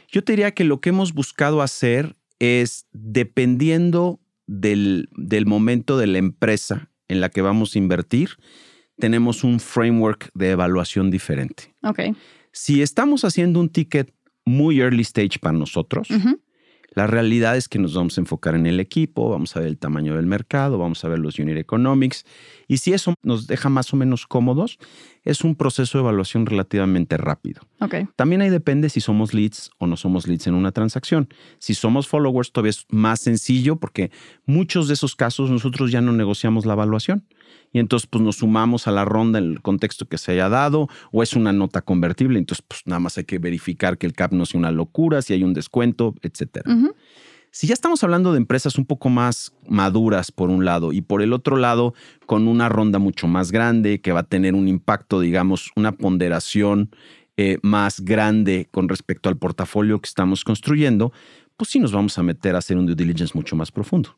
yo 0.09 0.23
te 0.23 0.33
diría 0.33 0.53
que 0.53 0.63
lo 0.63 0.79
que 0.79 0.89
hemos 0.89 1.13
buscado 1.13 1.61
hacer 1.61 2.15
es, 2.39 2.85
dependiendo 2.93 4.19
del, 4.45 5.09
del 5.17 5.47
momento 5.47 5.97
de 5.97 6.07
la 6.07 6.19
empresa 6.19 6.91
en 7.07 7.21
la 7.21 7.29
que 7.29 7.41
vamos 7.41 7.75
a 7.75 7.79
invertir, 7.79 8.31
tenemos 8.97 9.43
un 9.43 9.59
framework 9.59 10.31
de 10.33 10.51
evaluación 10.51 11.11
diferente. 11.11 11.75
Ok. 11.83 11.99
Si 12.51 12.81
estamos 12.81 13.23
haciendo 13.23 13.59
un 13.59 13.69
ticket 13.69 14.13
muy 14.45 14.79
early 14.79 15.01
stage 15.01 15.39
para 15.39 15.57
nosotros, 15.57 16.07
la 16.97 17.05
realidad 17.05 17.55
es 17.57 17.69
que 17.69 17.77
nos 17.77 17.93
vamos 17.93 18.17
a 18.17 18.21
enfocar 18.21 18.55
en 18.55 18.65
el 18.65 18.79
equipo, 18.79 19.29
vamos 19.29 19.55
a 19.55 19.59
ver 19.59 19.67
el 19.67 19.77
tamaño 19.77 20.15
del 20.15 20.25
mercado, 20.25 20.79
vamos 20.79 21.05
a 21.05 21.07
ver 21.07 21.19
los 21.19 21.37
unit 21.37 21.55
economics. 21.55 22.25
Y 22.67 22.77
si 22.77 22.91
eso 22.91 23.13
nos 23.21 23.45
deja 23.45 23.69
más 23.69 23.93
o 23.93 23.97
menos 23.97 24.25
cómodos, 24.25 24.79
es 25.23 25.43
un 25.43 25.53
proceso 25.53 25.99
de 25.99 26.01
evaluación 26.01 26.47
relativamente 26.47 27.15
rápido. 27.17 27.61
Okay. 27.79 28.07
También 28.15 28.41
ahí 28.41 28.49
depende 28.49 28.89
si 28.89 28.99
somos 28.99 29.35
leads 29.35 29.69
o 29.77 29.85
no 29.85 29.95
somos 29.95 30.25
leads 30.27 30.47
en 30.47 30.55
una 30.55 30.71
transacción. 30.71 31.29
Si 31.59 31.75
somos 31.75 32.07
followers, 32.07 32.51
todavía 32.51 32.71
es 32.71 32.87
más 32.89 33.19
sencillo 33.19 33.75
porque 33.75 34.09
muchos 34.47 34.87
de 34.87 34.95
esos 34.95 35.15
casos 35.15 35.51
nosotros 35.51 35.91
ya 35.91 36.01
no 36.01 36.13
negociamos 36.13 36.65
la 36.65 36.73
evaluación 36.73 37.27
y 37.71 37.79
entonces 37.79 38.07
pues 38.07 38.23
nos 38.23 38.37
sumamos 38.37 38.87
a 38.87 38.91
la 38.91 39.05
ronda 39.05 39.39
en 39.39 39.45
el 39.51 39.61
contexto 39.61 40.07
que 40.07 40.17
se 40.17 40.31
haya 40.31 40.49
dado 40.49 40.87
o 41.11 41.23
es 41.23 41.33
una 41.33 41.53
nota 41.53 41.81
convertible, 41.81 42.39
entonces 42.39 42.65
pues 42.67 42.81
nada 42.85 42.99
más 42.99 43.17
hay 43.17 43.25
que 43.25 43.39
verificar 43.39 43.97
que 43.97 44.07
el 44.07 44.13
CAP 44.13 44.33
no 44.33 44.45
sea 44.45 44.59
una 44.59 44.71
locura, 44.71 45.21
si 45.21 45.33
hay 45.33 45.43
un 45.43 45.53
descuento, 45.53 46.15
etcétera. 46.21 46.71
Si 47.51 47.65
ya 47.65 47.73
estamos 47.73 48.03
hablando 48.03 48.33
de 48.33 48.37
empresas 48.37 48.77
un 48.77 48.85
poco 48.85 49.09
más 49.09 49.53
maduras 49.67 50.31
por 50.31 50.49
un 50.49 50.65
lado 50.65 50.93
y 50.93 51.01
por 51.01 51.21
el 51.21 51.33
otro 51.33 51.57
lado 51.57 51.93
con 52.25 52.47
una 52.47 52.69
ronda 52.69 52.99
mucho 52.99 53.27
más 53.27 53.51
grande 53.51 53.99
que 54.01 54.11
va 54.11 54.19
a 54.21 54.27
tener 54.27 54.53
un 54.53 54.67
impacto, 54.67 55.19
digamos, 55.19 55.71
una 55.75 55.93
ponderación 55.93 56.91
eh, 57.37 57.57
más 57.61 58.01
grande 58.01 58.67
con 58.69 58.89
respecto 58.89 59.29
al 59.29 59.37
portafolio 59.37 59.99
que 60.01 60.07
estamos 60.07 60.43
construyendo, 60.43 61.13
pues 61.55 61.71
sí 61.71 61.79
nos 61.79 61.91
vamos 61.91 62.17
a 62.17 62.23
meter 62.23 62.55
a 62.55 62.59
hacer 62.59 62.77
un 62.77 62.85
due 62.85 62.95
diligence 62.95 63.35
mucho 63.35 63.55
más 63.55 63.71
profundo. 63.71 64.17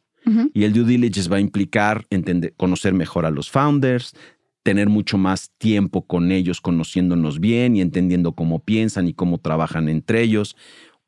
Y 0.53 0.63
el 0.63 0.73
due 0.73 0.83
diligence 0.85 1.29
va 1.29 1.37
a 1.37 1.39
implicar 1.39 2.05
entender, 2.09 2.53
conocer 2.55 2.93
mejor 2.93 3.25
a 3.25 3.31
los 3.31 3.49
founders, 3.49 4.13
tener 4.63 4.89
mucho 4.89 5.17
más 5.17 5.51
tiempo 5.57 6.05
con 6.05 6.31
ellos, 6.31 6.61
conociéndonos 6.61 7.39
bien 7.39 7.75
y 7.75 7.81
entendiendo 7.81 8.33
cómo 8.33 8.59
piensan 8.59 9.07
y 9.07 9.13
cómo 9.13 9.39
trabajan 9.39 9.89
entre 9.89 10.21
ellos 10.21 10.55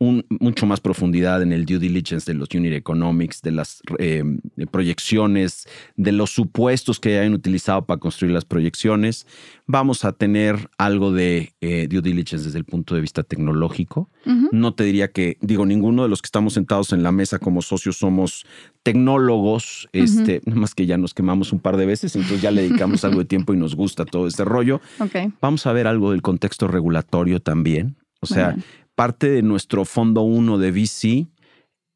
mucho 0.02 0.66
más 0.66 0.80
profundidad 0.80 1.44
en 1.44 1.54
el 1.54 1.66
due 1.66 1.78
diligence 1.78 2.32
de 2.32 2.38
los 2.38 2.50
unit 2.54 2.74
economics, 2.74 3.42
de 3.44 3.52
las 3.52 3.84
eh, 4.00 4.24
proyecciones, 4.72 5.68
de 5.96 6.12
los 6.12 6.32
supuestos 6.32 7.00
que 7.00 7.20
hayan 7.20 7.34
utilizado 7.34 7.86
para 7.86 8.00
construir 8.00 8.34
las 8.34 8.44
proyecciones. 8.46 9.28
Vamos 9.68 10.04
a 10.04 10.12
tener 10.12 10.70
algo 10.80 11.12
de 11.12 11.54
eh, 11.62 11.88
due 11.88 12.02
diligence 12.02 12.46
desde 12.46 12.58
el 12.58 12.66
punto 12.66 12.96
de 12.96 13.02
vista 13.02 13.22
tecnológico. 13.22 14.10
No 14.52 14.74
te 14.74 14.84
diría 14.84 15.12
que, 15.12 15.38
digo, 15.42 15.66
ninguno 15.66 16.04
de 16.04 16.10
los 16.10 16.22
que 16.22 16.28
estamos 16.28 16.54
sentados 16.54 16.94
en 16.94 17.04
la 17.04 17.12
mesa 17.12 17.40
como 17.40 17.62
socios 17.62 17.98
somos 17.98 18.46
tecnólogos, 18.84 19.88
este, 19.94 20.42
nada 20.46 20.62
más 20.62 20.74
que 20.74 20.86
ya 20.86 20.98
nos 20.98 21.14
quemamos 21.14 21.54
un 21.54 21.60
par 21.60 21.78
de 21.78 21.86
veces, 21.86 22.16
entonces 22.16 22.42
ya 22.42 22.52
le 22.52 22.64
dedicamos 22.64 23.04
algo 23.06 23.20
de 23.20 23.26
tiempo 23.32 23.54
y 23.54 23.58
nos 23.58 23.76
gusta 23.76 24.06
todo 24.06 24.28
este 24.28 24.46
rollo. 24.46 24.82
Vamos 25.42 25.66
a 25.68 25.74
ver 25.74 25.86
algo 25.86 26.12
del 26.12 26.22
contexto 26.22 26.68
regulatorio 26.68 27.40
también. 27.40 27.98
O 28.24 28.28
sea, 28.28 28.56
parte 28.96 29.30
de 29.30 29.42
nuestro 29.42 29.86
fondo 29.86 30.22
1 30.22 30.58
de 30.58 30.72
VC, 30.72 31.28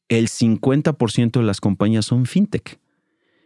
el 0.09 0.27
50% 0.27 1.39
de 1.39 1.43
las 1.43 1.61
compañías 1.61 2.05
son 2.05 2.25
fintech. 2.25 2.79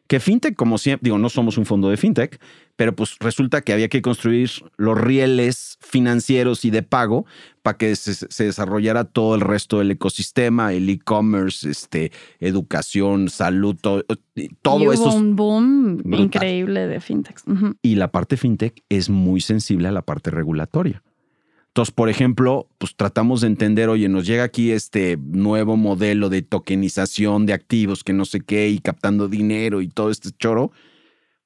Que 0.09 0.19
fintech, 0.19 0.55
como 0.55 0.79
siempre, 0.79 1.05
digo, 1.05 1.19
no 1.19 1.29
somos 1.29 1.59
un 1.59 1.67
fondo 1.67 1.87
de 1.87 1.95
fintech, 1.95 2.41
pero 2.75 2.95
pues 2.95 3.17
resulta 3.19 3.61
que 3.61 3.73
había 3.73 3.89
que 3.89 4.01
construir 4.01 4.49
los 4.75 4.99
rieles 4.99 5.77
financieros 5.81 6.65
y 6.65 6.71
de 6.71 6.81
pago 6.81 7.27
para 7.61 7.77
que 7.77 7.95
se, 7.95 8.43
desarrollara 8.43 9.03
todo 9.03 9.35
el 9.35 9.41
resto 9.41 9.77
del 9.77 9.91
ecosistema, 9.91 10.73
el 10.73 10.89
e-commerce, 10.89 11.69
este, 11.69 12.11
educación, 12.39 13.29
salud, 13.29 13.75
todo, 13.79 14.03
todo 14.63 14.91
eso. 14.91 15.13
un 15.13 15.35
boom 15.35 16.01
increíble 16.11 16.87
de 16.87 16.99
fintech. 17.01 17.39
Y 17.83 17.93
la 17.93 18.11
parte 18.11 18.35
fintech 18.35 18.83
es 18.89 19.11
muy 19.11 19.41
sensible 19.41 19.89
a 19.89 19.91
la 19.91 20.01
parte 20.01 20.31
regulatoria. 20.31 21.03
Entonces, 21.79 21.95
por 21.95 22.09
ejemplo, 22.09 22.67
pues 22.77 22.93
tratamos 22.97 23.39
de 23.39 23.47
entender, 23.47 23.87
oye, 23.87 24.09
nos 24.09 24.27
llega 24.27 24.43
aquí 24.43 24.71
este 24.71 25.15
nuevo 25.15 25.77
modelo 25.77 26.27
de 26.27 26.41
tokenización 26.41 27.45
de 27.45 27.53
activos 27.53 28.03
que 28.03 28.11
no 28.11 28.25
sé 28.25 28.41
qué 28.41 28.67
y 28.67 28.79
captando 28.79 29.29
dinero 29.29 29.79
y 29.79 29.87
todo 29.87 30.11
este 30.11 30.31
choro. 30.37 30.73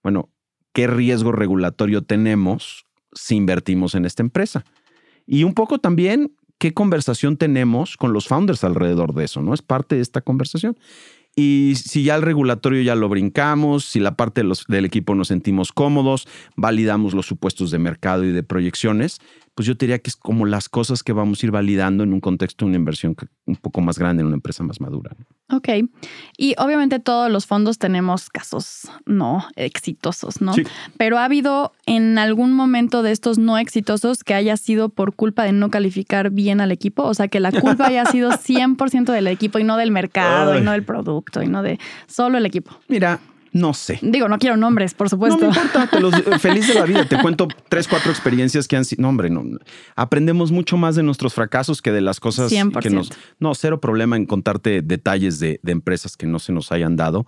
Bueno, 0.02 0.30
¿qué 0.74 0.88
riesgo 0.88 1.34
regulatorio 1.34 2.02
tenemos 2.02 2.88
si 3.14 3.36
invertimos 3.36 3.94
en 3.94 4.06
esta 4.06 4.24
empresa? 4.24 4.66
Y 5.28 5.44
un 5.44 5.54
poco 5.54 5.78
también, 5.78 6.36
¿qué 6.58 6.74
conversación 6.74 7.38
tenemos 7.38 7.96
con 7.96 8.12
los 8.12 8.28
founders 8.28 8.64
alrededor 8.64 9.14
de 9.14 9.26
eso? 9.26 9.44
¿No? 9.44 9.54
Es 9.54 9.62
parte 9.62 9.98
de 9.98 10.02
esta 10.02 10.22
conversación. 10.22 10.76
Y 11.36 11.74
si 11.76 12.04
ya 12.04 12.16
el 12.16 12.22
regulatorio 12.22 12.82
ya 12.82 12.96
lo 12.96 13.10
brincamos, 13.10 13.86
si 13.86 14.00
la 14.00 14.16
parte 14.16 14.44
del 14.68 14.86
equipo 14.86 15.16
nos 15.16 15.30
sentimos 15.30 15.72
cómodos, 15.72 16.28
validamos 16.56 17.14
los 17.14 17.26
supuestos 17.26 17.72
de 17.72 17.80
mercado 17.80 18.24
y 18.24 18.32
de 18.32 18.44
proyecciones, 18.44 19.20
pues 19.56 19.68
yo 19.68 19.76
diría 19.76 20.00
que 20.00 20.10
es 20.10 20.16
como 20.16 20.46
las 20.46 20.68
cosas 20.68 21.04
que 21.04 21.14
vamos 21.14 21.42
a 21.42 21.46
ir 21.46 21.52
validando 21.52 22.04
en 22.04 22.14
un 22.14 22.20
contexto 22.20 22.66
de 22.66 22.70
una 22.70 22.78
inversión 22.78 23.16
un 23.46 23.56
poco 23.56 23.82
más 23.82 24.00
grande 24.00 24.22
en 24.22 24.28
una 24.28 24.36
empresa 24.36 24.64
más 24.64 24.82
madura. 24.82 25.16
Ok. 25.52 25.70
Y 26.38 26.56
obviamente 26.58 27.00
todos 27.00 27.32
los 27.32 27.46
fondos 27.46 27.78
tenemos 27.78 28.30
casos 28.30 28.90
no 29.06 29.46
exitosos, 29.56 30.42
¿no? 30.42 30.54
Sí. 30.54 30.64
Pero 30.98 31.20
ha 31.20 31.26
habido 31.26 31.74
en 31.86 32.18
algún 32.18 32.54
momento 32.54 33.04
de 33.04 33.12
estos 33.12 33.38
no 33.38 33.58
exitosos 33.58 34.24
que 34.24 34.34
haya 34.34 34.58
sido 34.58 34.90
por 34.90 35.16
culpa 35.16 35.44
de 35.44 35.52
no 35.52 35.70
calificar 35.70 36.32
bien 36.32 36.60
al 36.60 36.72
equipo, 36.72 37.04
o 37.04 37.14
sea, 37.14 37.28
que 37.28 37.40
la 37.40 37.52
culpa 37.52 37.88
haya 37.88 38.06
sido 38.06 38.32
100% 38.32 39.12
del 39.12 39.28
equipo 39.28 39.60
y 39.60 39.64
no 39.64 39.78
del 39.78 39.92
mercado 39.92 40.58
y 40.58 40.62
no 40.62 40.72
del 40.72 40.84
producto 40.84 41.44
y 41.44 41.48
no 41.48 41.62
de 41.62 41.80
solo 42.08 42.38
el 42.38 42.46
equipo. 42.46 42.72
Mira, 42.88 43.20
no 43.54 43.76
sé. 43.76 44.00
Digo, 44.02 44.28
no 44.28 44.40
quiero 44.40 44.58
nombres, 44.58 44.96
por 44.96 45.10
supuesto. 45.10 45.40
No 45.40 45.52
me 45.52 45.58
importa, 45.58 45.88
te 45.88 46.00
los, 46.00 46.14
feliz 46.42 46.68
de 46.68 46.74
la 46.74 46.86
vida. 46.86 47.06
Te 47.06 47.22
cuento 47.22 47.48
tres, 47.70 47.88
cuatro 47.88 48.12
experiencias 48.12 48.68
que 48.68 48.76
han 48.76 48.84
sido. 48.84 49.04
No, 49.04 49.10
hombre, 49.10 49.30
no. 49.30 49.44
Aprendemos 49.96 50.52
mucho 50.52 50.76
más 50.76 50.96
de 50.96 51.04
nuestros 51.04 51.36
fracasos 51.36 51.82
que 51.82 51.92
de 51.92 52.02
las 52.02 52.20
cosas 52.20 52.52
que 52.82 52.90
nos. 52.90 53.12
No, 53.40 53.54
cero 53.54 53.80
problema 53.80 54.18
en 54.18 54.26
contarte 54.26 54.82
detalles 54.82 55.40
de, 55.40 55.60
empresas 55.66 56.18
que 56.18 56.26
no 56.26 56.40
se 56.40 56.52
nos 56.52 56.72
hayan 56.72 56.96
dado. 56.96 57.26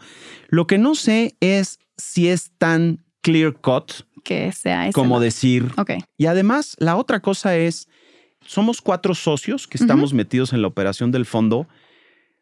Lo 0.50 0.66
que 0.68 0.80
no 0.80 0.96
sé 0.96 1.36
es 1.40 1.80
si 1.98 2.28
es 2.28 2.52
tan 2.58 3.04
clear 3.22 3.54
cut 3.54 3.92
que 4.24 4.52
sea 4.52 4.92
como 4.92 5.20
decir. 5.20 5.72
Ok. 5.78 5.92
Y 6.18 6.26
además, 6.26 6.76
la 6.80 6.96
otra 6.96 7.20
cosa 7.20 7.56
es: 7.56 7.88
somos 8.42 8.82
cuatro 8.82 9.14
socios 9.14 9.68
que 9.68 9.78
estamos 9.78 10.14
metidos 10.14 10.54
en 10.54 10.64
la 10.64 10.68
operación 10.68 11.12
del 11.12 11.28
fondo. 11.28 11.68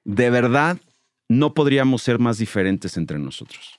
De 0.05 0.29
verdad, 0.29 0.77
no 1.29 1.53
podríamos 1.53 2.01
ser 2.01 2.19
más 2.19 2.37
diferentes 2.37 2.97
entre 2.97 3.19
nosotros. 3.19 3.75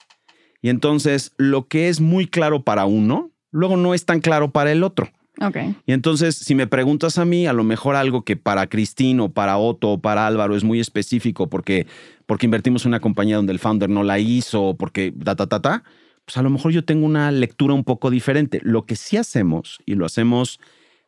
Y 0.63 0.71
entonces 0.71 1.33
lo 1.37 1.69
que 1.69 1.89
es 1.89 2.01
muy 2.01 2.27
claro 2.27 2.63
para 2.63 2.87
uno, 2.87 3.31
luego 3.51 3.77
no 3.77 3.95
es 3.95 4.07
tan 4.07 4.21
claro 4.21 4.51
para 4.51 4.73
el 4.73 4.83
otro. 4.83 5.11
Okay. 5.41 5.75
Y 5.85 5.93
entonces, 5.93 6.37
si 6.37 6.55
me 6.55 6.69
preguntas 6.69 7.19
a 7.19 7.25
mí, 7.25 7.47
a 7.47 7.53
lo 7.53 7.65
mejor 7.65 7.97
algo 7.97 8.23
que 8.23 8.37
para 8.37 8.69
Cristín 8.69 9.19
o 9.19 9.33
para 9.33 9.59
Otto 9.59 9.91
o 9.91 9.99
para 10.01 10.27
Álvaro 10.27 10.55
es 10.55 10.63
muy 10.63 10.79
específico 10.79 11.49
porque, 11.49 11.87
porque 12.27 12.47
invertimos 12.47 12.85
en 12.85 12.91
una 12.91 13.01
compañía 13.01 13.37
donde 13.37 13.53
el 13.53 13.59
founder 13.59 13.91
no 13.91 14.05
la 14.05 14.21
hizo 14.21 14.63
o 14.63 14.77
porque 14.77 15.13
ta, 15.25 15.35
ta, 15.35 15.49
ta, 15.49 15.61
ta, 15.61 15.85
pues 16.25 16.37
a 16.37 16.43
lo 16.43 16.51
mejor 16.51 16.73
yo 16.73 16.85
tengo 16.85 17.05
una 17.05 17.31
lectura 17.33 17.75
un 17.75 17.85
poco 17.85 18.11
diferente. 18.11 18.61
Lo 18.63 18.87
que 18.87 18.97
sí 18.97 19.17
hacemos, 19.17 19.81
y 19.87 19.97
lo 19.97 20.07
hacemos 20.07 20.61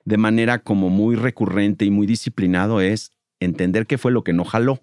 de 0.04 0.16
manera 0.16 0.58
como 0.58 0.90
muy 0.90 1.14
recurrente 1.14 1.84
y 1.84 1.90
muy 1.90 2.06
disciplinado, 2.06 2.80
es 2.80 3.12
entender 3.40 3.86
qué 3.86 3.96
fue 3.96 4.12
lo 4.12 4.24
que 4.24 4.32
no 4.32 4.44
jaló 4.44 4.82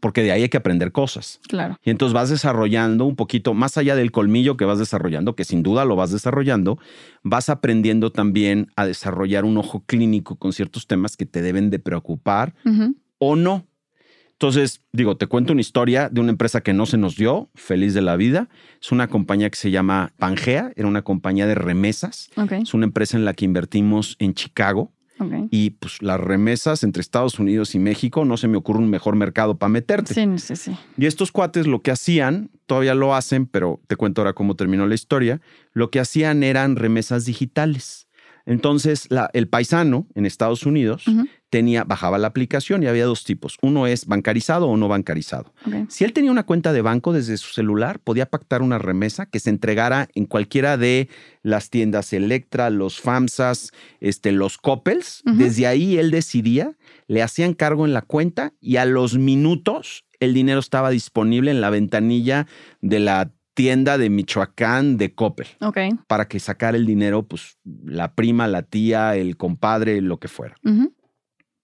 porque 0.00 0.22
de 0.22 0.32
ahí 0.32 0.42
hay 0.42 0.48
que 0.48 0.56
aprender 0.56 0.92
cosas. 0.92 1.40
Claro. 1.48 1.78
Y 1.84 1.90
entonces 1.90 2.14
vas 2.14 2.30
desarrollando 2.30 3.04
un 3.04 3.16
poquito, 3.16 3.54
más 3.54 3.76
allá 3.76 3.96
del 3.96 4.10
colmillo 4.10 4.56
que 4.56 4.64
vas 4.64 4.78
desarrollando, 4.78 5.36
que 5.36 5.44
sin 5.44 5.62
duda 5.62 5.84
lo 5.84 5.96
vas 5.96 6.10
desarrollando, 6.10 6.78
vas 7.22 7.48
aprendiendo 7.48 8.10
también 8.10 8.68
a 8.76 8.86
desarrollar 8.86 9.44
un 9.44 9.58
ojo 9.58 9.84
clínico 9.86 10.36
con 10.36 10.52
ciertos 10.52 10.86
temas 10.86 11.16
que 11.16 11.26
te 11.26 11.42
deben 11.42 11.70
de 11.70 11.78
preocupar 11.78 12.54
o 13.18 13.36
no. 13.36 13.66
Entonces, 14.40 14.84
digo, 14.92 15.16
te 15.16 15.26
cuento 15.26 15.52
una 15.52 15.60
historia 15.60 16.08
de 16.08 16.20
una 16.20 16.30
empresa 16.30 16.60
que 16.60 16.72
no 16.72 16.86
se 16.86 16.96
nos 16.96 17.16
dio, 17.16 17.50
feliz 17.56 17.92
de 17.92 18.02
la 18.02 18.14
vida. 18.14 18.48
Es 18.80 18.92
una 18.92 19.08
compañía 19.08 19.50
que 19.50 19.56
se 19.56 19.72
llama 19.72 20.12
Pangea, 20.16 20.70
era 20.76 20.86
una 20.86 21.02
compañía 21.02 21.48
de 21.48 21.56
remesas. 21.56 22.30
Es 22.62 22.72
una 22.72 22.86
empresa 22.86 23.16
en 23.16 23.24
la 23.24 23.34
que 23.34 23.44
invertimos 23.44 24.14
en 24.20 24.34
Chicago. 24.34 24.92
Y 25.50 25.70
pues 25.70 26.02
las 26.02 26.20
remesas 26.20 26.84
entre 26.84 27.00
Estados 27.00 27.38
Unidos 27.38 27.74
y 27.74 27.78
México, 27.78 28.24
no 28.24 28.36
se 28.36 28.48
me 28.48 28.56
ocurre 28.56 28.78
un 28.78 28.90
mejor 28.90 29.16
mercado 29.16 29.58
para 29.58 29.70
meterte. 29.70 30.14
Sí, 30.14 30.26
sí, 30.38 30.56
sí. 30.56 30.76
Y 30.96 31.06
estos 31.06 31.32
cuates 31.32 31.66
lo 31.66 31.82
que 31.82 31.90
hacían, 31.90 32.50
todavía 32.66 32.94
lo 32.94 33.14
hacen, 33.14 33.46
pero 33.46 33.80
te 33.86 33.96
cuento 33.96 34.20
ahora 34.20 34.32
cómo 34.32 34.56
terminó 34.56 34.86
la 34.86 34.94
historia, 34.94 35.40
lo 35.72 35.90
que 35.90 36.00
hacían 36.00 36.42
eran 36.42 36.76
remesas 36.76 37.24
digitales. 37.24 38.06
Entonces, 38.46 39.08
el 39.34 39.48
paisano 39.48 40.06
en 40.14 40.24
Estados 40.24 40.64
Unidos 40.64 41.04
tenía, 41.50 41.84
bajaba 41.84 42.18
la 42.18 42.28
aplicación 42.28 42.82
y 42.82 42.86
había 42.86 43.06
dos 43.06 43.24
tipos. 43.24 43.56
Uno 43.62 43.86
es 43.86 44.06
bancarizado 44.06 44.68
o 44.68 44.76
no 44.76 44.88
bancarizado. 44.88 45.52
Si 45.88 46.04
él 46.04 46.12
tenía 46.12 46.30
una 46.30 46.44
cuenta 46.44 46.72
de 46.72 46.82
banco 46.82 47.12
desde 47.12 47.36
su 47.36 47.52
celular, 47.52 48.00
podía 48.00 48.26
pactar 48.26 48.62
una 48.62 48.78
remesa 48.78 49.26
que 49.26 49.40
se 49.40 49.50
entregara 49.50 50.08
en 50.14 50.26
cualquiera 50.26 50.76
de 50.76 51.08
las 51.42 51.70
tiendas 51.70 52.12
Electra, 52.12 52.70
los 52.70 53.00
FAMSAs, 53.00 53.72
este, 54.00 54.32
los 54.32 54.58
Coppels. 54.58 55.22
Desde 55.24 55.66
ahí 55.66 55.98
él 55.98 56.10
decidía, 56.10 56.76
le 57.06 57.22
hacían 57.22 57.54
cargo 57.54 57.86
en 57.86 57.94
la 57.94 58.02
cuenta 58.02 58.52
y 58.60 58.76
a 58.76 58.84
los 58.84 59.16
minutos 59.16 60.04
el 60.20 60.34
dinero 60.34 60.60
estaba 60.60 60.90
disponible 60.90 61.50
en 61.50 61.60
la 61.60 61.70
ventanilla 61.70 62.46
de 62.80 62.98
la 62.98 63.30
tienda 63.54 63.98
de 63.98 64.08
Michoacán 64.08 64.98
de 64.98 65.14
Coppel. 65.14 65.48
Ok. 65.60 65.78
Para 66.06 66.28
que 66.28 66.38
sacara 66.38 66.76
el 66.76 66.86
dinero, 66.86 67.24
pues 67.24 67.58
la 67.84 68.14
prima, 68.14 68.46
la 68.46 68.62
tía, 68.62 69.16
el 69.16 69.36
compadre, 69.36 70.00
lo 70.00 70.18
que 70.18 70.28
fuera. 70.28 70.54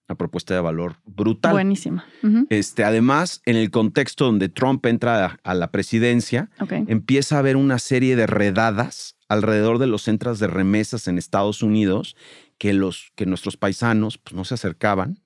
Una 0.07 0.17
propuesta 0.17 0.53
de 0.53 0.61
valor 0.61 0.97
brutal. 1.05 1.53
Buenísima. 1.53 2.05
este, 2.49 2.83
además, 2.83 3.41
en 3.45 3.55
el 3.55 3.71
contexto 3.71 4.25
donde 4.25 4.49
Trump 4.49 4.85
entra 4.85 5.39
a, 5.43 5.53
la 5.55 5.71
presidencia, 5.71 6.49
empieza 6.87 7.35
a 7.35 7.39
haber 7.39 7.55
una 7.57 7.79
serie 7.79 8.15
de 8.15 8.27
redadas 8.27 9.17
alrededor 9.29 9.79
de 9.79 9.87
los 9.87 10.03
centros 10.03 10.39
de 10.39 10.47
remesas 10.47 11.07
en 11.07 11.17
Estados 11.17 11.63
Unidos 11.63 12.15
que, 12.57 12.73
los, 12.73 13.11
que 13.15 13.25
nuestros 13.25 13.57
paisanos 13.57 14.17
pues, 14.17 14.35
no 14.35 14.45
se 14.45 14.53
acercaban 14.53 15.19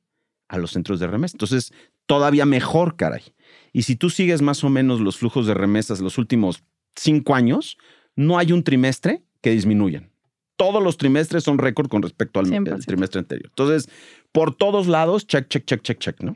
a 0.47 0.57
los 0.57 0.71
centros 0.71 0.99
de 0.99 1.07
remesas. 1.07 1.35
Entonces, 1.35 1.73
todavía 2.05 2.45
mejor, 2.45 2.95
caray. 2.95 3.23
Y 3.71 3.83
si 3.83 3.95
tú 3.95 4.09
sigues 4.09 4.41
más 4.41 4.63
o 4.63 4.69
menos 4.69 4.99
los 4.99 5.17
flujos 5.17 5.45
de 5.45 5.53
remesas 5.53 5.99
los 5.99 6.17
últimos 6.17 6.63
cinco 6.95 7.35
años, 7.35 7.77
no 8.15 8.37
hay 8.37 8.51
un 8.51 8.63
trimestre 8.63 9.23
que 9.41 9.51
disminuyan. 9.51 10.11
Todos 10.57 10.83
los 10.83 10.97
trimestres 10.97 11.43
son 11.43 11.57
récord 11.57 11.87
con 11.87 12.01
respecto 12.01 12.39
al, 12.39 12.49
trimestre 12.85 13.19
anterior. 13.19 13.49
Entonces, 13.49 13.89
por 14.31 14.55
todos 14.55 14.87
lados, 14.87 15.27
check, 15.27 15.47
check, 15.47 15.65
check, 15.65 15.81
check, 15.81 15.99
check, 15.99 16.21
¿no? 16.21 16.35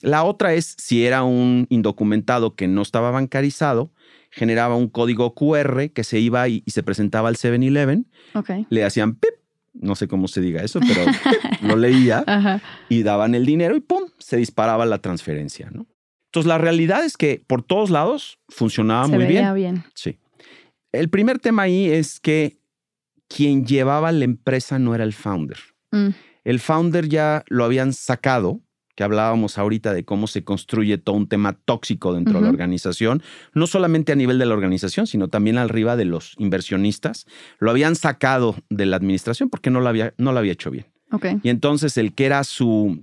La 0.00 0.24
otra 0.24 0.54
es 0.54 0.76
si 0.78 1.04
era 1.04 1.24
un 1.24 1.66
indocumentado 1.70 2.54
que 2.54 2.68
no 2.68 2.82
estaba 2.82 3.10
bancarizado, 3.10 3.90
generaba 4.30 4.76
un 4.76 4.88
código 4.88 5.34
QR 5.34 5.90
que 5.92 6.04
se 6.04 6.20
iba 6.20 6.48
y, 6.48 6.62
se 6.66 6.82
presentaba 6.82 7.28
al 7.28 7.36
7-Eleven. 7.36 8.06
Le 8.70 8.84
hacían 8.84 9.16
pip, 9.16 9.34
no 9.74 9.96
sé 9.96 10.06
cómo 10.06 10.28
se 10.28 10.40
diga 10.40 10.62
eso, 10.62 10.80
pero 10.80 11.04
lo 11.62 11.76
leía 11.76 12.24
y 12.88 13.02
daban 13.02 13.34
el 13.34 13.44
dinero 13.44 13.76
y 13.76 13.80
pum, 13.80 14.04
se 14.18 14.36
disparaba 14.36 14.86
la 14.86 14.98
transferencia, 14.98 15.70
¿no? 15.72 15.86
Entonces, 16.26 16.48
la 16.48 16.58
realidad 16.58 17.04
es 17.04 17.16
que 17.16 17.42
por 17.46 17.62
todos 17.62 17.88
lados 17.88 18.38
funcionaba 18.48 19.06
Se 19.06 19.16
muy 19.16 19.24
veía 19.24 19.52
bien. 19.54 19.74
bien. 19.74 19.84
Sí. 19.94 20.18
El 20.92 21.08
primer 21.08 21.38
tema 21.38 21.62
ahí 21.62 21.88
es 21.88 22.20
que 22.20 22.58
quien 23.28 23.64
llevaba 23.64 24.12
la 24.12 24.24
empresa 24.24 24.78
no 24.78 24.94
era 24.94 25.04
el 25.04 25.14
founder. 25.14 25.58
Mm. 25.90 26.08
El 26.48 26.60
founder 26.60 27.10
ya 27.10 27.44
lo 27.48 27.62
habían 27.66 27.92
sacado, 27.92 28.62
que 28.96 29.04
hablábamos 29.04 29.58
ahorita 29.58 29.92
de 29.92 30.06
cómo 30.06 30.26
se 30.26 30.44
construye 30.44 30.96
todo 30.96 31.14
un 31.14 31.28
tema 31.28 31.52
tóxico 31.52 32.14
dentro 32.14 32.38
de 32.38 32.44
la 32.44 32.48
organización, 32.48 33.22
no 33.52 33.66
solamente 33.66 34.12
a 34.12 34.14
nivel 34.14 34.38
de 34.38 34.46
la 34.46 34.54
organización, 34.54 35.06
sino 35.06 35.28
también 35.28 35.58
arriba 35.58 35.94
de 35.94 36.06
los 36.06 36.34
inversionistas. 36.38 37.26
Lo 37.58 37.70
habían 37.70 37.96
sacado 37.96 38.56
de 38.70 38.86
la 38.86 38.96
administración 38.96 39.50
porque 39.50 39.68
no 39.68 39.82
lo 39.82 39.90
había, 39.90 40.14
no 40.16 40.32
lo 40.32 40.38
había 40.38 40.52
hecho 40.52 40.70
bien. 40.70 40.86
Y 41.42 41.50
entonces 41.50 41.98
el 41.98 42.14
que 42.14 42.24
era 42.24 42.42
su 42.44 42.98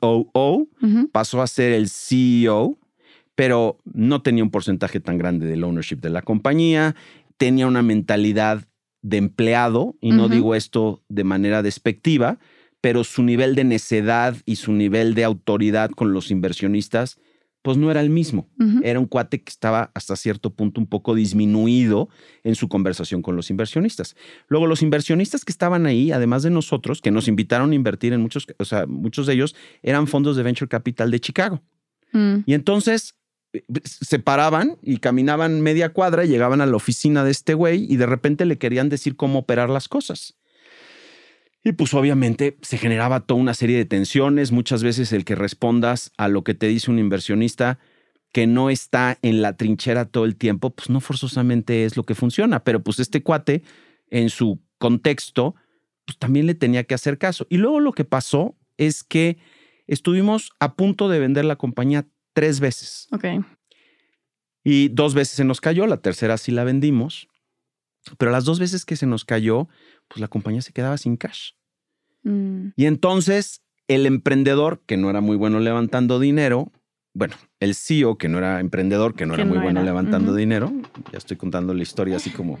COO 0.00 0.70
pasó 1.12 1.42
a 1.42 1.46
ser 1.46 1.72
el 1.72 1.90
CEO, 1.90 2.78
pero 3.34 3.80
no 3.84 4.22
tenía 4.22 4.44
un 4.44 4.50
porcentaje 4.50 4.98
tan 4.98 5.18
grande 5.18 5.44
del 5.44 5.62
ownership 5.62 5.96
de 5.96 6.08
la 6.08 6.22
compañía, 6.22 6.96
tenía 7.36 7.66
una 7.66 7.82
mentalidad 7.82 8.66
de 9.02 9.18
empleado, 9.18 9.94
y 10.00 10.12
no 10.12 10.30
digo 10.30 10.54
esto 10.54 11.02
de 11.10 11.24
manera 11.24 11.62
despectiva, 11.62 12.38
pero 12.80 13.04
su 13.04 13.22
nivel 13.22 13.54
de 13.54 13.64
necedad 13.64 14.36
y 14.44 14.56
su 14.56 14.72
nivel 14.72 15.14
de 15.14 15.24
autoridad 15.24 15.90
con 15.90 16.12
los 16.12 16.30
inversionistas 16.30 17.18
pues 17.68 17.76
no 17.76 17.90
era 17.90 18.00
el 18.00 18.08
mismo. 18.08 18.48
Era 18.82 18.98
un 18.98 19.04
cuate 19.04 19.42
que 19.42 19.50
estaba 19.50 19.90
hasta 19.92 20.16
cierto 20.16 20.54
punto 20.54 20.80
un 20.80 20.86
poco 20.86 21.14
disminuido 21.14 22.08
en 22.42 22.54
su 22.54 22.68
conversación 22.68 23.20
con 23.20 23.36
los 23.36 23.50
inversionistas. 23.50 24.16
Luego, 24.46 24.66
los 24.66 24.80
inversionistas 24.80 25.44
que 25.44 25.52
estaban 25.52 25.84
ahí, 25.84 26.10
además 26.10 26.42
de 26.42 26.48
nosotros, 26.48 27.02
que 27.02 27.10
nos 27.10 27.28
invitaron 27.28 27.72
a 27.72 27.74
invertir 27.74 28.14
en 28.14 28.22
muchos, 28.22 28.46
o 28.58 28.64
sea, 28.64 28.86
muchos 28.86 29.26
de 29.26 29.34
ellos 29.34 29.54
eran 29.82 30.06
fondos 30.06 30.36
de 30.36 30.44
venture 30.44 30.66
capital 30.68 31.10
de 31.10 31.20
Chicago. 31.20 31.62
Mm. 32.12 32.36
Y 32.46 32.54
entonces 32.54 33.16
eh, 33.52 33.62
se 33.84 34.18
paraban 34.18 34.78
y 34.80 34.96
caminaban 34.96 35.60
media 35.60 35.92
cuadra 35.92 36.24
y 36.24 36.28
llegaban 36.28 36.62
a 36.62 36.66
la 36.66 36.76
oficina 36.76 37.22
de 37.22 37.32
este 37.32 37.52
güey 37.52 37.86
y 37.92 37.96
de 37.96 38.06
repente 38.06 38.46
le 38.46 38.56
querían 38.56 38.88
decir 38.88 39.14
cómo 39.14 39.40
operar 39.40 39.68
las 39.68 39.88
cosas. 39.88 40.37
Y 41.64 41.72
pues 41.72 41.92
obviamente 41.94 42.56
se 42.62 42.78
generaba 42.78 43.20
toda 43.20 43.40
una 43.40 43.54
serie 43.54 43.76
de 43.76 43.84
tensiones, 43.84 44.52
muchas 44.52 44.82
veces 44.82 45.12
el 45.12 45.24
que 45.24 45.34
respondas 45.34 46.12
a 46.16 46.28
lo 46.28 46.44
que 46.44 46.54
te 46.54 46.68
dice 46.68 46.90
un 46.90 46.98
inversionista 46.98 47.78
que 48.32 48.46
no 48.46 48.70
está 48.70 49.18
en 49.22 49.42
la 49.42 49.56
trinchera 49.56 50.04
todo 50.04 50.24
el 50.24 50.36
tiempo, 50.36 50.70
pues 50.70 50.90
no 50.90 51.00
forzosamente 51.00 51.84
es 51.84 51.96
lo 51.96 52.04
que 52.04 52.14
funciona, 52.14 52.62
pero 52.62 52.82
pues 52.82 52.98
este 52.98 53.22
cuate 53.22 53.62
en 54.10 54.30
su 54.30 54.60
contexto, 54.78 55.54
pues 56.04 56.18
también 56.18 56.46
le 56.46 56.54
tenía 56.54 56.84
que 56.84 56.94
hacer 56.94 57.18
caso. 57.18 57.46
Y 57.50 57.56
luego 57.56 57.80
lo 57.80 57.92
que 57.92 58.04
pasó 58.04 58.56
es 58.76 59.02
que 59.02 59.38
estuvimos 59.86 60.52
a 60.60 60.74
punto 60.74 61.08
de 61.08 61.18
vender 61.18 61.44
la 61.44 61.56
compañía 61.56 62.06
tres 62.32 62.60
veces. 62.60 63.08
Ok. 63.12 63.24
Y 64.62 64.88
dos 64.88 65.14
veces 65.14 65.34
se 65.34 65.44
nos 65.44 65.60
cayó, 65.60 65.86
la 65.86 66.02
tercera 66.02 66.36
sí 66.36 66.52
la 66.52 66.64
vendimos, 66.64 67.28
pero 68.16 68.30
las 68.30 68.44
dos 68.44 68.58
veces 68.58 68.84
que 68.84 68.96
se 68.96 69.06
nos 69.06 69.24
cayó, 69.24 69.68
pues 70.08 70.20
la 70.20 70.28
compañía 70.28 70.62
se 70.62 70.72
quedaba 70.72 70.96
sin 70.96 71.16
cash. 71.16 71.52
Mm. 72.22 72.68
Y 72.76 72.86
entonces 72.86 73.62
el 73.88 74.06
emprendedor, 74.06 74.82
que 74.86 74.96
no 74.96 75.10
era 75.10 75.20
muy 75.20 75.36
bueno 75.36 75.60
levantando 75.60 76.20
dinero, 76.20 76.72
bueno, 77.14 77.34
el 77.58 77.74
CEO, 77.74 78.16
que 78.16 78.28
no 78.28 78.38
era 78.38 78.60
emprendedor, 78.60 79.14
que 79.14 79.26
no 79.26 79.34
era 79.34 79.44
muy 79.44 79.58
bueno 79.58 79.82
levantando 79.82 80.34
dinero, 80.34 80.72
ya 81.10 81.18
estoy 81.18 81.36
contando 81.36 81.74
la 81.74 81.82
historia 81.82 82.16
así 82.16 82.30
como, 82.30 82.60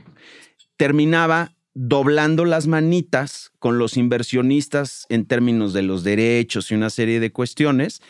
terminaba 0.76 1.52
doblando 1.74 2.44
las 2.44 2.66
manitas 2.66 3.52
con 3.60 3.78
los 3.78 3.96
inversionistas 3.96 5.06
en 5.10 5.26
términos 5.26 5.72
de 5.72 5.82
los 5.82 6.02
derechos 6.02 6.70
y 6.70 6.74
una 6.74 6.90
serie 6.90 7.20
de 7.20 7.30
cuestiones, 7.30 8.02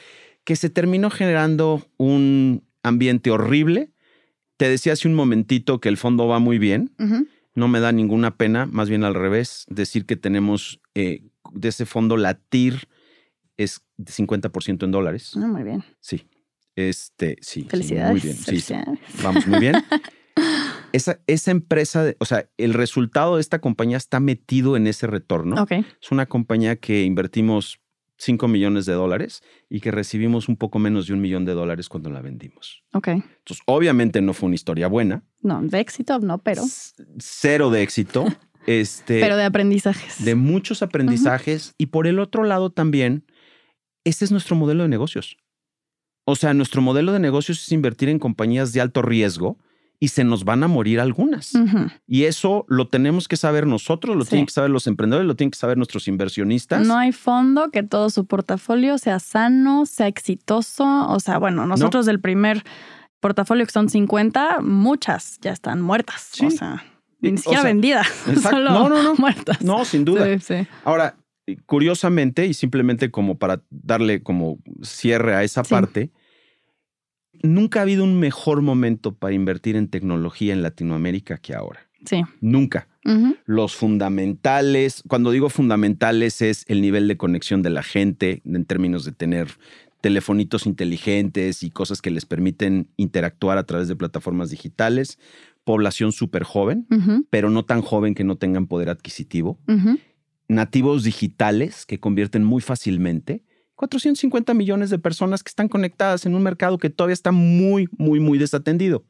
que 0.44 0.56
se 0.56 0.70
terminó 0.70 1.10
generando 1.10 1.86
un 1.98 2.64
ambiente 2.82 3.30
horrible. 3.30 3.90
Te 4.58 4.68
decía 4.68 4.92
hace 4.92 5.08
un 5.08 5.14
momentito 5.14 5.80
que 5.80 5.88
el 5.88 5.96
fondo 5.96 6.26
va 6.26 6.38
muy 6.38 6.58
bien 6.58 6.92
no 7.58 7.68
me 7.68 7.80
da 7.80 7.92
ninguna 7.92 8.36
pena, 8.36 8.66
más 8.66 8.88
bien 8.88 9.04
al 9.04 9.14
revés, 9.14 9.66
decir 9.68 10.06
que 10.06 10.16
tenemos 10.16 10.80
eh, 10.94 11.24
de 11.52 11.68
ese 11.68 11.84
fondo 11.84 12.16
la 12.16 12.34
TIR 12.34 12.88
es 13.56 13.82
de 13.96 14.12
50% 14.12 14.84
en 14.84 14.90
dólares. 14.90 15.32
Ah, 15.36 15.46
muy 15.46 15.64
bien. 15.64 15.84
Sí. 16.00 16.26
Este, 16.76 17.36
sí. 17.40 17.66
Felicidades. 17.68 18.12
muy 18.12 18.20
bien. 18.20 18.36
Sí, 18.36 18.74
Vamos, 19.22 19.46
muy 19.48 19.58
bien. 19.58 19.74
esa, 20.92 21.20
esa 21.26 21.50
empresa, 21.50 22.14
o 22.20 22.24
sea, 22.24 22.48
el 22.56 22.72
resultado 22.72 23.34
de 23.34 23.40
esta 23.40 23.60
compañía 23.60 23.96
está 23.96 24.20
metido 24.20 24.76
en 24.76 24.86
ese 24.86 25.08
retorno. 25.08 25.60
Okay. 25.62 25.84
Es 26.00 26.12
una 26.12 26.26
compañía 26.26 26.76
que 26.76 27.02
invertimos 27.02 27.80
5 28.18 28.48
millones 28.48 28.84
de 28.86 28.92
dólares 28.92 29.42
y 29.70 29.80
que 29.80 29.90
recibimos 29.90 30.48
un 30.48 30.56
poco 30.56 30.78
menos 30.78 31.06
de 31.06 31.14
un 31.14 31.20
millón 31.20 31.44
de 31.44 31.54
dólares 31.54 31.88
cuando 31.88 32.10
la 32.10 32.20
vendimos. 32.20 32.84
Ok. 32.92 33.08
Entonces, 33.08 33.62
obviamente 33.66 34.20
no 34.20 34.34
fue 34.34 34.48
una 34.48 34.56
historia 34.56 34.88
buena. 34.88 35.24
No, 35.40 35.62
de 35.62 35.80
éxito 35.80 36.18
no, 36.18 36.38
pero. 36.38 36.62
cero 37.18 37.70
de 37.70 37.82
éxito. 37.82 38.26
este, 38.66 39.20
pero 39.20 39.36
de 39.36 39.44
aprendizajes. 39.44 40.24
De 40.24 40.34
muchos 40.34 40.82
aprendizajes. 40.82 41.74
Y 41.78 41.86
por 41.86 42.06
el 42.06 42.18
otro 42.18 42.44
lado 42.44 42.70
también, 42.70 43.24
este 44.04 44.24
es 44.24 44.32
nuestro 44.32 44.56
modelo 44.56 44.82
de 44.82 44.88
negocios. 44.88 45.36
O 46.24 46.36
sea, 46.36 46.52
nuestro 46.54 46.82
modelo 46.82 47.12
de 47.12 47.20
negocios 47.20 47.62
es 47.62 47.72
invertir 47.72 48.08
en 48.08 48.18
compañías 48.18 48.72
de 48.72 48.80
alto 48.80 49.00
riesgo 49.00 49.58
y 50.00 50.08
se 50.08 50.24
nos 50.24 50.44
van 50.44 50.62
a 50.62 50.68
morir 50.68 51.00
algunas. 51.00 51.52
Y 52.06 52.24
eso 52.24 52.64
lo 52.68 52.88
tenemos 52.88 53.26
que 53.26 53.36
saber 53.36 53.66
nosotros, 53.66 54.16
lo 54.16 54.24
tienen 54.24 54.46
que 54.46 54.52
saber 54.52 54.70
los 54.70 54.86
emprendedores, 54.86 55.26
lo 55.26 55.34
tienen 55.34 55.50
que 55.50 55.58
saber 55.58 55.76
nuestros 55.76 56.06
inversionistas. 56.06 56.86
No 56.86 56.96
hay 56.96 57.12
fondo 57.12 57.70
que 57.70 57.82
todo 57.82 58.08
su 58.10 58.26
portafolio 58.26 58.98
sea 58.98 59.18
sano, 59.18 59.86
sea 59.86 60.06
exitoso. 60.06 61.08
O 61.08 61.18
sea, 61.20 61.38
bueno, 61.38 61.66
nosotros 61.66 62.06
del 62.06 62.20
primer 62.20 62.62
portafolio 63.20 63.66
que 63.66 63.72
son 63.72 63.88
50, 63.88 64.60
muchas 64.60 65.38
ya 65.40 65.52
están 65.52 65.82
muertas. 65.82 66.30
O 66.44 66.50
sea, 66.50 66.84
ni 67.20 67.36
siquiera 67.36 67.64
vendidas. 67.64 68.06
Solo 68.42 68.70
no, 68.70 68.88
no, 68.88 69.02
no. 69.02 69.14
Muertas. 69.16 69.60
No, 69.62 69.84
sin 69.84 70.04
duda. 70.04 70.26
Ahora, 70.84 71.16
curiosamente, 71.66 72.46
y 72.46 72.54
simplemente 72.54 73.10
como 73.10 73.38
para 73.38 73.62
darle 73.70 74.22
como 74.22 74.58
cierre 74.82 75.34
a 75.34 75.42
esa 75.42 75.64
parte, 75.64 76.12
nunca 77.42 77.80
ha 77.80 77.82
habido 77.82 78.04
un 78.04 78.18
mejor 78.18 78.62
momento 78.62 79.14
para 79.14 79.34
invertir 79.34 79.76
en 79.76 79.88
tecnología 79.88 80.52
en 80.52 80.62
Latinoamérica 80.62 81.38
que 81.38 81.54
ahora. 81.54 81.80
Sí. 82.04 82.22
Nunca. 82.40 82.88
Los 83.46 83.74
fundamentales, 83.74 85.02
cuando 85.08 85.30
digo 85.30 85.48
fundamentales 85.48 86.42
es 86.42 86.66
el 86.68 86.82
nivel 86.82 87.08
de 87.08 87.16
conexión 87.16 87.62
de 87.62 87.70
la 87.70 87.82
gente 87.82 88.42
en 88.44 88.66
términos 88.66 89.06
de 89.06 89.12
tener 89.12 89.48
telefonitos 90.02 90.66
inteligentes 90.66 91.62
y 91.62 91.70
cosas 91.70 92.02
que 92.02 92.10
les 92.10 92.26
permiten 92.26 92.88
interactuar 92.98 93.56
a 93.56 93.64
través 93.64 93.88
de 93.88 93.96
plataformas 93.96 94.50
digitales. 94.50 95.18
Población 95.64 96.12
súper 96.12 96.44
joven, 96.44 96.86
pero 97.30 97.48
no 97.48 97.64
tan 97.64 97.80
joven 97.80 98.14
que 98.14 98.24
no 98.24 98.36
tengan 98.36 98.66
poder 98.66 98.90
adquisitivo. 98.90 99.58
nativos 100.48 101.04
digitales 101.04 101.86
que 101.86 102.00
convierten 102.00 102.44
muy 102.44 102.62
fácilmente. 102.62 103.42
450 103.78 104.54
millones 104.54 104.90
de 104.90 104.98
personas 104.98 105.44
que 105.44 105.50
están 105.50 105.68
conectadas 105.68 106.26
en 106.26 106.34
un 106.34 106.42
mercado 106.42 106.78
que 106.78 106.90
todavía 106.90 107.14
está 107.14 107.30
muy, 107.30 107.88
muy, 107.96 108.18
muy 108.18 108.36
desatendido. 108.36 109.04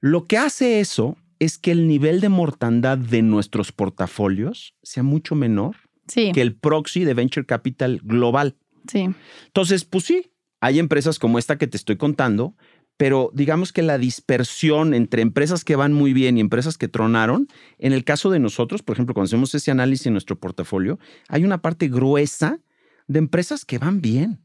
Lo 0.00 0.24
que 0.26 0.38
hace 0.38 0.78
eso 0.78 1.16
es 1.40 1.58
que 1.58 1.72
el 1.72 1.88
nivel 1.88 2.20
de 2.20 2.28
mortandad 2.28 2.96
de 2.96 3.22
nuestros 3.22 3.72
portafolios 3.72 4.76
sea 4.84 5.02
mucho 5.02 5.34
menor 5.34 5.74
que 6.06 6.40
el 6.40 6.54
proxy 6.54 7.02
de 7.04 7.14
venture 7.14 7.44
capital 7.44 8.00
global. 8.04 8.54
Sí. 8.86 9.08
Entonces, 9.46 9.84
pues 9.84 10.04
sí, 10.04 10.30
hay 10.60 10.78
empresas 10.78 11.18
como 11.18 11.40
esta 11.40 11.58
que 11.58 11.66
te 11.66 11.76
estoy 11.76 11.96
contando, 11.96 12.54
pero 12.96 13.32
digamos 13.34 13.72
que 13.72 13.82
la 13.82 13.98
dispersión 13.98 14.94
entre 14.94 15.22
empresas 15.22 15.64
que 15.64 15.74
van 15.74 15.92
muy 15.92 16.12
bien 16.12 16.38
y 16.38 16.40
empresas 16.40 16.78
que 16.78 16.86
tronaron, 16.86 17.48
en 17.78 17.92
el 17.92 18.04
caso 18.04 18.30
de 18.30 18.38
nosotros, 18.38 18.84
por 18.84 18.94
ejemplo, 18.94 19.12
cuando 19.12 19.26
hacemos 19.26 19.56
ese 19.56 19.72
análisis 19.72 20.06
en 20.06 20.12
nuestro 20.12 20.38
portafolio, 20.38 21.00
hay 21.26 21.44
una 21.44 21.60
parte 21.60 21.88
gruesa 21.88 22.60
de 23.06 23.18
empresas 23.18 23.64
que 23.64 23.78
van 23.78 24.00
bien. 24.00 24.40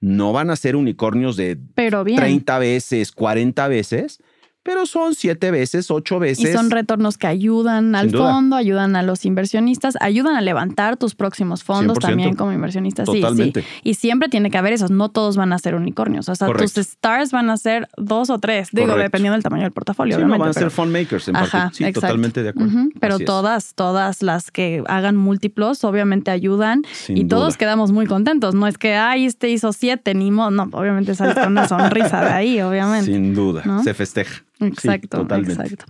No 0.00 0.32
van 0.32 0.50
a 0.50 0.56
ser 0.56 0.76
unicornios 0.76 1.36
de 1.36 1.56
30 1.74 2.58
veces, 2.58 3.12
40 3.12 3.68
veces, 3.68 4.22
pero 4.66 4.84
son 4.84 5.14
siete 5.14 5.52
veces, 5.52 5.92
ocho 5.92 6.18
veces. 6.18 6.50
Y 6.50 6.52
son 6.52 6.72
retornos 6.72 7.18
que 7.18 7.28
ayudan 7.28 7.94
al 7.94 8.10
fondo, 8.10 8.56
ayudan 8.56 8.96
a 8.96 9.04
los 9.04 9.24
inversionistas, 9.24 9.94
ayudan 10.00 10.34
a 10.34 10.40
levantar 10.40 10.96
tus 10.96 11.14
próximos 11.14 11.62
fondos 11.62 12.00
también 12.00 12.34
como 12.34 12.50
inversionistas. 12.50 13.06
Totalmente. 13.06 13.62
Sí, 13.62 13.68
sí. 13.68 13.80
Y 13.84 13.94
siempre 13.94 14.28
tiene 14.28 14.50
que 14.50 14.58
haber 14.58 14.72
esos, 14.72 14.90
no 14.90 15.08
todos 15.08 15.36
van 15.36 15.52
a 15.52 15.58
ser 15.60 15.76
unicornios. 15.76 16.28
O 16.28 16.34
sea, 16.34 16.48
tus 16.48 16.76
stars 16.78 17.30
van 17.30 17.48
a 17.48 17.56
ser 17.56 17.88
dos 17.96 18.28
o 18.28 18.40
tres, 18.40 18.70
digo, 18.72 18.96
dependiendo 18.96 19.34
del 19.34 19.44
tamaño 19.44 19.62
del 19.62 19.70
portafolio. 19.70 20.16
Sí, 20.16 20.24
no 20.24 20.36
van 20.36 20.48
a 20.48 20.52
ser 20.52 20.72
fund 20.72 20.92
makers 20.92 21.28
en 21.28 21.36
Ajá, 21.36 21.66
parte. 21.66 21.76
Sí, 21.76 21.92
totalmente 21.92 22.42
de 22.42 22.48
acuerdo. 22.48 22.72
Pero 22.98 23.20
todas, 23.20 23.74
todas 23.76 24.20
las 24.20 24.50
que 24.50 24.82
hagan 24.88 25.16
múltiplos, 25.16 25.84
obviamente 25.84 26.32
ayudan 26.32 26.82
y 27.06 27.26
todos 27.26 27.56
quedamos 27.56 27.92
muy 27.92 28.06
contentos. 28.06 28.56
No 28.56 28.66
es 28.66 28.78
que, 28.78 28.96
ay, 28.96 29.26
este 29.26 29.48
hizo 29.48 29.72
siete, 29.72 30.12
ni 30.14 30.32
modo. 30.32 30.50
No, 30.50 30.68
obviamente 30.72 31.14
sales 31.14 31.36
con 31.36 31.52
una 31.52 31.68
sonrisa 31.68 32.20
de 32.20 32.32
ahí, 32.32 32.60
obviamente. 32.62 33.12
Sin 33.12 33.32
duda, 33.32 33.62
se 33.84 33.94
festeja. 33.94 34.42
Exacto, 34.60 35.26
exacto. 35.30 35.84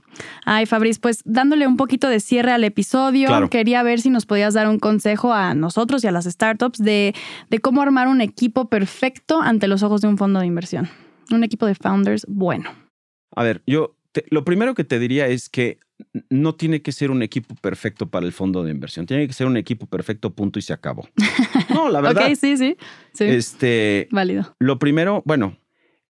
Ay, 0.45 0.67
Fabriz, 0.67 0.99
pues 0.99 1.23
dándole 1.25 1.67
un 1.67 1.77
poquito 1.77 2.09
de 2.09 2.21
cierre 2.21 2.53
al 2.53 2.65
episodio, 2.65 3.29
quería 3.49 3.83
ver 3.83 4.01
si 4.01 4.11
nos 4.11 4.27
podías 4.27 4.55
dar 4.55 4.69
un 4.69 4.79
consejo 4.79 5.33
a 5.33 5.55
nosotros 5.55 6.03
y 6.03 6.09
a 6.09 6.13
las 6.13 6.25
startups 6.25 6.79
de, 6.79 7.15
de 7.49 7.59
cómo 7.61 7.83
armar 7.83 8.09
un 8.09 8.21
equipo 8.21 8.69
perfecto 8.69 9.41
ante 9.41 9.69
los 9.69 9.83
ojos 9.83 10.01
de 10.01 10.09
un 10.09 10.19
fondo 10.19 10.41
de 10.41 10.47
inversión. 10.47 10.89
Un 11.31 11.45
equipo 11.45 11.67
de 11.67 11.75
founders 11.75 12.27
bueno. 12.29 12.71
A 13.35 13.43
ver, 13.43 13.63
yo 13.67 13.97
lo 14.31 14.45
primero 14.45 14.75
que 14.75 14.85
te 14.85 14.99
diría 14.99 15.27
es 15.29 15.49
que 15.49 15.79
no 16.31 16.55
tiene 16.55 16.83
que 16.83 16.93
ser 16.93 17.11
un 17.11 17.23
equipo 17.23 17.55
perfecto 17.57 18.09
para 18.09 18.27
el 18.27 18.33
fondo 18.33 18.63
de 18.63 18.71
inversión. 18.71 19.07
Tiene 19.07 19.27
que 19.27 19.33
ser 19.33 19.47
un 19.47 19.57
equipo 19.57 19.87
perfecto, 19.87 20.35
punto 20.35 20.59
y 20.59 20.63
se 20.63 20.73
acabó. 20.73 21.09
No, 21.69 21.91
la 21.91 22.01
verdad. 22.01 22.29
ok, 22.29 22.37
sí, 22.41 22.57
sí, 22.57 22.77
sí. 23.13 23.25
Este. 23.25 24.09
Válido. 24.11 24.55
Lo 24.61 24.79
primero, 24.79 25.23
bueno, 25.27 25.59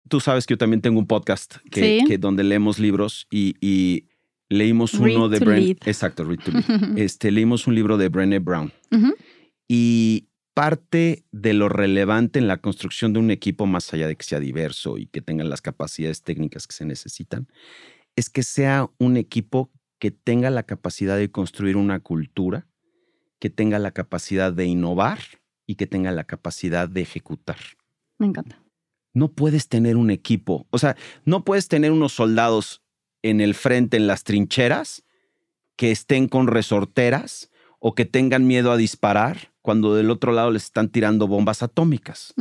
tú 0.09 0.19
sabes 0.19 0.45
que 0.45 0.53
yo 0.53 0.57
también 0.57 0.81
tengo 0.81 0.99
un 0.99 1.07
podcast 1.07 1.57
que, 1.71 2.17
donde 2.19 2.43
leemos 2.43 2.79
libros 2.79 3.27
y, 3.29 4.07
leímos 4.47 4.93
uno 4.93 5.27
de 5.27 5.39
Brené. 5.39 5.77
Exacto, 5.85 6.23
Read 6.23 6.39
to 6.39 6.51
este, 6.97 7.31
leímos 7.31 7.67
un 7.67 7.75
libro 7.75 7.97
de 7.97 8.09
Brené 8.09 8.39
Brown. 8.39 8.71
Y 9.67 10.27
parte 10.53 11.25
de 11.31 11.53
lo 11.53 11.67
relevante 11.67 12.39
en 12.39 12.47
la 12.47 12.57
construcción 12.57 13.11
de 13.11 13.19
un 13.19 13.31
equipo, 13.31 13.65
más 13.65 13.93
allá 13.93 14.07
de 14.07 14.15
que 14.15 14.23
sea 14.23 14.39
diverso 14.39 14.97
y 14.97 15.07
que 15.07 15.21
tenga 15.21 15.43
las 15.43 15.61
capacidades 15.61 16.21
técnicas 16.21 16.67
que 16.67 16.75
se 16.75 16.85
necesitan, 16.85 17.47
es 18.15 18.29
que 18.29 18.43
sea 18.43 18.89
un 18.99 19.17
equipo 19.17 19.71
que 19.99 20.11
tenga 20.11 20.49
la 20.51 20.63
capacidad 20.63 21.17
de 21.17 21.31
construir 21.31 21.75
una 21.75 21.99
cultura, 21.99 22.67
que 23.39 23.49
tenga 23.49 23.79
la 23.79 23.91
capacidad 23.91 24.53
de 24.53 24.65
innovar 24.65 25.19
y 25.65 25.75
que 25.75 25.87
tenga 25.87 26.11
la 26.11 26.23
capacidad 26.23 26.87
de 26.87 27.01
ejecutar. 27.01 27.57
Me 28.19 28.27
encanta 28.27 28.64
no 29.15 29.31
puedes 29.31 29.67
tener 29.67 29.97
un 29.97 30.11
equipo, 30.11 30.67
o 30.69 30.77
sea, 30.77 30.95
no 31.23 31.43
puedes 31.43 31.67
tener 31.67 31.91
unos 31.91 32.13
soldados 32.13 32.83
en 33.23 33.41
el 33.41 33.55
frente, 33.55 33.97
en 33.97 34.05
las 34.05 34.23
trincheras, 34.23 35.03
que 35.75 35.89
estén 35.89 36.27
con 36.27 36.47
resorteras 36.47 37.49
o 37.79 37.95
que 37.95 38.05
tengan 38.05 38.45
miedo 38.45 38.71
a 38.71 38.77
disparar 38.77 39.51
cuando 39.61 39.95
del 39.95 40.11
otro 40.11 40.31
lado 40.31 40.51
les 40.51 40.65
están 40.65 40.89
tirando 40.89 41.27
bombas 41.27 41.63
atómicas. 41.63 42.33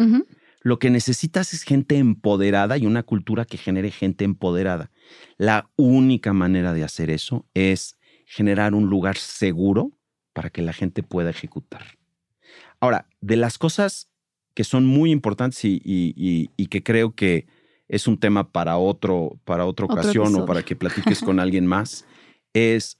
Lo 0.60 0.78
que 0.78 0.90
necesitas 0.90 1.54
es 1.54 1.62
gente 1.62 1.96
empoderada 1.96 2.76
y 2.76 2.86
una 2.86 3.02
cultura 3.02 3.44
que 3.44 3.58
genere 3.58 3.90
gente 3.90 4.24
empoderada. 4.24 4.90
La 5.36 5.70
única 5.76 6.32
manera 6.32 6.72
de 6.72 6.84
hacer 6.84 7.10
eso 7.10 7.46
es 7.54 7.98
generar 8.26 8.74
un 8.74 8.86
lugar 8.86 9.16
seguro 9.16 9.92
para 10.32 10.50
que 10.50 10.62
la 10.62 10.72
gente 10.72 11.02
pueda 11.02 11.30
ejecutar. 11.30 11.98
Ahora, 12.80 13.08
de 13.20 13.36
las 13.36 13.58
cosas 13.58 14.10
que 14.54 14.64
son 14.64 14.86
muy 14.86 15.10
importantes 15.10 15.60
y, 15.64 16.48
que 16.70 16.82
creo 16.82 17.14
que 17.14 17.46
es 17.88 18.08
un 18.08 18.18
tema 18.18 18.50
para, 18.50 18.78
otro, 18.78 19.38
para 19.44 19.66
otra 19.66 19.86
ocasión 19.86 20.34
o 20.36 20.46
para 20.46 20.62
que 20.62 20.76
platiques 20.76 21.20
con 21.20 21.38
alguien 21.40 21.66
más, 21.66 22.06
es 22.52 22.98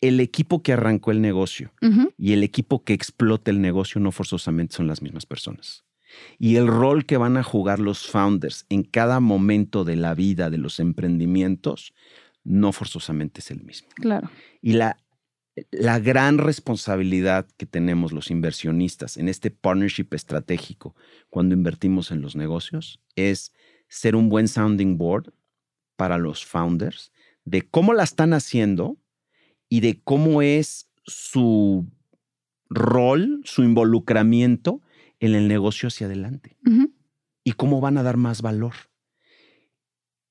el 0.00 0.20
equipo 0.20 0.62
que 0.62 0.74
arrancó 0.74 1.10
el 1.10 1.20
negocio 1.20 1.72
y 2.16 2.32
el 2.32 2.44
equipo 2.44 2.84
que 2.84 2.92
explota 2.92 3.50
el 3.50 3.60
negocio 3.60 4.00
no 4.00 4.12
forzosamente 4.12 4.76
son 4.76 4.86
las 4.86 5.02
mismas 5.02 5.26
personas. 5.26 5.84
Y 6.38 6.56
el 6.56 6.66
rol 6.68 7.04
que 7.04 7.16
van 7.16 7.36
a 7.36 7.42
jugar 7.42 7.80
los 7.80 8.06
founders 8.06 8.64
en 8.68 8.82
cada 8.82 9.20
momento 9.20 9.84
de 9.84 9.96
la 9.96 10.14
vida 10.14 10.48
de 10.50 10.58
los 10.58 10.80
emprendimientos 10.80 11.92
no 12.44 12.72
forzosamente 12.72 13.40
es 13.40 13.50
el 13.50 13.62
mismo. 13.62 13.88
Claro. 13.96 14.30
Y 14.62 14.72
la 14.72 14.96
la 15.70 15.98
gran 15.98 16.38
responsabilidad 16.38 17.46
que 17.56 17.66
tenemos 17.66 18.12
los 18.12 18.30
inversionistas 18.30 19.16
en 19.16 19.28
este 19.28 19.50
partnership 19.50 20.08
estratégico 20.12 20.94
cuando 21.30 21.54
invertimos 21.54 22.10
en 22.10 22.20
los 22.20 22.36
negocios 22.36 23.00
es 23.16 23.52
ser 23.88 24.16
un 24.16 24.28
buen 24.28 24.48
sounding 24.48 24.98
board 24.98 25.32
para 25.96 26.18
los 26.18 26.44
founders 26.44 27.12
de 27.44 27.62
cómo 27.62 27.94
la 27.94 28.04
están 28.04 28.32
haciendo 28.32 28.98
y 29.68 29.80
de 29.80 30.00
cómo 30.02 30.42
es 30.42 30.88
su 31.04 31.86
rol, 32.68 33.40
su 33.44 33.62
involucramiento 33.62 34.82
en 35.20 35.34
el 35.34 35.48
negocio 35.48 35.88
hacia 35.88 36.06
adelante 36.06 36.56
y 37.44 37.52
cómo 37.52 37.80
van 37.80 37.96
a 37.96 38.02
dar 38.02 38.16
más 38.16 38.42
valor. 38.42 38.74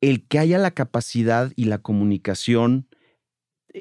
El 0.02 0.28
que 0.28 0.38
haya 0.38 0.60
la 0.60 0.72
capacidad 0.72 1.52
y 1.56 1.66
la 1.66 1.80
comunicación 1.80 2.87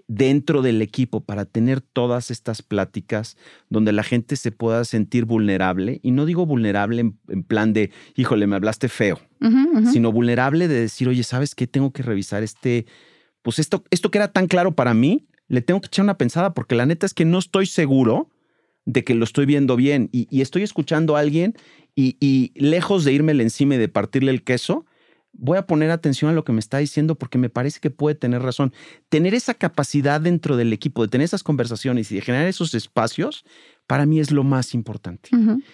dentro 0.09 0.63
del 0.63 0.83
equipo 0.83 1.21
para 1.21 1.45
tener 1.45 1.81
todas 1.81 2.31
estas 2.31 2.63
pláticas 2.63 3.37
donde 3.69 3.93
la 3.93 4.03
gente 4.03 4.37
se 4.37 4.53
pueda 4.53 4.85
sentir 4.85 5.25
vulnerable, 5.25 6.01
y 6.03 6.11
no 6.11 6.27
digo 6.27 6.47
vulnerable 6.47 7.13
en, 7.29 7.43
plan 7.45 7.73
de, 7.73 7.91
híjole, 8.15 8.47
me 8.47 8.57
hablaste 8.57 8.89
feo, 8.89 9.21
sino 9.93 10.13
vulnerable 10.13 10.69
de 10.69 10.81
decir, 10.81 11.09
oye, 11.09 11.23
¿sabes 11.23 11.55
qué? 11.55 11.67
Tengo 11.67 11.93
que 11.93 12.03
revisar 12.03 12.43
este, 12.43 12.87
pues 13.43 13.59
esto, 13.59 13.85
esto 13.91 14.11
que 14.11 14.19
era 14.19 14.33
tan 14.33 14.47
claro 14.47 14.75
para 14.75 14.95
mí, 14.95 15.29
le 15.49 15.63
tengo 15.63 15.81
que 15.81 15.87
echar 15.87 16.05
una 16.05 16.19
pensada 16.19 16.55
porque 16.55 16.75
la 16.75 16.87
neta 16.87 17.07
es 17.07 17.15
que 17.15 17.25
no 17.25 17.39
estoy 17.39 17.67
seguro 17.67 18.31
de 18.85 19.05
que 19.05 19.15
lo 19.15 19.25
estoy 19.25 19.47
viendo 19.47 19.77
bien 19.77 20.09
y, 20.13 20.41
estoy 20.41 20.63
escuchando 20.63 21.17
a 21.17 21.21
alguien 21.21 21.55
y, 21.95 22.17
y 22.21 22.53
lejos 22.55 23.05
de 23.05 23.13
irme 23.13 23.33
encima 23.33 23.75
y 23.75 23.79
de 23.79 23.89
partirle 23.89 24.31
el 24.31 24.43
queso, 24.43 24.87
voy 25.39 25.59
a 25.59 25.67
poner 25.67 25.91
atención 25.91 26.31
a 26.31 26.35
lo 26.35 26.45
que 26.45 26.53
me 26.53 26.61
está 26.61 26.79
diciendo 26.79 27.15
porque 27.15 27.39
me 27.39 27.49
parece 27.49 27.81
que 27.81 27.91
puede 27.91 28.15
tener 28.15 28.43
razón. 28.43 28.73
Tener 29.09 29.35
esa 29.35 29.55
capacidad 29.55 30.21
dentro 30.21 30.57
del 30.57 30.73
equipo, 30.73 31.03
de 31.03 31.09
tener 31.09 31.25
esas 31.25 31.43
conversaciones 31.43 32.11
y 32.13 32.17
de 32.17 32.21
generar 32.21 32.47
esos 32.47 32.75
espacios, 32.75 33.45
para 33.87 34.07
mí 34.07 34.21
es 34.21 34.31
lo 34.31 34.45
más 34.45 34.75
importante. 34.75 35.31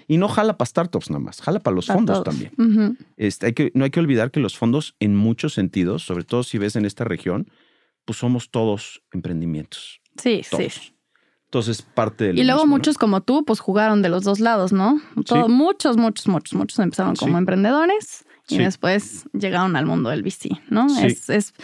Y 0.08 0.16
no 0.18 0.28
jala 0.28 0.58
para 0.58 0.68
startups 0.68 1.10
nada 1.10 1.20
más, 1.20 1.40
jala 1.40 1.60
para 1.60 1.74
los 1.74 1.86
fondos 1.86 2.22
también. 2.22 2.98
este, 3.16 3.46
hay 3.46 3.52
que, 3.52 3.72
no 3.74 3.84
hay 3.84 3.90
que 3.90 4.00
olvidar 4.00 4.30
que 4.30 4.40
los 4.40 4.56
fondos 4.56 4.96
en 5.00 5.16
muchos 5.16 5.54
sentidos, 5.54 6.02
sobre 6.02 6.24
todo 6.24 6.42
si 6.42 6.58
ves 6.58 6.76
en 6.76 6.84
esta 6.84 7.04
región, 7.04 7.50
pues 8.04 8.18
somos 8.18 8.50
todos 8.50 9.02
emprendimientos. 9.12 10.00
Sí, 10.16 10.42
sí. 10.42 10.68
Entonces, 11.44 11.82
parte 11.82 12.24
del. 12.24 12.38
Y 12.38 12.44
luego 12.44 12.66
muchos 12.66 12.96
como 12.96 13.20
tú, 13.20 13.44
pues 13.44 13.60
jugaron 13.60 14.00
de 14.00 14.08
los 14.08 14.24
dos 14.24 14.40
lados, 14.40 14.72
¿no? 14.72 15.00
Muchos, 15.14 15.96
muchos, 15.96 16.26
muchos, 16.26 16.54
muchos 16.54 16.78
empezaron 16.78 17.14
como 17.14 17.36
emprendedores 17.36 18.24
y 18.52 18.58
después 18.58 19.24
llegaron 19.32 19.76
al 19.76 19.86
mundo 19.86 20.10
del 20.10 20.22
VC, 20.22 20.60
¿no? 20.68 20.86
Es, 21.00 21.28
es, 21.30 21.54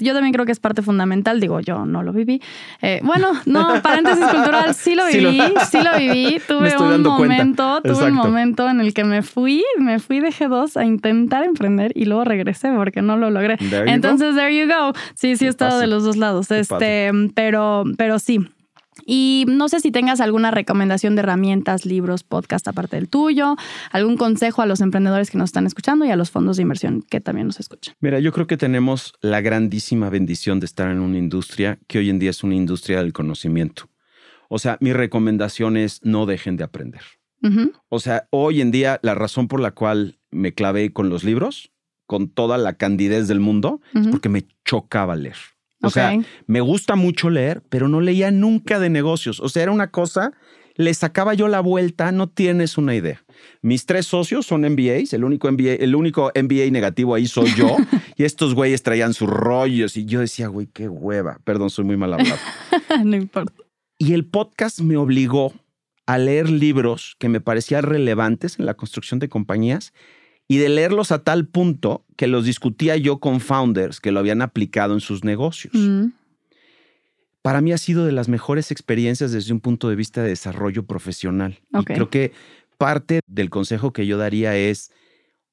yo 0.00 0.14
también 0.14 0.32
creo 0.32 0.46
que 0.46 0.52
es 0.52 0.60
parte 0.60 0.80
fundamental, 0.80 1.40
digo, 1.40 1.58
yo 1.60 1.84
no 1.84 2.04
lo 2.04 2.12
viví. 2.12 2.40
Eh, 2.82 3.00
bueno, 3.02 3.32
no, 3.46 3.68
paréntesis 3.82 4.24
cultural, 4.26 4.74
sí 4.74 4.94
lo 4.94 5.06
viví, 5.06 5.40
sí 5.70 5.78
lo, 5.82 5.98
viví. 5.98 6.40
Tuve 6.46 6.76
un 6.78 7.02
momento, 7.02 7.80
tuve 7.82 8.06
un 8.06 8.14
momento 8.14 8.68
en 8.68 8.80
el 8.80 8.94
que 8.94 9.02
me 9.02 9.22
fui, 9.22 9.64
me 9.78 9.98
fui 9.98 10.20
de 10.20 10.28
G2 10.28 10.76
a 10.76 10.84
intentar 10.84 11.44
emprender 11.44 11.92
y 11.96 12.04
luego 12.04 12.24
regresé 12.24 12.70
porque 12.70 13.02
no 13.02 13.16
lo 13.16 13.30
logré. 13.30 13.56
Entonces, 13.86 14.36
there 14.36 14.56
you 14.56 14.72
go. 14.72 14.92
Sí, 15.14 15.36
sí 15.36 15.46
he 15.46 15.48
estado 15.48 15.80
de 15.80 15.88
los 15.88 16.04
dos 16.04 16.16
lados. 16.16 16.50
Este, 16.52 17.10
pero, 17.34 17.84
pero 17.96 18.18
sí. 18.20 18.48
Y 19.10 19.46
no 19.48 19.70
sé 19.70 19.80
si 19.80 19.90
tengas 19.90 20.20
alguna 20.20 20.50
recomendación 20.50 21.16
de 21.16 21.20
herramientas, 21.20 21.86
libros, 21.86 22.24
podcast 22.24 22.68
aparte 22.68 22.96
del 22.96 23.08
tuyo, 23.08 23.56
algún 23.90 24.18
consejo 24.18 24.60
a 24.60 24.66
los 24.66 24.82
emprendedores 24.82 25.30
que 25.30 25.38
nos 25.38 25.48
están 25.48 25.66
escuchando 25.66 26.04
y 26.04 26.10
a 26.10 26.16
los 26.16 26.30
fondos 26.30 26.58
de 26.58 26.62
inversión 26.64 27.02
que 27.08 27.18
también 27.22 27.46
nos 27.46 27.58
escuchan. 27.58 27.94
Mira, 28.00 28.20
yo 28.20 28.32
creo 28.32 28.46
que 28.46 28.58
tenemos 28.58 29.14
la 29.22 29.40
grandísima 29.40 30.10
bendición 30.10 30.60
de 30.60 30.66
estar 30.66 30.90
en 30.90 30.98
una 30.98 31.16
industria 31.16 31.78
que 31.86 32.00
hoy 32.00 32.10
en 32.10 32.18
día 32.18 32.28
es 32.28 32.44
una 32.44 32.54
industria 32.54 32.98
del 32.98 33.14
conocimiento. 33.14 33.88
O 34.50 34.58
sea, 34.58 34.76
mi 34.80 34.92
recomendación 34.92 35.78
es 35.78 36.00
no 36.04 36.26
dejen 36.26 36.58
de 36.58 36.64
aprender. 36.64 37.02
O 37.88 38.00
sea, 38.00 38.28
hoy 38.30 38.60
en 38.60 38.70
día 38.72 39.00
la 39.02 39.14
razón 39.14 39.48
por 39.48 39.60
la 39.60 39.70
cual 39.70 40.18
me 40.30 40.52
clavé 40.52 40.92
con 40.92 41.08
los 41.08 41.24
libros, 41.24 41.72
con 42.04 42.28
toda 42.28 42.58
la 42.58 42.74
candidez 42.74 43.26
del 43.26 43.40
mundo, 43.40 43.80
es 43.94 44.06
porque 44.08 44.28
me 44.28 44.44
chocaba 44.66 45.16
leer. 45.16 45.36
O 45.82 45.90
sea, 45.90 46.12
me 46.46 46.60
gusta 46.60 46.96
mucho 46.96 47.30
leer, 47.30 47.62
pero 47.68 47.88
no 47.88 48.00
leía 48.00 48.30
nunca 48.30 48.80
de 48.80 48.90
negocios. 48.90 49.40
O 49.40 49.48
sea, 49.48 49.62
era 49.62 49.72
una 49.72 49.90
cosa, 49.90 50.32
le 50.74 50.92
sacaba 50.92 51.34
yo 51.34 51.48
la 51.48 51.60
vuelta, 51.60 52.10
no 52.10 52.28
tienes 52.28 52.78
una 52.78 52.94
idea. 52.94 53.24
Mis 53.62 53.86
tres 53.86 54.06
socios 54.06 54.46
son 54.46 54.62
MBAs, 54.62 55.12
el 55.12 55.24
único 55.24 55.50
MBA, 55.50 55.74
el 55.74 55.94
único 55.94 56.32
MBA 56.34 56.70
negativo 56.70 57.14
ahí 57.14 57.26
soy 57.26 57.54
yo. 57.54 57.76
y 58.16 58.24
estos 58.24 58.54
güeyes 58.54 58.82
traían 58.82 59.14
sus 59.14 59.28
rollos 59.28 59.96
y 59.96 60.04
yo 60.04 60.20
decía, 60.20 60.48
güey, 60.48 60.66
qué 60.66 60.88
hueva. 60.88 61.38
Perdón, 61.44 61.70
soy 61.70 61.84
muy 61.84 61.96
mal 61.96 62.14
hablado. 62.14 62.38
no 63.04 63.16
importa. 63.16 63.52
Y 63.98 64.14
el 64.14 64.24
podcast 64.24 64.80
me 64.80 64.96
obligó 64.96 65.52
a 66.06 66.18
leer 66.18 66.48
libros 66.48 67.16
que 67.18 67.28
me 67.28 67.40
parecían 67.40 67.82
relevantes 67.82 68.58
en 68.58 68.66
la 68.66 68.74
construcción 68.74 69.20
de 69.20 69.28
compañías 69.28 69.92
y 70.48 70.56
de 70.56 70.70
leerlos 70.70 71.12
a 71.12 71.22
tal 71.22 71.46
punto 71.46 72.04
que 72.16 72.26
los 72.26 72.46
discutía 72.46 72.96
yo 72.96 73.20
con 73.20 73.40
founders 73.40 74.00
que 74.00 74.10
lo 74.10 74.18
habían 74.18 74.40
aplicado 74.42 74.94
en 74.94 75.00
sus 75.00 75.22
negocios. 75.22 75.74
Mm. 75.74 76.06
Para 77.42 77.60
mí 77.60 77.72
ha 77.72 77.78
sido 77.78 78.04
de 78.04 78.12
las 78.12 78.28
mejores 78.28 78.70
experiencias 78.72 79.30
desde 79.30 79.52
un 79.52 79.60
punto 79.60 79.88
de 79.88 79.96
vista 79.96 80.22
de 80.22 80.30
desarrollo 80.30 80.86
profesional. 80.86 81.60
creo 81.84 82.10
que 82.10 82.32
parte 82.78 83.20
del 83.26 83.50
consejo 83.50 83.92
que 83.92 84.06
yo 84.06 84.16
daría 84.18 84.56
es, 84.56 84.90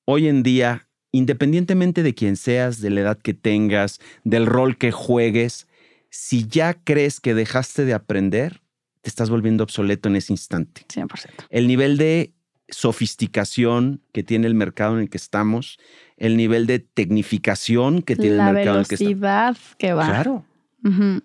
hoy 0.05 0.27
en 0.27 0.43
día, 0.43 0.87
independientemente 1.11 2.01
de 2.01 2.15
quién 2.15 2.37
seas, 2.37 2.81
de 2.81 2.89
la 2.89 3.01
edad 3.01 3.17
que 3.17 3.33
tengas, 3.33 3.99
del 4.23 4.45
rol 4.45 4.77
que 4.77 4.91
juegues, 4.91 5.67
si 6.09 6.47
ya 6.47 6.73
crees 6.73 7.19
que 7.19 7.33
dejaste 7.33 7.85
de 7.85 7.93
aprender, 7.93 8.61
te 9.01 9.09
estás 9.09 9.29
volviendo 9.29 9.63
obsoleto 9.63 10.09
en 10.09 10.15
ese 10.15 10.33
instante. 10.33 10.85
100%. 10.87 11.07
El 11.49 11.67
nivel 11.67 11.97
de 11.97 12.33
sofisticación 12.70 14.01
que 14.11 14.24
tiene 14.24 14.47
el 14.47 14.55
mercado 14.55 14.95
en 14.95 15.03
el 15.03 15.09
que 15.09 15.18
estamos, 15.18 15.78
el 16.18 16.38
nivel 16.38 16.68
de 16.68 16.80
tecnificación 16.80 18.01
que 18.01 18.16
tiene 18.16 18.38
el 18.38 18.53
mercado 18.53 18.76
en 18.76 18.82
el 18.82 18.88
que 18.88 18.95
estamos. 18.95 19.20
La 19.20 19.51
velocidad 19.51 19.57
que 19.78 19.93
va. 19.93 20.05
Claro. 20.05 20.45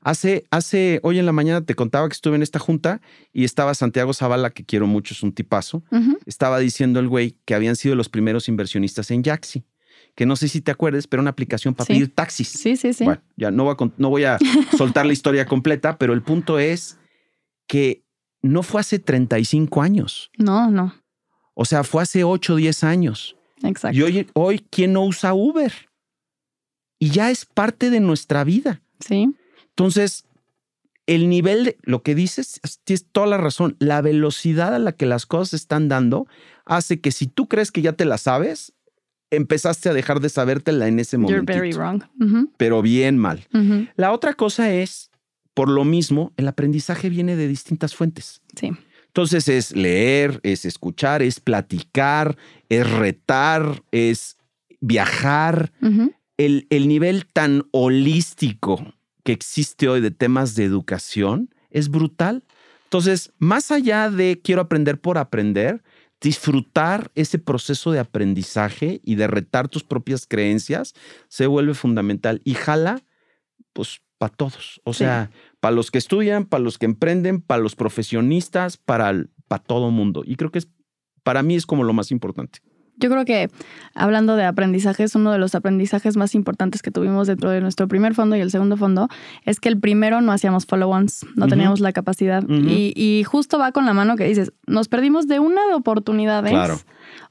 Hace, 0.02 0.44
hace, 0.50 1.00
hoy 1.02 1.18
en 1.18 1.26
la 1.26 1.32
mañana 1.32 1.60
te 1.60 1.74
contaba 1.74 2.08
que 2.08 2.14
estuve 2.14 2.34
en 2.34 2.42
esta 2.42 2.58
junta 2.58 3.02
y 3.30 3.44
estaba 3.44 3.74
Santiago 3.74 4.14
Zavala, 4.14 4.50
que 4.50 4.64
quiero 4.64 4.86
mucho, 4.86 5.12
es 5.12 5.22
un 5.22 5.32
tipazo. 5.32 5.82
Estaba 6.24 6.58
diciendo 6.60 6.98
el 6.98 7.08
güey 7.08 7.36
que 7.44 7.54
habían 7.54 7.76
sido 7.76 7.94
los 7.94 8.08
primeros 8.08 8.48
inversionistas 8.48 9.10
en 9.10 9.22
Jaxi 9.22 9.64
que 10.14 10.26
no 10.26 10.36
sé 10.36 10.48
si 10.48 10.60
te 10.60 10.70
acuerdes, 10.70 11.06
pero 11.06 11.22
una 11.22 11.30
aplicación 11.30 11.74
para 11.74 11.86
pedir 11.86 12.14
taxis. 12.14 12.48
Sí, 12.48 12.76
sí, 12.76 12.92
sí. 12.92 13.04
Bueno, 13.04 13.22
ya 13.36 13.50
no 13.50 13.64
voy, 13.64 13.74
a, 13.78 13.92
no 13.96 14.10
voy 14.10 14.24
a 14.24 14.38
soltar 14.76 15.06
la 15.06 15.12
historia 15.12 15.46
completa, 15.46 15.98
pero 15.98 16.12
el 16.12 16.22
punto 16.22 16.58
es 16.58 16.98
que 17.66 18.04
no 18.42 18.62
fue 18.62 18.80
hace 18.80 18.98
35 18.98 19.82
años. 19.82 20.30
No, 20.36 20.70
no. 20.70 20.94
O 21.60 21.66
sea, 21.66 21.84
fue 21.84 22.02
hace 22.02 22.24
8 22.24 22.54
o 22.54 22.56
10 22.56 22.84
años. 22.84 23.36
Exacto. 23.62 23.94
Y 23.94 24.00
hoy, 24.00 24.26
hoy, 24.32 24.64
¿quién 24.70 24.94
no 24.94 25.04
usa 25.04 25.34
Uber? 25.34 25.70
Y 26.98 27.10
ya 27.10 27.30
es 27.30 27.44
parte 27.44 27.90
de 27.90 28.00
nuestra 28.00 28.44
vida. 28.44 28.80
Sí. 28.98 29.34
Entonces, 29.68 30.24
el 31.04 31.28
nivel 31.28 31.64
de 31.64 31.76
lo 31.82 32.02
que 32.02 32.14
dices, 32.14 32.62
tienes 32.84 33.04
toda 33.12 33.26
la 33.26 33.36
razón. 33.36 33.76
La 33.78 34.00
velocidad 34.00 34.74
a 34.74 34.78
la 34.78 34.92
que 34.92 35.04
las 35.04 35.26
cosas 35.26 35.52
están 35.52 35.88
dando 35.88 36.26
hace 36.64 36.98
que 37.02 37.12
si 37.12 37.26
tú 37.26 37.46
crees 37.46 37.70
que 37.70 37.82
ya 37.82 37.92
te 37.92 38.06
la 38.06 38.16
sabes, 38.16 38.72
empezaste 39.30 39.90
a 39.90 39.92
dejar 39.92 40.20
de 40.20 40.30
sabértela 40.30 40.88
en 40.88 40.98
ese 40.98 41.18
momento. 41.18 41.52
You're 41.52 41.60
very 41.60 41.72
wrong. 41.72 42.02
Pero 42.56 42.80
bien 42.80 43.18
mal. 43.18 43.46
La 43.96 44.12
otra 44.12 44.32
cosa 44.32 44.72
es, 44.72 45.10
por 45.52 45.68
lo 45.68 45.84
mismo, 45.84 46.32
el 46.38 46.48
aprendizaje 46.48 47.10
viene 47.10 47.36
de 47.36 47.48
distintas 47.48 47.94
fuentes. 47.94 48.40
Sí. 48.56 48.72
Entonces 49.10 49.48
es 49.48 49.74
leer, 49.74 50.38
es 50.44 50.64
escuchar, 50.64 51.20
es 51.20 51.40
platicar, 51.40 52.36
es 52.68 52.88
retar, 52.88 53.82
es 53.90 54.36
viajar. 54.80 55.72
el, 56.36 56.68
el 56.70 56.86
nivel 56.86 57.26
tan 57.26 57.64
holístico 57.72 58.94
que 59.24 59.32
existe 59.32 59.88
hoy 59.88 60.00
de 60.00 60.12
temas 60.12 60.54
de 60.54 60.64
educación 60.64 61.52
es 61.70 61.88
brutal. 61.88 62.44
Entonces, 62.84 63.32
más 63.38 63.72
allá 63.72 64.10
de 64.10 64.40
quiero 64.44 64.62
aprender 64.62 65.00
por 65.00 65.18
aprender, 65.18 65.82
disfrutar 66.20 67.10
ese 67.16 67.40
proceso 67.40 67.90
de 67.90 67.98
aprendizaje 67.98 69.00
y 69.04 69.16
de 69.16 69.26
retar 69.26 69.68
tus 69.68 69.82
propias 69.82 70.24
creencias 70.28 70.94
se 71.28 71.48
vuelve 71.48 71.74
fundamental. 71.74 72.40
Y 72.44 72.54
jala, 72.54 73.02
pues, 73.72 74.02
para 74.20 74.34
todos. 74.34 74.82
O 74.84 74.92
sea, 74.92 75.30
para 75.60 75.74
los 75.74 75.90
que 75.90 75.96
estudian, 75.96 76.44
para 76.44 76.62
los 76.62 76.76
que 76.76 76.84
emprenden, 76.84 77.40
para 77.40 77.62
los 77.62 77.74
profesionistas, 77.74 78.76
para, 78.76 79.14
para 79.48 79.62
todo 79.62 79.90
mundo. 79.90 80.24
Y 80.26 80.36
creo 80.36 80.50
que 80.50 80.58
es, 80.58 80.68
para 81.22 81.42
mí 81.42 81.54
es 81.54 81.64
como 81.64 81.84
lo 81.84 81.94
más 81.94 82.10
importante. 82.10 82.58
Yo 82.98 83.08
creo 83.08 83.24
que 83.24 83.48
hablando 83.94 84.36
de 84.36 84.44
aprendizajes, 84.44 85.14
uno 85.14 85.32
de 85.32 85.38
los 85.38 85.54
aprendizajes 85.54 86.18
más 86.18 86.34
importantes 86.34 86.82
que 86.82 86.90
tuvimos 86.90 87.28
dentro 87.28 87.48
de 87.48 87.62
nuestro 87.62 87.88
primer 87.88 88.14
fondo 88.14 88.36
y 88.36 88.40
el 88.40 88.50
segundo 88.50 88.76
fondo 88.76 89.08
es 89.46 89.58
que 89.58 89.70
el 89.70 89.80
primero 89.80 90.20
no 90.20 90.32
hacíamos 90.32 90.66
follow-ons, 90.66 91.24
no 91.34 91.48
teníamos 91.48 91.80
la 91.80 91.94
capacidad. 91.94 92.44
y, 92.46 93.24
justo 93.24 93.58
va 93.58 93.72
con 93.72 93.86
la 93.86 93.94
mano 93.94 94.16
que 94.16 94.24
dices, 94.24 94.52
nos 94.66 94.88
perdimos 94.88 95.28
de 95.28 95.38
una 95.38 95.66
de 95.66 95.72
oportunidades. 95.72 96.52
Claro. 96.52 96.78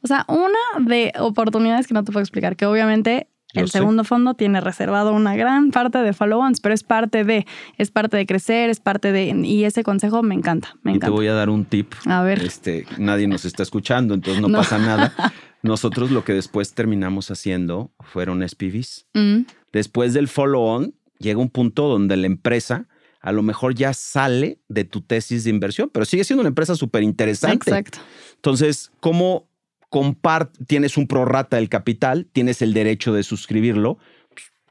O 0.01 0.07
sea, 0.07 0.25
una 0.27 0.87
de 0.87 1.13
oportunidades 1.19 1.85
que 1.85 1.93
no 1.93 2.03
te 2.03 2.11
puedo 2.11 2.23
explicar, 2.23 2.55
que 2.55 2.65
obviamente 2.65 3.27
el 3.53 3.69
segundo 3.69 4.03
fondo 4.03 4.35
tiene 4.35 4.61
reservado 4.61 5.13
una 5.13 5.35
gran 5.35 5.71
parte 5.71 5.99
de 5.99 6.13
follow-ons, 6.13 6.61
pero 6.61 6.75
es 6.75 6.83
parte 6.83 7.23
de, 7.23 7.47
es 7.77 7.89
parte 7.89 8.17
de 8.17 8.25
crecer, 8.25 8.69
es 8.69 8.79
parte 8.79 9.11
de, 9.11 9.29
y 9.43 9.63
ese 9.63 9.83
consejo 9.83 10.21
me 10.21 10.35
encanta, 10.35 10.75
me 10.83 10.93
y 10.93 10.99
te 10.99 11.09
voy 11.09 11.27
a 11.27 11.33
dar 11.33 11.49
un 11.49 11.65
tip. 11.65 11.93
A 12.05 12.21
ver. 12.21 12.43
Este, 12.43 12.85
nadie 12.97 13.27
nos 13.27 13.45
está 13.45 13.63
escuchando, 13.63 14.13
entonces 14.13 14.41
no, 14.41 14.55
pasa 14.55 14.77
nada. 14.77 15.13
Nosotros 15.63 16.11
lo 16.11 16.23
que 16.23 16.33
después 16.33 16.73
terminamos 16.73 17.31
haciendo 17.31 17.91
fueron 17.99 18.47
SPVs. 18.47 19.07
Mm. 19.13 19.41
Después 19.73 20.13
del 20.13 20.27
follow-on, 20.27 20.93
llega 21.17 21.39
un 21.39 21.49
punto 21.49 21.87
donde 21.87 22.15
la 22.17 22.27
empresa 22.27 22.87
a 23.21 23.33
lo 23.33 23.43
mejor 23.43 23.75
ya 23.75 23.93
sale 23.93 24.59
de 24.69 24.85
tu 24.85 25.01
tesis 25.01 25.43
de 25.43 25.49
inversión, 25.49 25.89
pero 25.91 26.05
sigue 26.05 26.23
siendo 26.23 26.41
una 26.41 26.49
empresa 26.49 26.75
súper 26.75 27.03
interesante. 27.03 27.69
Exacto. 27.69 27.99
Entonces, 28.35 28.91
¿cómo 29.01 29.48
tienes 30.67 30.97
un 30.97 31.07
prorata 31.07 31.57
del 31.57 31.69
capital, 31.69 32.27
tienes 32.31 32.61
el 32.61 32.73
derecho 32.73 33.13
de 33.13 33.23
suscribirlo, 33.23 33.97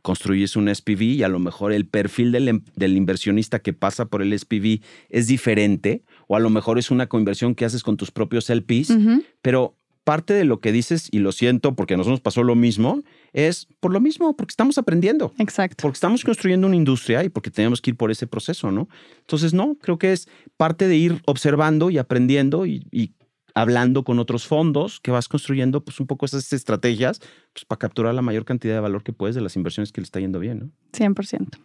construyes 0.03 0.57
un 0.57 0.75
SPV 0.75 1.03
y 1.03 1.23
a 1.23 1.29
lo 1.29 1.39
mejor 1.39 1.73
el 1.73 1.87
perfil 1.87 2.33
del, 2.33 2.49
em, 2.49 2.63
del, 2.77 2.97
inversionista 2.97 3.59
que 3.59 3.73
pasa 3.73 4.07
por 4.07 4.23
el 4.23 4.33
SPV 4.33 4.81
es 5.09 5.27
diferente, 5.27 6.03
o 6.29 6.37
a 6.37 6.41
lo 6.41 6.51
mejor 6.51 6.79
es 6.79 6.91
una 6.91 7.09
coinversión 7.09 7.55
que 7.55 7.65
haces 7.65 7.83
con 7.83 7.97
tus 7.97 8.11
propios 8.11 8.49
LPs, 8.49 8.97
pero 9.43 9.77
parte 10.05 10.33
de 10.33 10.45
lo 10.45 10.61
que 10.61 10.73
dices, 10.73 11.09
y 11.13 11.19
lo 11.19 11.33
siento 11.33 11.75
porque 11.75 11.93
a 11.93 11.99
nosotros 11.99 12.23
pasó 12.23 12.43
lo 12.43 12.55
mismo, 12.55 13.03
es 13.35 13.69
por 13.79 13.93
lo 13.93 14.01
mismo, 14.01 14.35
porque 14.35 14.53
estamos 14.53 14.79
aprendiendo. 14.79 15.35
Exacto. 15.39 15.83
Porque 15.83 15.97
estamos 15.97 16.25
construyendo 16.25 16.67
una 16.67 16.77
industria 16.77 17.23
y 17.25 17.29
porque 17.29 17.51
tenemos 17.51 17.83
que 17.83 17.91
ir 17.91 17.97
por 17.99 18.11
ese 18.11 18.27
proceso, 18.27 18.71
¿no? 18.71 18.89
Entonces, 19.21 19.53
no, 19.53 19.77
creo 19.83 19.99
que 19.99 20.13
es 20.15 20.27
parte 20.57 20.89
de 20.89 20.97
ir 20.97 21.21
observando 21.27 21.91
y 21.91 21.99
aprendiendo 21.99 22.65
y, 22.65 22.87
y 22.91 23.13
hablando 23.61 24.05
con 24.05 24.19
otros 24.19 24.47
fondos, 24.47 25.01
que 25.01 25.11
vas 25.11 25.29
construyendo 25.29 25.85
pues 25.85 26.01
un 26.01 26.07
poco 26.07 26.27
esas 26.27 26.53
estrategias 26.53 27.21
pues, 27.53 27.65
para 27.67 27.79
capturar 27.79 28.15
la 28.15 28.23
mayor 28.23 28.45
cantidad 28.45 28.75
de 28.75 28.81
valor 28.81 29.03
que 29.03 29.13
puedes 29.13 29.35
de 29.35 29.43
las 29.43 29.57
inversiones 29.57 29.93
que 29.93 30.01
le 30.01 30.05
está 30.05 30.21
yendo 30.21 30.39
bien, 30.39 30.59
¿no? 30.59 30.71
100%. 30.93 31.59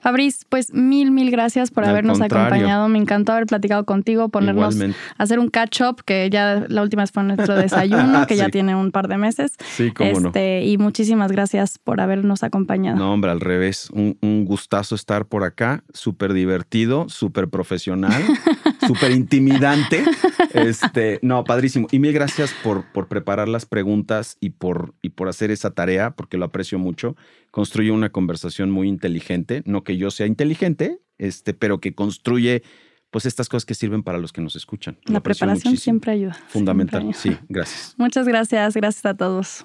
Fabriz, 0.00 0.44
pues 0.48 0.72
mil, 0.72 1.10
mil 1.10 1.30
gracias 1.30 1.70
por 1.70 1.84
habernos 1.84 2.20
acompañado. 2.20 2.88
Me 2.88 2.98
encantó 2.98 3.32
haber 3.32 3.46
platicado 3.46 3.84
contigo, 3.84 4.28
ponernos, 4.28 4.76
hacer 5.18 5.38
un 5.38 5.48
catch 5.48 5.80
up, 5.80 6.02
que 6.04 6.30
ya 6.30 6.64
la 6.68 6.82
última 6.82 7.02
vez 7.02 7.10
fue 7.10 7.22
nuestro 7.24 7.54
desayuno, 7.54 8.26
que 8.28 8.36
ya 8.36 8.48
tiene 8.48 8.76
un 8.76 8.90
par 8.90 9.08
de 9.08 9.16
meses. 9.16 9.52
Sí, 9.58 9.90
cómo 9.90 10.10
este, 10.10 10.64
Y 10.64 10.78
muchísimas 10.78 11.32
gracias 11.32 11.78
por 11.78 12.00
habernos 12.00 12.42
acompañado. 12.42 12.98
No, 12.98 13.12
hombre, 13.12 13.30
al 13.30 13.40
revés. 13.40 13.90
Un, 13.92 14.16
un 14.20 14.44
gustazo 14.44 14.94
estar 14.94 15.26
por 15.26 15.44
acá. 15.44 15.82
Súper 15.92 16.32
divertido, 16.32 17.08
súper 17.08 17.48
profesional, 17.48 18.22
súper 18.86 19.12
intimidante. 19.12 20.04
Este, 20.54 21.18
no, 21.20 21.42
padrísimo. 21.42 21.88
Y 21.90 21.98
mil 21.98 22.12
gracias 22.12 22.54
por, 22.62 22.84
por 22.92 23.08
preparar 23.08 23.48
las 23.48 23.66
preguntas 23.66 24.36
y 24.40 24.50
por, 24.50 24.94
y 25.02 25.08
por 25.08 25.28
hacer 25.28 25.50
esa 25.50 25.72
tarea, 25.72 26.12
porque 26.12 26.36
lo 26.36 26.44
aprecio 26.44 26.78
mucho 26.78 27.16
construye 27.50 27.92
una 27.92 28.10
conversación 28.10 28.70
muy 28.70 28.88
inteligente, 28.88 29.62
no 29.64 29.84
que 29.84 29.96
yo 29.96 30.10
sea 30.10 30.26
inteligente, 30.26 30.98
este, 31.18 31.54
pero 31.54 31.80
que 31.80 31.94
construye 31.94 32.62
pues 33.10 33.26
estas 33.26 33.48
cosas 33.48 33.64
que 33.64 33.74
sirven 33.74 34.02
para 34.02 34.18
los 34.18 34.32
que 34.32 34.40
nos 34.40 34.56
escuchan. 34.56 34.98
La 35.04 35.20
preparación 35.20 35.76
siempre 35.76 36.10
ayuda. 36.10 36.34
Fundamental, 36.48 37.14
sí, 37.14 37.36
gracias. 37.48 37.94
Muchas 37.96 38.26
gracias, 38.26 38.74
gracias 38.74 39.06
a 39.06 39.16
todos. 39.16 39.64